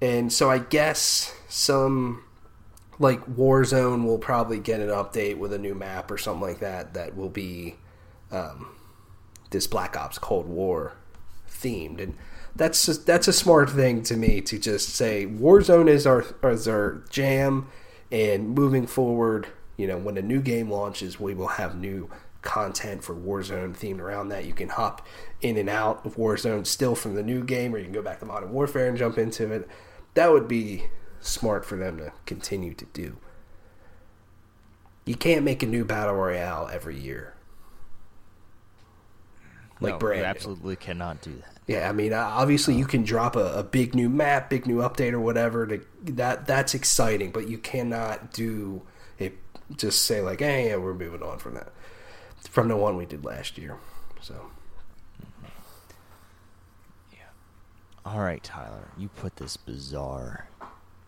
and 0.00 0.32
so 0.32 0.50
i 0.50 0.58
guess 0.58 1.34
some 1.48 2.22
like 2.98 3.24
warzone 3.26 4.04
will 4.04 4.18
probably 4.18 4.58
get 4.58 4.80
an 4.80 4.88
update 4.88 5.36
with 5.36 5.52
a 5.52 5.58
new 5.58 5.74
map 5.74 6.10
or 6.10 6.18
something 6.18 6.42
like 6.42 6.60
that 6.60 6.94
that 6.94 7.16
will 7.16 7.28
be 7.28 7.74
um, 8.30 8.74
this 9.50 9.66
black 9.66 9.96
ops 9.96 10.18
cold 10.18 10.46
war 10.46 10.94
themed. 11.48 12.00
And 12.00 12.16
that's 12.54 12.86
just, 12.86 13.06
that's 13.06 13.28
a 13.28 13.32
smart 13.32 13.70
thing 13.70 14.02
to 14.04 14.16
me 14.16 14.40
to 14.42 14.58
just 14.58 14.90
say 14.90 15.26
Warzone 15.26 15.88
is 15.88 16.06
our 16.06 16.24
is 16.42 16.68
our 16.68 17.02
jam. 17.08 17.68
And 18.12 18.50
moving 18.50 18.86
forward 18.86 19.48
you 19.76 19.86
know 19.88 19.98
when 19.98 20.16
a 20.16 20.22
new 20.22 20.40
game 20.40 20.70
launches 20.70 21.18
we 21.18 21.34
will 21.34 21.48
have 21.48 21.74
new 21.76 22.08
content 22.44 23.02
for 23.02 23.14
Warzone 23.14 23.76
themed 23.76 24.00
around 24.00 24.28
that 24.28 24.44
you 24.44 24.52
can 24.52 24.68
hop 24.68 25.06
in 25.40 25.56
and 25.56 25.68
out 25.68 26.04
of 26.06 26.16
Warzone 26.16 26.66
still 26.66 26.94
from 26.94 27.14
the 27.14 27.22
new 27.22 27.42
game 27.42 27.74
or 27.74 27.78
you 27.78 27.84
can 27.84 27.92
go 27.92 28.02
back 28.02 28.20
to 28.20 28.26
Modern 28.26 28.52
Warfare 28.52 28.88
and 28.88 28.96
jump 28.96 29.18
into 29.18 29.50
it 29.50 29.68
that 30.14 30.30
would 30.30 30.46
be 30.46 30.84
smart 31.20 31.64
for 31.64 31.76
them 31.76 31.96
to 31.98 32.12
continue 32.26 32.74
to 32.74 32.84
do 32.86 33.16
you 35.04 35.14
can't 35.14 35.44
make 35.44 35.62
a 35.62 35.66
new 35.66 35.84
battle 35.84 36.14
royale 36.14 36.68
every 36.72 36.98
year 36.98 37.34
like 39.80 39.94
no, 39.94 39.98
brand 39.98 40.18
you 40.18 40.22
new. 40.24 40.30
absolutely 40.30 40.76
cannot 40.76 41.20
do 41.20 41.34
that. 41.34 41.54
Yeah, 41.66 41.88
I 41.88 41.92
mean, 41.92 42.12
obviously 42.12 42.74
you 42.74 42.84
can 42.84 43.04
drop 43.04 43.36
a, 43.36 43.54
a 43.54 43.62
big 43.62 43.94
new 43.94 44.08
map, 44.08 44.50
big 44.50 44.66
new 44.66 44.78
update 44.78 45.12
or 45.12 45.20
whatever. 45.20 45.66
To 45.66 45.80
that 46.04 46.46
that's 46.46 46.74
exciting, 46.74 47.30
but 47.30 47.48
you 47.48 47.58
cannot 47.58 48.32
do 48.32 48.82
it. 49.18 49.38
Just 49.76 50.02
say 50.02 50.20
like, 50.20 50.40
"Hey, 50.40 50.68
yeah, 50.68 50.76
we're 50.76 50.94
moving 50.94 51.22
on 51.22 51.38
from 51.38 51.54
that, 51.54 51.72
from 52.48 52.68
the 52.68 52.76
one 52.76 52.96
we 52.96 53.06
did 53.06 53.24
last 53.24 53.58
year." 53.58 53.76
So 54.20 54.50
Yeah. 57.12 57.18
All 58.04 58.20
right, 58.20 58.42
Tyler, 58.42 58.88
you 58.96 59.08
put 59.08 59.36
this 59.36 59.56
bizarre, 59.56 60.48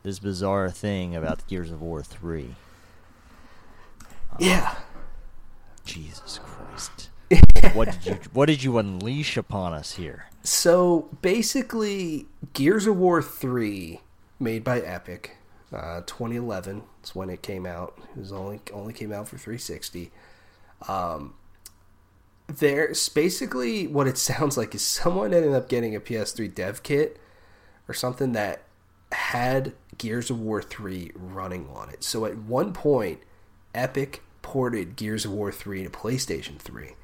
this 0.03 0.19
bizarre 0.19 0.71
thing 0.71 1.15
about 1.17 1.47
Gears 1.47 1.71
of 1.71 1.81
War 1.83 2.03
three. 2.03 2.55
Yeah. 4.39 4.75
Jesus 5.85 6.41
Christ! 6.43 7.11
what 7.75 7.91
did 7.93 8.07
you 8.07 8.19
What 8.33 8.47
did 8.47 8.63
you 8.63 8.79
unleash 8.79 9.37
upon 9.37 9.73
us 9.73 9.95
here? 9.95 10.27
So 10.43 11.09
basically, 11.23 12.27
Gears 12.53 12.87
of 12.87 12.97
War 12.97 13.21
3, 13.21 14.01
made 14.39 14.63
by 14.63 14.79
Epic, 14.79 15.37
uh, 15.73 16.03
2011 16.07 16.85
is 17.03 17.17
when 17.17 17.31
it 17.31 17.43
came 17.43 17.67
out. 17.67 17.99
It 18.17 18.21
was 18.21 18.33
only 18.33 18.61
only 18.73 18.93
came 18.93 19.13
out 19.13 19.27
for 19.27 19.39
360. 19.39 20.13
Um, 20.89 21.35
there's 22.47 23.09
basically 23.09 23.87
what 23.87 24.07
it 24.07 24.19
sounds 24.19 24.57
like 24.57 24.75
is 24.75 24.83
someone 24.83 25.35
ended 25.35 25.53
up 25.53 25.69
getting 25.69 25.95
a 25.95 26.01
PS3 26.01 26.55
dev 26.55 26.83
kit 26.83 27.19
or 27.89 27.95
something 27.95 28.33
that 28.33 28.63
had 29.13 29.73
Gears 29.99 30.31
of 30.31 30.41
War 30.41 30.63
3 30.63 31.13
running 31.15 31.69
on 31.73 31.91
it. 31.91 32.03
So 32.03 32.25
at 32.25 32.37
one 32.37 32.73
point, 32.73 33.21
Epic 33.75 34.23
ported 34.43 34.97
Gears 34.97 35.25
of 35.25 35.33
War 35.33 35.53
3 35.53 35.85
to 35.85 35.91
PlayStation 35.91 36.59
3. 36.59 36.95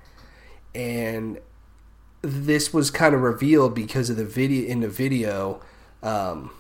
And 0.75 1.39
this 2.23 2.73
was 2.73 2.91
kind 2.91 3.15
of 3.15 3.21
revealed 3.23 3.75
because 3.75 4.11
of 4.11 4.17
the 4.17 4.25
video 4.25 4.67
in 4.69 4.81
the 4.81 4.89
video 4.89 5.61
um, 6.03 6.51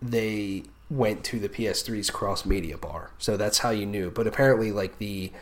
they 0.00 0.64
went 0.88 1.24
to 1.24 1.40
the 1.40 1.48
PS3's 1.48 2.10
cross 2.10 2.44
media 2.46 2.76
bar. 2.78 3.10
So 3.18 3.36
that's 3.36 3.58
how 3.58 3.70
you 3.70 3.86
knew. 3.86 4.10
But 4.10 4.26
apparently 4.26 4.72
like 4.72 4.98
the 4.98 5.32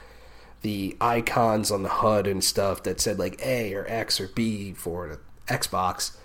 the 0.64 0.96
icons 0.98 1.70
on 1.70 1.82
the 1.82 1.90
HUD 1.90 2.26
and 2.26 2.42
stuff 2.42 2.82
that 2.84 2.98
said 2.98 3.18
like 3.18 3.38
A 3.44 3.74
or 3.74 3.84
X 3.86 4.18
or 4.18 4.28
B 4.28 4.72
for 4.72 5.20
Xbox 5.46 6.16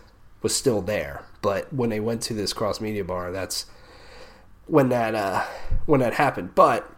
was 0.41 0.55
still 0.55 0.81
there. 0.81 1.25
But 1.41 1.73
when 1.73 1.89
they 1.89 1.99
went 1.99 2.21
to 2.23 2.33
this 2.33 2.53
cross 2.53 2.79
media 2.79 3.03
bar, 3.03 3.33
that's 3.33 3.65
when 4.65 4.87
that 4.89 5.13
uh, 5.13 5.43
when 5.85 5.99
that 5.99 6.13
happened. 6.13 6.55
But 6.55 6.89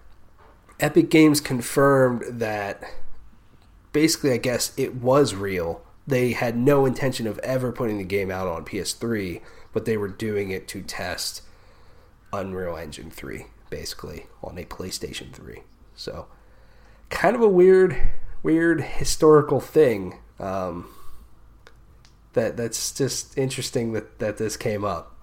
Epic 0.80 1.10
Games 1.10 1.42
confirmed 1.42 2.22
that 2.40 2.84
basically, 3.92 4.34
I 4.34 4.38
guess 4.38 4.72
it 4.78 4.94
was 4.98 5.34
real. 5.34 5.82
They 6.06 6.34
had 6.34 6.56
no 6.56 6.86
intention 6.86 7.26
of 7.26 7.40
ever 7.40 7.72
putting 7.72 7.98
the 7.98 8.04
game 8.04 8.30
out 8.30 8.48
on 8.48 8.66
PS3, 8.66 9.42
but 9.74 9.86
they 9.86 9.98
were 9.98 10.08
doing 10.08 10.52
it 10.52 10.68
to 10.68 10.84
test 10.84 11.42
Unreal 12.32 12.78
Engine 12.78 13.10
3, 13.10 13.48
basically, 13.72 14.28
on 14.44 14.60
a 14.60 14.66
PlayStation 14.66 15.34
3. 15.34 15.64
So, 15.96 16.28
kind 17.12 17.36
of 17.36 17.42
a 17.42 17.48
weird, 17.48 17.96
weird 18.42 18.82
historical 18.82 19.60
thing. 19.60 20.18
Um, 20.40 20.88
that 22.34 22.58
that's 22.58 22.92
just 22.94 23.38
interesting 23.38 23.94
that 23.94 24.20
that 24.20 24.38
this 24.38 24.58
came 24.58 24.84
up. 24.84 25.16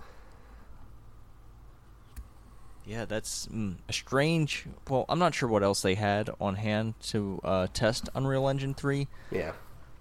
Yeah, 2.89 3.05
that's 3.05 3.47
mm, 3.49 3.77
a 3.89 3.93
strange. 3.93 4.65
Well, 4.89 5.05
I'm 5.09 5.19
not 5.19 5.35
sure 5.35 5.49
what 5.49 5.63
else 5.63 5.83
they 5.83 5.95
had 5.95 6.31
on 6.41 6.55
hand 6.55 6.95
to 7.09 7.39
uh, 7.45 7.67
test 7.75 8.09
Unreal 8.15 8.49
Engine 8.49 8.73
3. 8.73 9.07
Yeah. 9.31 9.53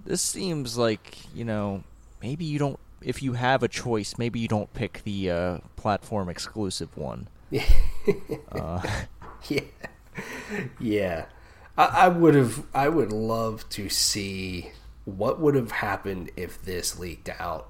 This 0.05 0.21
seems 0.21 0.77
like, 0.77 1.17
you 1.35 1.43
know, 1.43 1.83
maybe 2.21 2.45
you 2.45 2.59
don't. 2.59 2.79
If 3.01 3.21
you 3.21 3.33
have 3.33 3.61
a 3.61 3.67
choice, 3.67 4.17
maybe 4.17 4.39
you 4.39 4.47
don't 4.47 4.73
pick 4.73 5.01
the 5.03 5.29
uh, 5.29 5.57
platform 5.75 6.29
exclusive 6.29 6.95
one. 6.97 7.27
uh. 8.51 8.81
Yeah. 9.49 9.61
Yeah. 10.79 11.25
I, 11.77 11.85
I 11.85 12.07
would 12.07 12.35
have. 12.35 12.65
I 12.73 12.89
would 12.89 13.11
love 13.11 13.67
to 13.69 13.89
see 13.89 14.71
what 15.05 15.39
would 15.39 15.55
have 15.55 15.71
happened 15.71 16.31
if 16.35 16.61
this 16.61 16.99
leaked 16.99 17.29
out. 17.39 17.69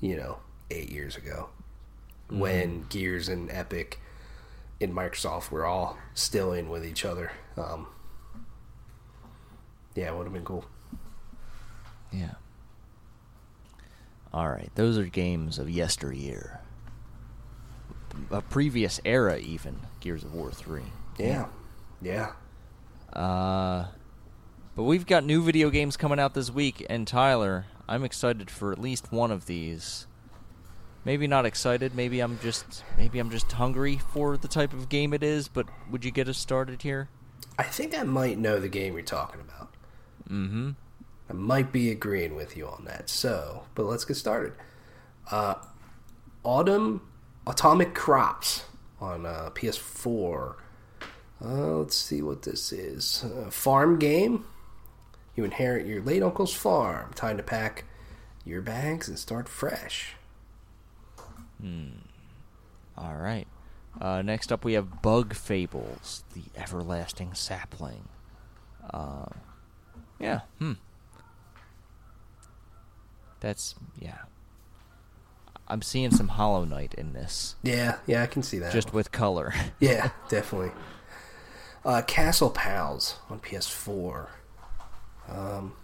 You 0.00 0.16
know, 0.16 0.38
eight 0.70 0.90
years 0.90 1.16
ago, 1.16 1.48
mm-hmm. 2.28 2.40
when 2.40 2.86
Gears 2.88 3.28
and 3.28 3.50
Epic 3.50 4.00
in 4.80 4.92
Microsoft 4.92 5.50
were 5.50 5.64
all 5.64 5.96
still 6.12 6.52
in 6.52 6.68
with 6.68 6.84
each 6.84 7.04
other. 7.04 7.32
Um, 7.56 7.86
yeah, 9.94 10.08
it 10.08 10.16
would 10.16 10.24
have 10.24 10.32
been 10.32 10.44
cool. 10.44 10.64
Yeah. 12.12 12.34
All 14.32 14.48
right, 14.48 14.70
those 14.74 14.98
are 14.98 15.04
games 15.04 15.60
of 15.60 15.70
yesteryear, 15.70 16.60
a 18.32 18.42
previous 18.42 19.00
era, 19.04 19.38
even 19.38 19.78
Gears 20.00 20.24
of 20.24 20.34
War 20.34 20.50
three. 20.50 20.92
Yeah, 21.18 21.46
yeah. 22.02 22.32
Uh, 23.14 23.86
but 24.74 24.82
we've 24.82 25.06
got 25.06 25.24
new 25.24 25.42
video 25.42 25.70
games 25.70 25.96
coming 25.96 26.18
out 26.18 26.34
this 26.34 26.50
week, 26.50 26.84
and 26.90 27.06
Tyler, 27.06 27.66
I'm 27.88 28.04
excited 28.04 28.50
for 28.50 28.72
at 28.72 28.78
least 28.78 29.12
one 29.12 29.30
of 29.30 29.46
these 29.46 30.06
maybe 31.04 31.26
not 31.26 31.46
excited. 31.46 31.94
Maybe 31.94 32.20
I'm 32.20 32.38
just 32.40 32.82
maybe 32.96 33.18
I'm 33.18 33.30
just 33.30 33.52
hungry 33.52 33.98
for 34.12 34.36
the 34.36 34.48
type 34.48 34.72
of 34.72 34.88
game 34.88 35.12
it 35.12 35.22
is. 35.22 35.48
But 35.48 35.66
would 35.90 36.04
you 36.04 36.10
get 36.10 36.28
us 36.28 36.38
started 36.38 36.82
here? 36.82 37.08
I 37.58 37.64
think 37.64 37.96
I 37.96 38.02
might 38.02 38.38
know 38.38 38.58
the 38.58 38.68
game 38.68 38.94
you're 38.94 39.02
talking 39.02 39.40
about. 39.40 39.74
Mm-hmm. 40.28 40.70
I 41.28 41.32
might 41.32 41.72
be 41.72 41.90
agreeing 41.90 42.34
with 42.34 42.56
you 42.56 42.66
on 42.66 42.84
that. 42.86 43.08
So, 43.08 43.64
but 43.74 43.84
let's 43.84 44.04
get 44.04 44.16
started. 44.16 44.52
Uh, 45.30 45.54
Autumn 46.42 47.08
Atomicrops 47.46 48.62
on 49.00 49.24
uh, 49.24 49.50
PS4. 49.54 50.56
Uh, 51.42 51.78
let's 51.78 51.96
see 51.96 52.22
what 52.22 52.42
this 52.42 52.72
is. 52.72 53.24
Uh, 53.24 53.50
farm 53.50 53.98
game. 53.98 54.44
You 55.36 55.44
inherit 55.44 55.86
your 55.86 56.02
late 56.02 56.22
uncle's 56.22 56.54
farm. 56.54 57.12
Time 57.14 57.36
to 57.36 57.42
pack 57.42 57.84
your 58.44 58.62
bags 58.62 59.08
and 59.08 59.18
start 59.18 59.48
fresh. 59.48 60.14
Hmm. 61.60 61.88
All 62.96 63.16
right. 63.16 63.46
Uh, 64.00 64.22
next 64.22 64.52
up, 64.52 64.64
we 64.64 64.74
have 64.74 65.02
Bug 65.02 65.34
Fables, 65.34 66.24
the 66.34 66.42
Everlasting 66.60 67.34
Sapling. 67.34 68.08
Uh, 68.92 69.26
yeah. 70.18 70.40
Hmm. 70.58 70.72
That's 73.40 73.74
yeah. 73.98 74.18
I'm 75.66 75.82
seeing 75.82 76.10
some 76.10 76.28
Hollow 76.28 76.64
Knight 76.64 76.94
in 76.94 77.12
this. 77.12 77.56
Yeah, 77.62 77.96
yeah, 78.06 78.22
I 78.22 78.26
can 78.26 78.42
see 78.42 78.58
that. 78.58 78.72
Just 78.72 78.92
with 78.92 79.12
color. 79.12 79.54
yeah, 79.80 80.10
definitely. 80.28 80.72
Uh, 81.84 82.02
Castle 82.02 82.50
Pals 82.50 83.16
on 83.28 83.40
PS4. 83.40 84.28
Um, 85.28 85.74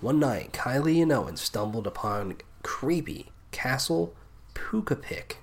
one 0.00 0.18
night, 0.18 0.52
Kylie 0.52 1.02
and 1.02 1.10
Owen 1.12 1.36
stumbled 1.36 1.86
upon 1.86 2.36
creepy 2.62 3.30
Castle 3.50 4.14
Pukapik 4.54 5.36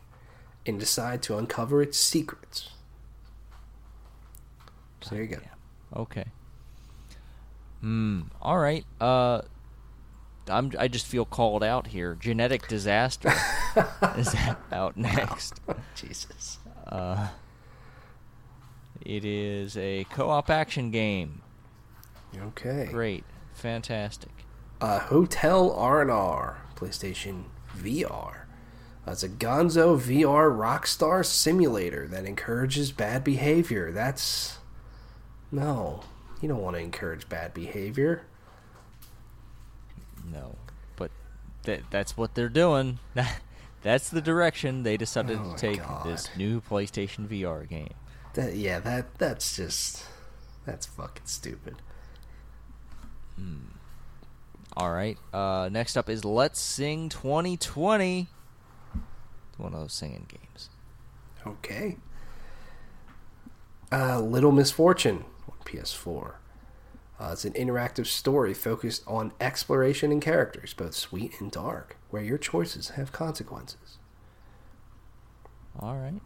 and 0.65 0.79
decide 0.79 1.21
to 1.23 1.37
uncover 1.37 1.81
its 1.81 1.97
secrets. 1.97 2.69
So 5.01 5.15
there 5.15 5.23
you 5.23 5.29
go. 5.29 5.39
Yeah. 5.41 5.99
Okay. 6.01 6.25
Hmm. 7.81 8.21
All 8.41 8.59
right. 8.59 8.85
Uh, 8.99 9.41
I'm. 10.47 10.71
I 10.77 10.87
just 10.87 11.07
feel 11.07 11.25
called 11.25 11.63
out 11.63 11.87
here. 11.87 12.15
Genetic 12.15 12.67
disaster 12.67 13.29
is 14.15 14.31
that 14.33 14.59
out 14.71 14.95
next. 14.97 15.59
Oh, 15.67 15.75
Jesus. 15.95 16.59
Uh, 16.85 17.29
it 19.05 19.25
is 19.25 19.77
a 19.77 20.05
co-op 20.09 20.49
action 20.49 20.91
game. 20.91 21.41
Okay. 22.37 22.87
Great. 22.89 23.23
Fantastic. 23.53 24.31
Uh, 24.79 24.99
Hotel 24.99 25.71
R 25.71 26.01
and 26.01 26.11
R 26.11 26.61
PlayStation 26.75 27.43
VR. 27.77 28.41
It's 29.05 29.23
a 29.23 29.29
Gonzo 29.29 29.99
VR 29.99 30.55
Rockstar 30.55 31.25
simulator 31.25 32.07
that 32.07 32.25
encourages 32.25 32.91
bad 32.91 33.23
behavior. 33.23 33.91
That's. 33.91 34.59
No. 35.51 36.01
You 36.41 36.47
don't 36.47 36.61
want 36.61 36.75
to 36.75 36.81
encourage 36.81 37.27
bad 37.27 37.53
behavior. 37.53 38.23
No. 40.31 40.55
But 40.95 41.11
th- 41.63 41.83
that's 41.89 42.15
what 42.15 42.35
they're 42.35 42.49
doing. 42.49 42.99
that's 43.81 44.09
the 44.09 44.21
direction 44.21 44.83
they 44.83 44.97
decided 44.97 45.39
oh 45.41 45.51
to 45.51 45.57
take 45.57 45.81
God. 45.81 46.05
this 46.05 46.29
new 46.37 46.61
PlayStation 46.61 47.27
VR 47.27 47.67
game. 47.67 47.93
That, 48.33 48.55
yeah, 48.55 48.79
that 48.79 49.17
that's 49.17 49.55
just. 49.55 50.05
That's 50.65 50.85
fucking 50.85 51.25
stupid. 51.25 51.75
Hmm. 53.35 53.71
All 54.77 54.91
right. 54.91 55.17
Uh, 55.33 55.69
next 55.71 55.97
up 55.97 56.07
is 56.09 56.23
Let's 56.23 56.59
Sing 56.59 57.09
2020 57.09 58.27
one 59.61 59.73
of 59.73 59.79
those 59.79 59.93
singing 59.93 60.25
games. 60.27 60.69
Okay. 61.45 61.97
Uh, 63.91 64.19
Little 64.19 64.51
Misfortune 64.51 65.25
on 65.47 65.57
PS4. 65.65 66.33
Uh, 67.19 67.29
it's 67.33 67.45
an 67.45 67.53
interactive 67.53 68.07
story 68.07 68.53
focused 68.53 69.03
on 69.05 69.31
exploration 69.39 70.11
and 70.11 70.21
characters, 70.21 70.73
both 70.73 70.95
sweet 70.95 71.39
and 71.39 71.51
dark, 71.51 71.97
where 72.09 72.23
your 72.23 72.37
choices 72.37 72.89
have 72.89 73.11
consequences. 73.11 73.99
All 75.79 75.95
right. 75.97 76.21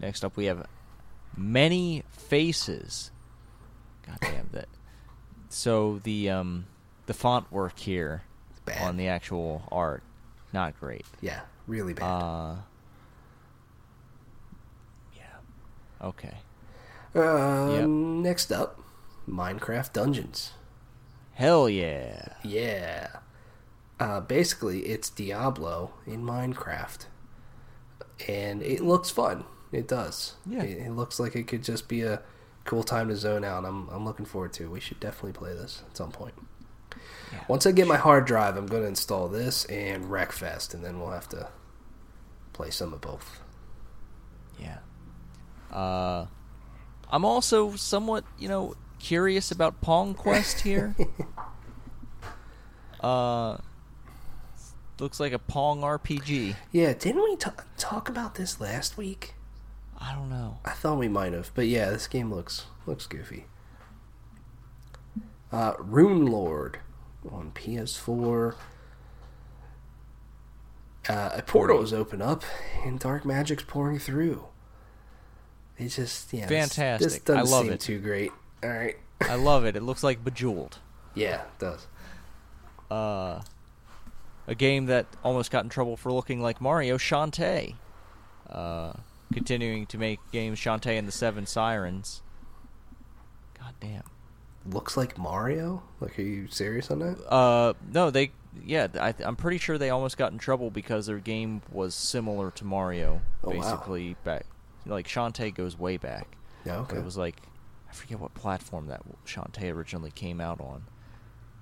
Next 0.00 0.24
up, 0.24 0.36
we 0.36 0.46
have 0.46 0.66
Many 1.36 2.04
Faces. 2.10 3.10
God 4.06 4.18
damn 4.20 4.48
that. 4.52 4.68
So 5.48 6.00
the 6.02 6.30
um, 6.30 6.66
the 7.06 7.14
font 7.14 7.50
work 7.52 7.78
here 7.78 8.22
on 8.80 8.96
the 8.96 9.08
actual 9.08 9.68
art, 9.70 10.02
not 10.52 10.78
great. 10.80 11.04
Yeah 11.20 11.42
really 11.66 11.94
bad. 11.94 12.04
Uh, 12.04 12.54
Okay. 16.02 16.38
Uh, 17.14 17.86
Next 17.86 18.50
up, 18.50 18.80
Minecraft 19.28 19.92
Dungeons. 19.92 20.50
Hell 21.34 21.68
yeah. 21.68 22.30
Yeah. 22.42 23.08
Uh, 24.00 24.20
basically, 24.20 24.80
it's 24.80 25.08
Diablo 25.08 25.92
in 26.04 26.24
Minecraft. 26.24 27.06
And 28.26 28.62
it 28.62 28.80
looks 28.80 29.10
fun. 29.10 29.44
It 29.72 29.88
does. 29.88 30.34
Yeah. 30.46 30.62
It, 30.62 30.86
it 30.86 30.90
looks 30.92 31.18
like 31.18 31.34
it 31.34 31.48
could 31.48 31.64
just 31.64 31.88
be 31.88 32.02
a 32.02 32.22
cool 32.64 32.82
time 32.82 33.08
to 33.08 33.16
zone 33.16 33.44
out. 33.44 33.64
I'm, 33.64 33.88
I'm 33.88 34.04
looking 34.04 34.26
forward 34.26 34.52
to 34.54 34.64
it. 34.64 34.70
We 34.70 34.80
should 34.80 35.00
definitely 35.00 35.32
play 35.32 35.54
this 35.54 35.82
at 35.88 35.96
some 35.96 36.12
point. 36.12 36.34
Yeah. 37.32 37.40
Once 37.48 37.66
I 37.66 37.72
get 37.72 37.88
my 37.88 37.96
hard 37.96 38.26
drive, 38.26 38.56
I'm 38.56 38.66
going 38.66 38.82
to 38.82 38.88
install 38.88 39.28
this 39.28 39.64
and 39.64 40.04
Wreckfest, 40.04 40.74
and 40.74 40.84
then 40.84 41.00
we'll 41.00 41.10
have 41.10 41.28
to 41.30 41.48
play 42.52 42.70
some 42.70 42.92
of 42.92 43.00
both. 43.00 43.40
Yeah. 44.60 44.78
Uh, 45.72 46.26
I'm 47.10 47.24
also 47.24 47.74
somewhat, 47.76 48.24
you 48.38 48.48
know, 48.48 48.74
curious 48.98 49.50
about 49.50 49.80
Pong 49.80 50.12
Quest 50.14 50.60
here. 50.60 50.94
uh, 53.00 53.56
looks 55.00 55.18
like 55.18 55.32
a 55.32 55.38
Pong 55.38 55.80
RPG. 55.80 56.54
Yeah, 56.70 56.92
didn't 56.92 57.22
we 57.22 57.36
ta- 57.36 57.54
talk 57.78 58.10
about 58.10 58.34
this 58.34 58.60
last 58.60 58.98
week? 58.98 59.34
I 60.02 60.14
don't 60.14 60.28
know. 60.30 60.58
I 60.64 60.70
thought 60.72 60.98
we 60.98 61.08
might 61.08 61.32
have, 61.32 61.50
but 61.54 61.66
yeah, 61.68 61.90
this 61.90 62.06
game 62.08 62.32
looks 62.34 62.66
looks 62.86 63.06
goofy. 63.06 63.46
Uh, 65.52 65.74
Rune 65.78 66.26
Lord 66.26 66.78
on 67.30 67.52
PS4. 67.54 68.54
Uh, 71.08 71.30
a 71.34 71.42
portal 71.42 71.82
is 71.82 71.92
open 71.92 72.22
up, 72.22 72.44
and 72.84 72.98
dark 72.98 73.24
magic's 73.24 73.64
pouring 73.64 73.98
through. 73.98 74.44
It's 75.78 75.96
just 75.96 76.32
yeah, 76.32 76.46
this- 76.46 76.68
This, 76.68 76.74
Fantastic. 76.76 77.24
doesn't 77.24 77.38
I 77.54 77.56
love 77.56 77.68
it. 77.68 77.80
too 77.80 77.98
great. 77.98 78.30
All 78.62 78.70
right, 78.70 78.96
I 79.20 79.34
love 79.34 79.64
it. 79.64 79.74
It 79.76 79.82
looks 79.82 80.02
like 80.04 80.22
Bejeweled. 80.24 80.78
yeah, 81.14 81.42
it 81.42 81.58
does. 81.58 81.86
Uh, 82.90 83.40
a 84.46 84.54
game 84.54 84.86
that 84.86 85.06
almost 85.24 85.50
got 85.50 85.64
in 85.64 85.70
trouble 85.70 85.96
for 85.96 86.12
looking 86.12 86.40
like 86.40 86.60
Mario, 86.60 86.96
Shantae. 86.98 87.74
Uh, 88.48 88.92
continuing 89.32 89.86
to 89.86 89.98
make 89.98 90.20
games 90.30 90.58
Shantae 90.58 90.98
and 90.98 91.08
the 91.08 91.12
Seven 91.12 91.46
Sirens. 91.46 92.22
God 93.58 93.74
damn. 93.80 94.04
Looks 94.66 94.96
like 94.96 95.18
Mario. 95.18 95.82
Like, 96.00 96.18
are 96.18 96.22
you 96.22 96.46
serious 96.48 96.90
on 96.90 97.00
that? 97.00 97.32
Uh, 97.32 97.74
no, 97.92 98.10
they. 98.10 98.30
Yeah, 98.64 98.88
I, 99.00 99.14
I'm 99.24 99.36
pretty 99.36 99.58
sure 99.58 99.78
they 99.78 99.90
almost 99.90 100.18
got 100.18 100.32
in 100.32 100.38
trouble 100.38 100.70
because 100.70 101.06
their 101.06 101.18
game 101.18 101.62
was 101.72 101.94
similar 101.94 102.50
to 102.52 102.64
Mario. 102.64 103.22
Oh, 103.42 103.50
wow. 103.50 103.60
basically, 103.60 104.14
back 104.24 104.44
like 104.86 105.06
Shantae 105.06 105.54
goes 105.54 105.78
way 105.78 105.96
back. 105.96 106.36
Yeah, 106.64 106.78
okay. 106.80 106.96
it 106.96 107.04
was 107.04 107.16
like 107.16 107.36
I 107.90 107.92
forget 107.92 108.20
what 108.20 108.34
platform 108.34 108.86
that 108.88 109.02
Shantae 109.26 109.72
originally 109.72 110.10
came 110.10 110.40
out 110.40 110.60
on. 110.60 110.84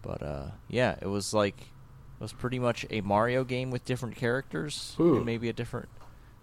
But 0.02 0.22
uh, 0.22 0.50
yeah, 0.68 0.96
it 1.00 1.06
was 1.06 1.34
like 1.34 1.60
it 1.60 2.22
was 2.22 2.32
pretty 2.32 2.58
much 2.58 2.86
a 2.90 3.00
Mario 3.00 3.44
game 3.44 3.70
with 3.70 3.84
different 3.84 4.16
characters 4.16 4.94
and 4.98 5.24
maybe 5.24 5.48
a 5.48 5.52
different. 5.52 5.88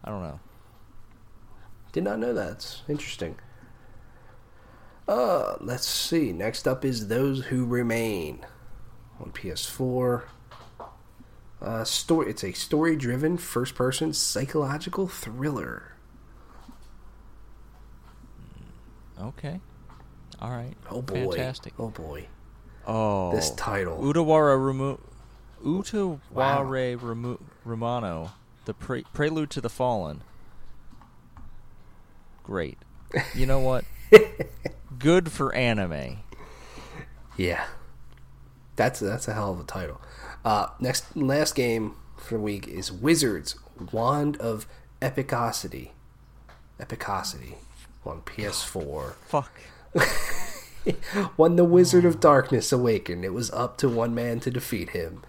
I 0.04 0.10
don't 0.10 0.22
know. 0.22 0.40
Did 1.98 2.04
not 2.04 2.20
know 2.20 2.32
that. 2.32 2.52
It's 2.52 2.84
interesting. 2.88 3.40
Uh, 5.08 5.56
let's 5.60 5.88
see. 5.88 6.32
Next 6.32 6.68
up 6.68 6.86
is 6.86 7.08
Those 7.08 7.46
Who 7.46 7.66
Remain 7.66 8.46
on 9.20 9.32
PS4. 9.32 10.22
Uh, 11.60 11.84
story. 11.86 12.30
It's 12.30 12.44
a 12.44 12.52
story-driven, 12.52 13.40
first-person 13.40 14.14
psychological 14.14 15.08
thriller. 15.08 15.94
Okay. 19.20 19.60
All 20.40 20.52
right. 20.52 20.76
Oh 20.92 21.02
boy! 21.02 21.32
Fantastic. 21.32 21.74
Oh 21.80 21.90
boy! 21.90 22.28
Oh, 22.86 23.32
This 23.32 23.50
title. 23.56 23.98
Utawara 24.04 24.56
Remu- 24.56 25.00
Utaware 25.66 26.20
Wow. 26.30 26.64
Remu- 26.64 27.42
Romano, 27.66 28.34
the 28.66 28.76
pre- 28.76 29.04
prelude 29.14 29.50
to 29.50 29.62
the 29.62 29.70
fallen. 29.72 30.22
Great. 32.48 32.78
You 33.36 33.46
know 33.46 33.60
what? 33.60 33.84
Good 35.00 35.34
for 35.34 35.54
anime. 35.54 36.20
Yeah, 37.36 37.66
that's 38.78 39.02
that's 39.02 39.28
a 39.28 39.34
hell 39.34 39.52
of 39.52 39.60
a 39.60 39.66
title. 39.66 40.00
Uh, 40.46 40.68
next, 40.80 41.14
last 41.18 41.56
game 41.56 41.96
for 42.16 42.36
the 42.36 42.40
week 42.40 42.66
is 42.66 42.90
Wizards 42.90 43.60
Wand 43.92 44.38
of 44.38 44.66
Epicosity. 45.02 45.90
Epicosity 46.80 47.56
on 48.06 48.22
PS4. 48.22 49.14
Fuck. 49.26 49.52
when 51.36 51.58
the 51.58 51.66
Wizard 51.66 52.06
of 52.06 52.22
Darkness 52.22 52.72
awakened, 52.72 53.26
it 53.26 53.34
was 53.34 53.52
up 53.52 53.78
to 53.80 53.90
one 53.90 54.16
man 54.16 54.40
to 54.40 54.50
defeat 54.50 54.92
him. 54.92 55.22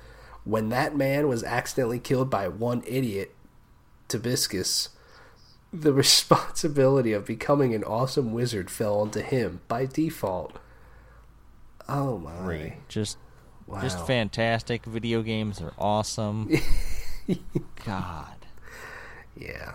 When 0.44 0.68
that 0.68 0.96
man 0.96 1.26
was 1.26 1.42
accidentally 1.42 1.98
killed 1.98 2.30
by 2.30 2.46
one 2.46 2.84
idiot, 2.86 3.34
Tibiscus, 4.06 4.90
the 5.72 5.92
responsibility 6.04 7.12
of 7.12 7.26
becoming 7.26 7.74
an 7.74 7.84
awesome 7.84 8.32
wizard 8.32 8.70
fell 8.70 9.00
onto 9.00 9.20
him 9.20 9.60
by 9.68 9.86
default. 9.86 10.58
Oh 11.88 12.18
my. 12.18 12.36
Great. 12.42 12.88
Just 12.88 13.18
Wow. 13.66 13.80
just 13.82 14.06
fantastic. 14.06 14.86
Video 14.86 15.20
games 15.22 15.60
are 15.60 15.74
awesome. 15.78 16.50
God. 17.84 18.46
Yeah. 19.36 19.72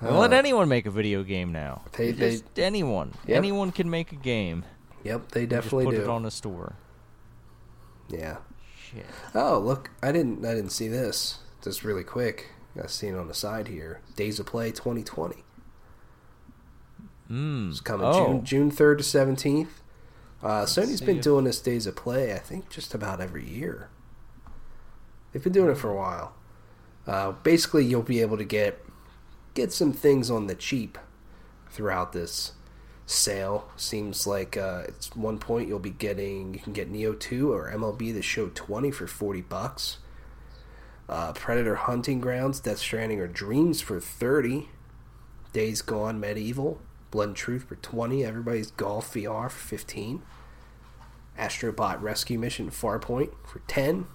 Let 0.00 0.32
Uh, 0.32 0.36
anyone 0.36 0.68
make 0.68 0.86
a 0.86 0.90
video 0.90 1.22
game 1.22 1.52
now. 1.52 1.82
They- 1.92 2.12
they- 2.12 2.30
just 2.32 2.58
anyone. 2.58 3.12
Yep. 3.26 3.36
Anyone 3.36 3.72
can 3.72 3.88
make 3.90 4.10
a 4.12 4.16
game. 4.16 4.64
Yep, 5.02 5.32
they 5.32 5.44
definitely 5.44 5.84
put 5.84 5.96
do. 5.96 6.02
it 6.02 6.08
on 6.08 6.24
a 6.24 6.30
store. 6.30 6.76
yeah. 8.08 8.38
Shit. 8.78 9.04
Oh, 9.34 9.58
look, 9.58 9.90
I 10.02 10.12
didn't 10.12 10.44
I 10.46 10.54
didn't 10.54 10.70
see 10.72 10.88
this. 10.88 11.38
Just 11.62 11.84
really 11.84 12.04
quick. 12.04 12.50
I 12.82 12.86
see 12.86 13.08
it 13.08 13.14
on 13.14 13.28
the 13.28 13.34
side 13.34 13.68
here. 13.68 14.00
Days 14.16 14.40
of 14.40 14.46
Play 14.46 14.70
2020. 14.70 15.44
Mm. 17.30 17.70
It's 17.70 17.80
coming 17.80 18.06
oh. 18.06 18.26
June 18.26 18.44
June 18.44 18.70
third 18.70 18.98
to 18.98 19.04
seventeenth. 19.04 19.82
Uh, 20.42 20.64
Sony's 20.64 21.00
been 21.00 21.20
doing 21.20 21.44
this 21.44 21.60
Days 21.60 21.86
of 21.86 21.96
Play, 21.96 22.34
I 22.34 22.38
think, 22.38 22.68
just 22.68 22.94
about 22.94 23.20
every 23.20 23.48
year. 23.48 23.88
They've 25.32 25.42
been 25.42 25.52
doing 25.52 25.70
it 25.70 25.78
for 25.78 25.90
a 25.90 25.96
while. 25.96 26.34
Uh, 27.06 27.32
basically, 27.32 27.84
you'll 27.84 28.02
be 28.02 28.20
able 28.20 28.36
to 28.36 28.44
get 28.44 28.84
get 29.54 29.72
some 29.72 29.92
things 29.92 30.30
on 30.30 30.46
the 30.46 30.54
cheap 30.54 30.98
throughout 31.70 32.12
this 32.12 32.52
sale. 33.06 33.70
Seems 33.76 34.26
like 34.26 34.56
uh, 34.56 34.82
it's 34.86 35.14
one 35.16 35.38
point 35.38 35.68
you'll 35.68 35.78
be 35.78 35.90
getting 35.90 36.54
you 36.54 36.60
can 36.60 36.72
get 36.74 36.92
Nioh 36.92 37.18
two 37.18 37.52
or 37.52 37.70
MLB 37.70 38.12
The 38.12 38.22
Show 38.22 38.50
twenty 38.54 38.90
for 38.90 39.06
forty 39.06 39.40
bucks. 39.40 39.98
Uh, 41.08 41.32
Predator 41.32 41.74
Hunting 41.74 42.20
Grounds, 42.20 42.60
Death 42.60 42.78
Stranding, 42.78 43.20
or 43.20 43.26
Dreams 43.26 43.80
for 43.80 44.00
thirty. 44.00 44.68
Days 45.54 45.82
Gone 45.82 46.20
MediEvil, 46.20 46.78
Blood 47.12 47.28
and 47.28 47.36
Truth 47.36 47.68
for 47.68 47.76
20. 47.76 48.24
Everybody's 48.24 48.72
Golf 48.72 49.14
VR 49.14 49.48
for 49.48 49.68
15. 49.68 50.20
Astrobot 51.38 52.02
Rescue 52.02 52.38
Mission 52.38 52.70
Farpoint 52.70 53.30
for 53.46 53.60
10. 53.68 54.06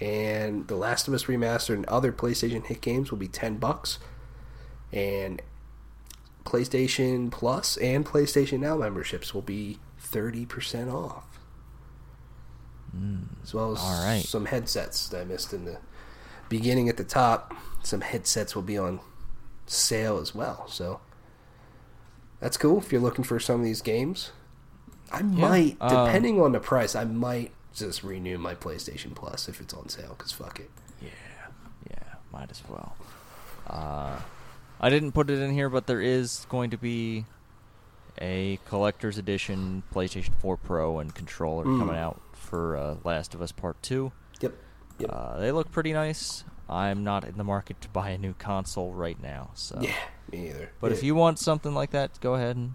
And 0.00 0.66
The 0.66 0.74
Last 0.74 1.06
of 1.06 1.12
Us 1.12 1.24
Remastered 1.24 1.74
and 1.74 1.86
other 1.86 2.12
PlayStation 2.12 2.66
hit 2.66 2.80
games 2.80 3.10
will 3.10 3.18
be 3.18 3.28
10 3.28 3.58
bucks. 3.58 3.98
And 4.90 5.42
PlayStation 6.44 7.30
Plus 7.30 7.76
and 7.76 8.06
PlayStation 8.06 8.60
Now 8.60 8.78
memberships 8.78 9.34
will 9.34 9.42
be 9.42 9.78
30% 10.02 10.90
off. 10.92 11.26
As 13.42 13.54
well 13.54 13.72
as 13.72 13.78
all 13.80 14.04
right. 14.04 14.22
some 14.24 14.46
headsets 14.46 15.08
that 15.08 15.20
I 15.20 15.24
missed 15.24 15.52
in 15.52 15.64
the 15.64 15.78
beginning 16.48 16.88
at 16.88 16.96
the 16.96 17.04
top. 17.04 17.54
Some 17.82 18.00
headsets 18.00 18.54
will 18.54 18.62
be 18.62 18.76
on 18.78 19.00
sale 19.66 20.18
as 20.18 20.34
well. 20.34 20.66
So 20.68 21.00
that's 22.40 22.56
cool 22.56 22.78
if 22.78 22.90
you're 22.92 23.00
looking 23.00 23.24
for 23.24 23.38
some 23.38 23.60
of 23.60 23.64
these 23.64 23.82
games. 23.82 24.32
I 25.12 25.22
might, 25.22 25.76
uh, 25.80 26.06
depending 26.06 26.40
on 26.40 26.52
the 26.52 26.60
price, 26.60 26.94
I 26.94 27.04
might 27.04 27.52
just 27.74 28.02
renew 28.02 28.36
my 28.38 28.54
PlayStation 28.54 29.14
Plus 29.14 29.48
if 29.48 29.60
it's 29.60 29.72
on 29.74 29.88
sale. 29.88 30.14
Cause 30.18 30.32
fuck 30.32 30.60
it. 30.60 30.70
Yeah, 31.00 31.08
yeah, 31.90 32.02
might 32.32 32.50
as 32.50 32.62
well. 32.68 32.96
Uh, 33.66 34.18
I 34.80 34.90
didn't 34.90 35.12
put 35.12 35.30
it 35.30 35.38
in 35.38 35.52
here, 35.52 35.68
but 35.68 35.86
there 35.86 36.00
is 36.00 36.46
going 36.48 36.70
to 36.70 36.76
be 36.78 37.24
a 38.20 38.58
collector's 38.68 39.16
edition 39.18 39.82
PlayStation 39.94 40.34
4 40.40 40.56
Pro 40.56 40.98
and 40.98 41.14
controller 41.14 41.64
Mm. 41.64 41.78
coming 41.78 41.96
out 41.96 42.20
for 42.38 42.76
uh, 42.76 42.96
Last 43.04 43.34
of 43.34 43.42
Us 43.42 43.52
Part 43.52 43.82
2. 43.82 44.12
Yep. 44.40 44.54
Yep. 44.98 45.10
Uh, 45.12 45.38
they 45.38 45.52
look 45.52 45.70
pretty 45.70 45.92
nice. 45.92 46.44
I'm 46.68 47.02
not 47.04 47.24
in 47.24 47.36
the 47.38 47.44
market 47.44 47.80
to 47.82 47.88
buy 47.88 48.10
a 48.10 48.18
new 48.18 48.34
console 48.34 48.92
right 48.92 49.20
now, 49.22 49.50
so. 49.54 49.78
yeah, 49.80 49.94
me 50.30 50.48
either. 50.50 50.70
But 50.80 50.90
Yeah. 50.90 50.96
if 50.98 51.02
you 51.02 51.14
want 51.14 51.38
something 51.38 51.74
like 51.74 51.90
that, 51.92 52.20
go 52.20 52.34
ahead 52.34 52.56
and 52.56 52.74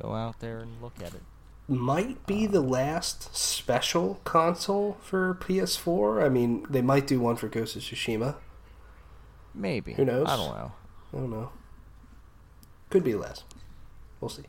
go 0.00 0.14
out 0.14 0.40
there 0.40 0.60
and 0.60 0.80
look 0.80 0.94
at 1.00 1.14
it. 1.14 1.22
might 1.66 2.26
be 2.26 2.46
the 2.46 2.60
last 2.60 3.34
special 3.34 4.20
console 4.24 4.98
for 5.00 5.34
PS4. 5.34 6.22
I 6.24 6.28
mean, 6.28 6.64
they 6.68 6.82
might 6.82 7.06
do 7.06 7.18
one 7.20 7.36
for 7.36 7.48
Ghost 7.48 7.74
of 7.74 7.82
Tsushima. 7.82 8.36
Maybe. 9.54 9.94
Who 9.94 10.04
knows? 10.04 10.26
I 10.28 10.36
don't 10.36 10.54
know. 10.54 10.72
I 11.12 11.16
don't 11.16 11.30
know. 11.30 11.50
Could 12.90 13.02
be 13.04 13.14
less. 13.14 13.42
We'll 14.20 14.28
see. 14.28 14.44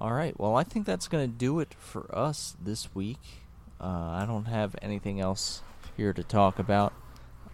All 0.00 0.12
right. 0.12 0.38
Well, 0.38 0.54
I 0.56 0.62
think 0.62 0.86
that's 0.86 1.08
going 1.08 1.28
to 1.28 1.36
do 1.36 1.58
it 1.60 1.74
for 1.78 2.14
us 2.16 2.56
this 2.62 2.94
week. 2.94 3.18
Uh, 3.80 3.86
I 4.12 4.24
don't 4.26 4.44
have 4.46 4.76
anything 4.80 5.20
else 5.20 5.62
here 5.96 6.12
to 6.12 6.22
talk 6.22 6.58
about, 6.58 6.92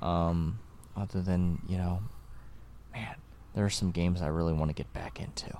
um, 0.02 0.58
other 0.96 1.20
than 1.22 1.60
you 1.68 1.76
know, 1.78 2.02
man, 2.94 3.16
there 3.54 3.64
are 3.64 3.70
some 3.70 3.90
games 3.90 4.20
I 4.22 4.26
really 4.28 4.52
want 4.52 4.68
to 4.70 4.74
get 4.74 4.92
back 4.92 5.20
into, 5.20 5.56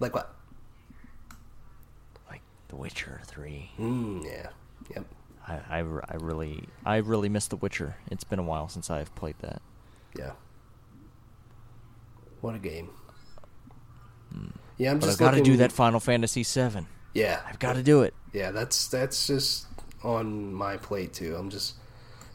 Like 0.00 0.14
what? 0.14 0.34
like 2.30 2.42
The 2.68 2.76
Witcher 2.76 3.20
Three. 3.26 3.70
Mm, 3.78 4.24
yeah. 4.24 4.48
Yep. 4.94 5.04
I 5.46 5.78
I 6.08 6.14
really 6.16 6.64
I 6.84 6.96
really 6.98 7.28
miss 7.28 7.46
The 7.48 7.56
Witcher. 7.56 7.96
It's 8.10 8.24
been 8.24 8.38
a 8.38 8.44
while 8.44 8.68
since 8.68 8.90
I've 8.90 9.14
played 9.14 9.36
that. 9.40 9.62
Yeah. 10.16 10.32
What 12.40 12.54
a 12.54 12.58
game. 12.58 12.90
Yeah, 14.78 14.92
I'm. 14.92 14.98
But 14.98 15.06
just 15.06 15.20
I've 15.20 15.32
got 15.32 15.36
to 15.36 15.42
do 15.42 15.56
that 15.58 15.72
Final 15.72 16.00
Fantasy 16.00 16.42
VII. 16.42 16.86
Yeah, 17.14 17.40
I've 17.46 17.58
got 17.58 17.74
to 17.74 17.82
do 17.82 18.02
it. 18.02 18.14
yeah. 18.32 18.50
That's 18.50 18.88
that's 18.88 19.26
just 19.26 19.66
on 20.02 20.54
my 20.54 20.76
plate 20.76 21.12
too. 21.12 21.36
I'm 21.36 21.50
just 21.50 21.74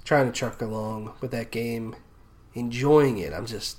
trying 0.04 0.26
to 0.28 0.32
truck 0.32 0.62
along 0.62 1.14
with 1.22 1.32
that 1.32 1.52
game, 1.52 1.96
enjoying 2.54 3.18
it. 3.18 3.34
I'm 3.34 3.46
just 3.46 3.78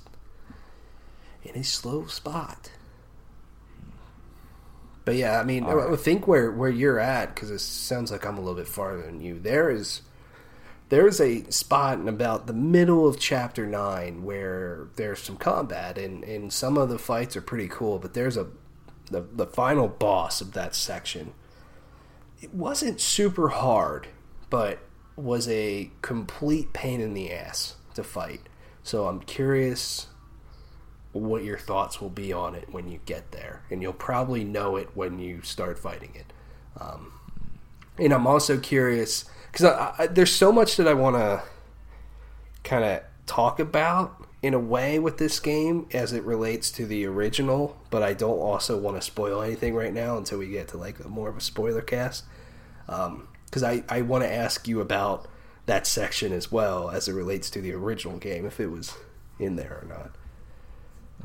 in 1.43 1.55
a 1.55 1.63
slow 1.63 2.07
spot. 2.07 2.71
But 5.05 5.15
yeah, 5.15 5.39
I 5.39 5.43
mean, 5.43 5.65
All 5.65 5.93
I 5.93 5.95
think 5.97 6.27
where 6.27 6.51
where 6.51 6.69
you're 6.69 6.99
at 6.99 7.35
because 7.35 7.51
it 7.51 7.59
sounds 7.59 8.11
like 8.11 8.25
I'm 8.25 8.37
a 8.37 8.41
little 8.41 8.55
bit 8.55 8.67
farther 8.67 9.03
than 9.03 9.21
you. 9.21 9.39
There 9.39 9.69
is 9.69 10.01
there 10.95 11.07
is 11.07 11.19
a 11.19 11.43
spot 11.51 11.99
in 11.99 12.07
about 12.07 12.47
the 12.47 12.53
middle 12.53 13.05
of 13.05 13.19
chapter 13.19 13.65
nine 13.65 14.23
where 14.23 14.87
there's 14.95 15.19
some 15.19 15.35
combat 15.35 15.97
and 15.97 16.23
and 16.23 16.53
some 16.53 16.77
of 16.77 16.87
the 16.87 16.97
fights 16.97 17.35
are 17.35 17.41
pretty 17.41 17.67
cool. 17.67 17.99
But 17.99 18.13
there's 18.13 18.37
a 18.37 18.47
the 19.11 19.19
the 19.19 19.45
final 19.45 19.89
boss 19.89 20.39
of 20.39 20.53
that 20.53 20.73
section. 20.73 21.33
It 22.41 22.53
wasn't 22.53 23.01
super 23.01 23.49
hard, 23.49 24.07
but 24.49 24.79
was 25.17 25.49
a 25.49 25.91
complete 26.01 26.71
pain 26.71 27.01
in 27.01 27.13
the 27.13 27.29
ass 27.29 27.75
to 27.95 28.01
fight. 28.01 28.47
So 28.81 29.09
I'm 29.09 29.19
curious 29.19 30.07
what 31.11 31.43
your 31.43 31.57
thoughts 31.57 31.99
will 31.99 32.09
be 32.09 32.31
on 32.31 32.55
it 32.55 32.71
when 32.71 32.87
you 32.87 33.01
get 33.05 33.33
there, 33.33 33.63
and 33.69 33.81
you'll 33.81 33.91
probably 33.91 34.45
know 34.45 34.77
it 34.77 34.91
when 34.93 35.19
you 35.19 35.41
start 35.41 35.77
fighting 35.77 36.13
it. 36.15 36.31
Um, 36.79 37.11
and 37.97 38.13
I'm 38.13 38.27
also 38.27 38.57
curious 38.57 39.25
because 39.55 39.71
I, 39.71 39.95
I, 39.99 40.07
there's 40.07 40.35
so 40.35 40.51
much 40.51 40.75
that 40.75 40.85
I 40.85 40.93
want 40.93 41.15
to 41.15 41.41
kind 42.65 42.83
of 42.83 43.03
talk 43.25 43.57
about 43.57 44.27
in 44.41 44.53
a 44.53 44.59
way 44.59 44.99
with 44.99 45.17
this 45.17 45.39
game 45.39 45.87
as 45.93 46.11
it 46.11 46.23
relates 46.23 46.69
to 46.71 46.85
the 46.85 47.05
original, 47.05 47.77
but 47.89 48.03
I 48.03 48.13
don't 48.13 48.37
also 48.37 48.77
want 48.77 48.97
to 48.97 49.01
spoil 49.01 49.41
anything 49.41 49.73
right 49.73 49.93
now 49.93 50.17
until 50.17 50.39
we 50.39 50.49
get 50.49 50.67
to 50.69 50.77
like 50.77 50.99
a 50.99 51.07
more 51.07 51.29
of 51.29 51.37
a 51.37 51.41
spoiler 51.41 51.79
cast. 51.81 52.25
Because 52.85 53.63
I, 53.63 53.85
I 53.87 54.01
want 54.01 54.25
to 54.25 54.31
ask 54.31 54.67
you 54.67 54.81
about 54.81 55.25
that 55.67 55.87
section 55.87 56.33
as 56.33 56.51
well 56.51 56.89
as 56.89 57.07
it 57.07 57.13
relates 57.13 57.49
to 57.51 57.61
the 57.61 57.71
original 57.71 58.17
game, 58.17 58.45
if 58.45 58.59
it 58.59 58.67
was 58.67 58.93
in 59.39 59.55
there 59.55 59.79
or 59.81 59.87
not. 59.87 60.11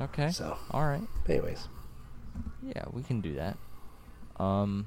Okay. 0.08 0.30
So. 0.30 0.56
All 0.70 0.86
right. 0.86 1.02
Anyways, 1.28 1.66
Yeah, 2.62 2.84
we 2.92 3.02
can 3.02 3.20
do 3.20 3.34
that. 3.34 3.58
Um, 4.36 4.86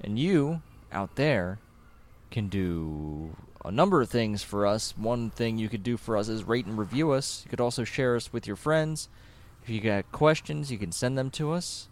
and 0.00 0.16
you 0.16 0.62
out 0.92 1.16
there 1.16 1.58
can 2.30 2.48
do 2.48 3.36
a 3.64 3.70
number 3.70 4.00
of 4.00 4.08
things 4.08 4.42
for 4.42 4.66
us. 4.66 4.94
One 4.96 5.30
thing 5.30 5.58
you 5.58 5.68
could 5.68 5.82
do 5.82 5.96
for 5.96 6.16
us 6.16 6.28
is 6.28 6.44
rate 6.44 6.66
and 6.66 6.78
review 6.78 7.12
us. 7.12 7.42
You 7.44 7.50
could 7.50 7.60
also 7.60 7.84
share 7.84 8.16
us 8.16 8.32
with 8.32 8.46
your 8.46 8.56
friends. 8.56 9.08
If 9.62 9.68
you 9.68 9.80
got 9.80 10.10
questions, 10.12 10.72
you 10.72 10.78
can 10.78 10.92
send 10.92 11.18
them 11.18 11.30
to 11.32 11.52
us. 11.52 11.88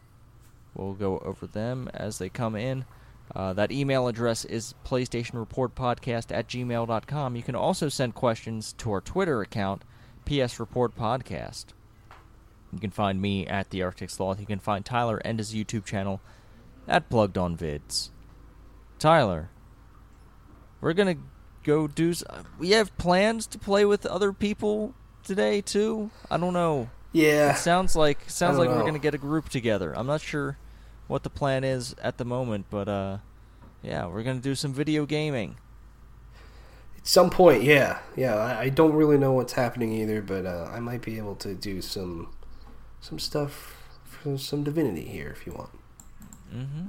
We'll 0.74 0.94
go 0.94 1.18
over 1.18 1.46
them 1.46 1.90
as 1.92 2.18
they 2.18 2.28
come 2.28 2.54
in. 2.54 2.84
Uh, 3.34 3.52
that 3.52 3.70
email 3.70 4.08
address 4.08 4.44
is 4.44 4.74
PlayStationReportPodcast 4.86 6.34
at 6.34 6.48
gmail.com. 6.48 7.36
You 7.36 7.42
can 7.42 7.54
also 7.54 7.88
send 7.88 8.14
questions 8.14 8.72
to 8.74 8.92
our 8.92 9.00
Twitter 9.00 9.42
account, 9.42 9.82
PS 10.24 10.58
Report 10.58 10.96
Podcast. 10.96 11.66
You 12.72 12.78
can 12.78 12.90
find 12.90 13.20
me 13.20 13.46
at 13.46 13.70
the 13.70 13.82
Arctic 13.82 14.10
Sloth. 14.10 14.40
You 14.40 14.46
can 14.46 14.58
find 14.58 14.84
Tyler 14.84 15.18
and 15.18 15.38
his 15.38 15.54
YouTube 15.54 15.84
channel 15.84 16.20
at 16.86 17.10
Plugged 17.10 17.36
On 17.36 17.56
Vids. 17.56 18.10
Tyler, 18.98 19.50
we're 20.80 20.92
gonna 20.94 21.16
go 21.64 21.86
do. 21.86 22.10
s- 22.10 22.24
We 22.58 22.70
have 22.70 22.96
plans 22.98 23.46
to 23.48 23.58
play 23.58 23.84
with 23.84 24.06
other 24.06 24.32
people 24.32 24.94
today 25.24 25.60
too. 25.60 26.10
I 26.30 26.36
don't 26.38 26.52
know. 26.54 26.90
yeah, 27.12 27.52
It 27.52 27.58
sounds 27.58 27.94
like 27.96 28.18
sounds 28.28 28.58
like 28.58 28.68
we're 28.68 28.84
gonna 28.84 28.98
get 28.98 29.14
a 29.14 29.18
group 29.18 29.48
together. 29.48 29.92
I'm 29.96 30.06
not 30.06 30.20
sure 30.20 30.56
what 31.06 31.22
the 31.22 31.30
plan 31.30 31.64
is 31.64 31.94
at 32.02 32.18
the 32.18 32.24
moment, 32.24 32.66
but 32.70 32.88
uh, 32.88 33.18
yeah, 33.82 34.06
we're 34.06 34.22
gonna 34.22 34.40
do 34.40 34.54
some 34.54 34.72
video 34.72 35.06
gaming. 35.06 35.56
at 36.96 37.06
some 37.06 37.30
point, 37.30 37.62
yeah, 37.62 37.98
yeah. 38.16 38.34
I, 38.36 38.60
I 38.62 38.68
don't 38.68 38.92
really 38.92 39.16
know 39.18 39.32
what's 39.32 39.54
happening 39.54 39.92
either, 39.92 40.20
but 40.20 40.44
uh, 40.46 40.68
I 40.72 40.80
might 40.80 41.02
be 41.02 41.16
able 41.18 41.34
to 41.36 41.54
do 41.54 41.80
some 41.82 42.28
some 43.00 43.18
stuff 43.18 43.74
for 44.04 44.36
some 44.36 44.62
divinity 44.64 45.04
here 45.06 45.30
if 45.30 45.46
you 45.46 45.52
want. 45.52 45.70
Mm-hmm. 46.54 46.86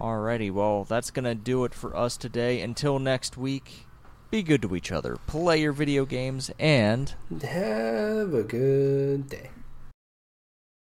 Alrighty, 0.00 0.50
well, 0.50 0.84
that's 0.84 1.10
gonna 1.10 1.34
do 1.34 1.64
it 1.64 1.74
for 1.74 1.94
us 1.94 2.16
today. 2.16 2.62
Until 2.62 2.98
next 2.98 3.36
week, 3.36 3.86
be 4.30 4.42
good 4.42 4.62
to 4.62 4.74
each 4.74 4.90
other, 4.90 5.18
play 5.26 5.60
your 5.60 5.74
video 5.74 6.06
games, 6.06 6.50
and 6.58 7.14
Have 7.42 8.32
a 8.32 8.42
good 8.42 9.28
day. 9.28 9.50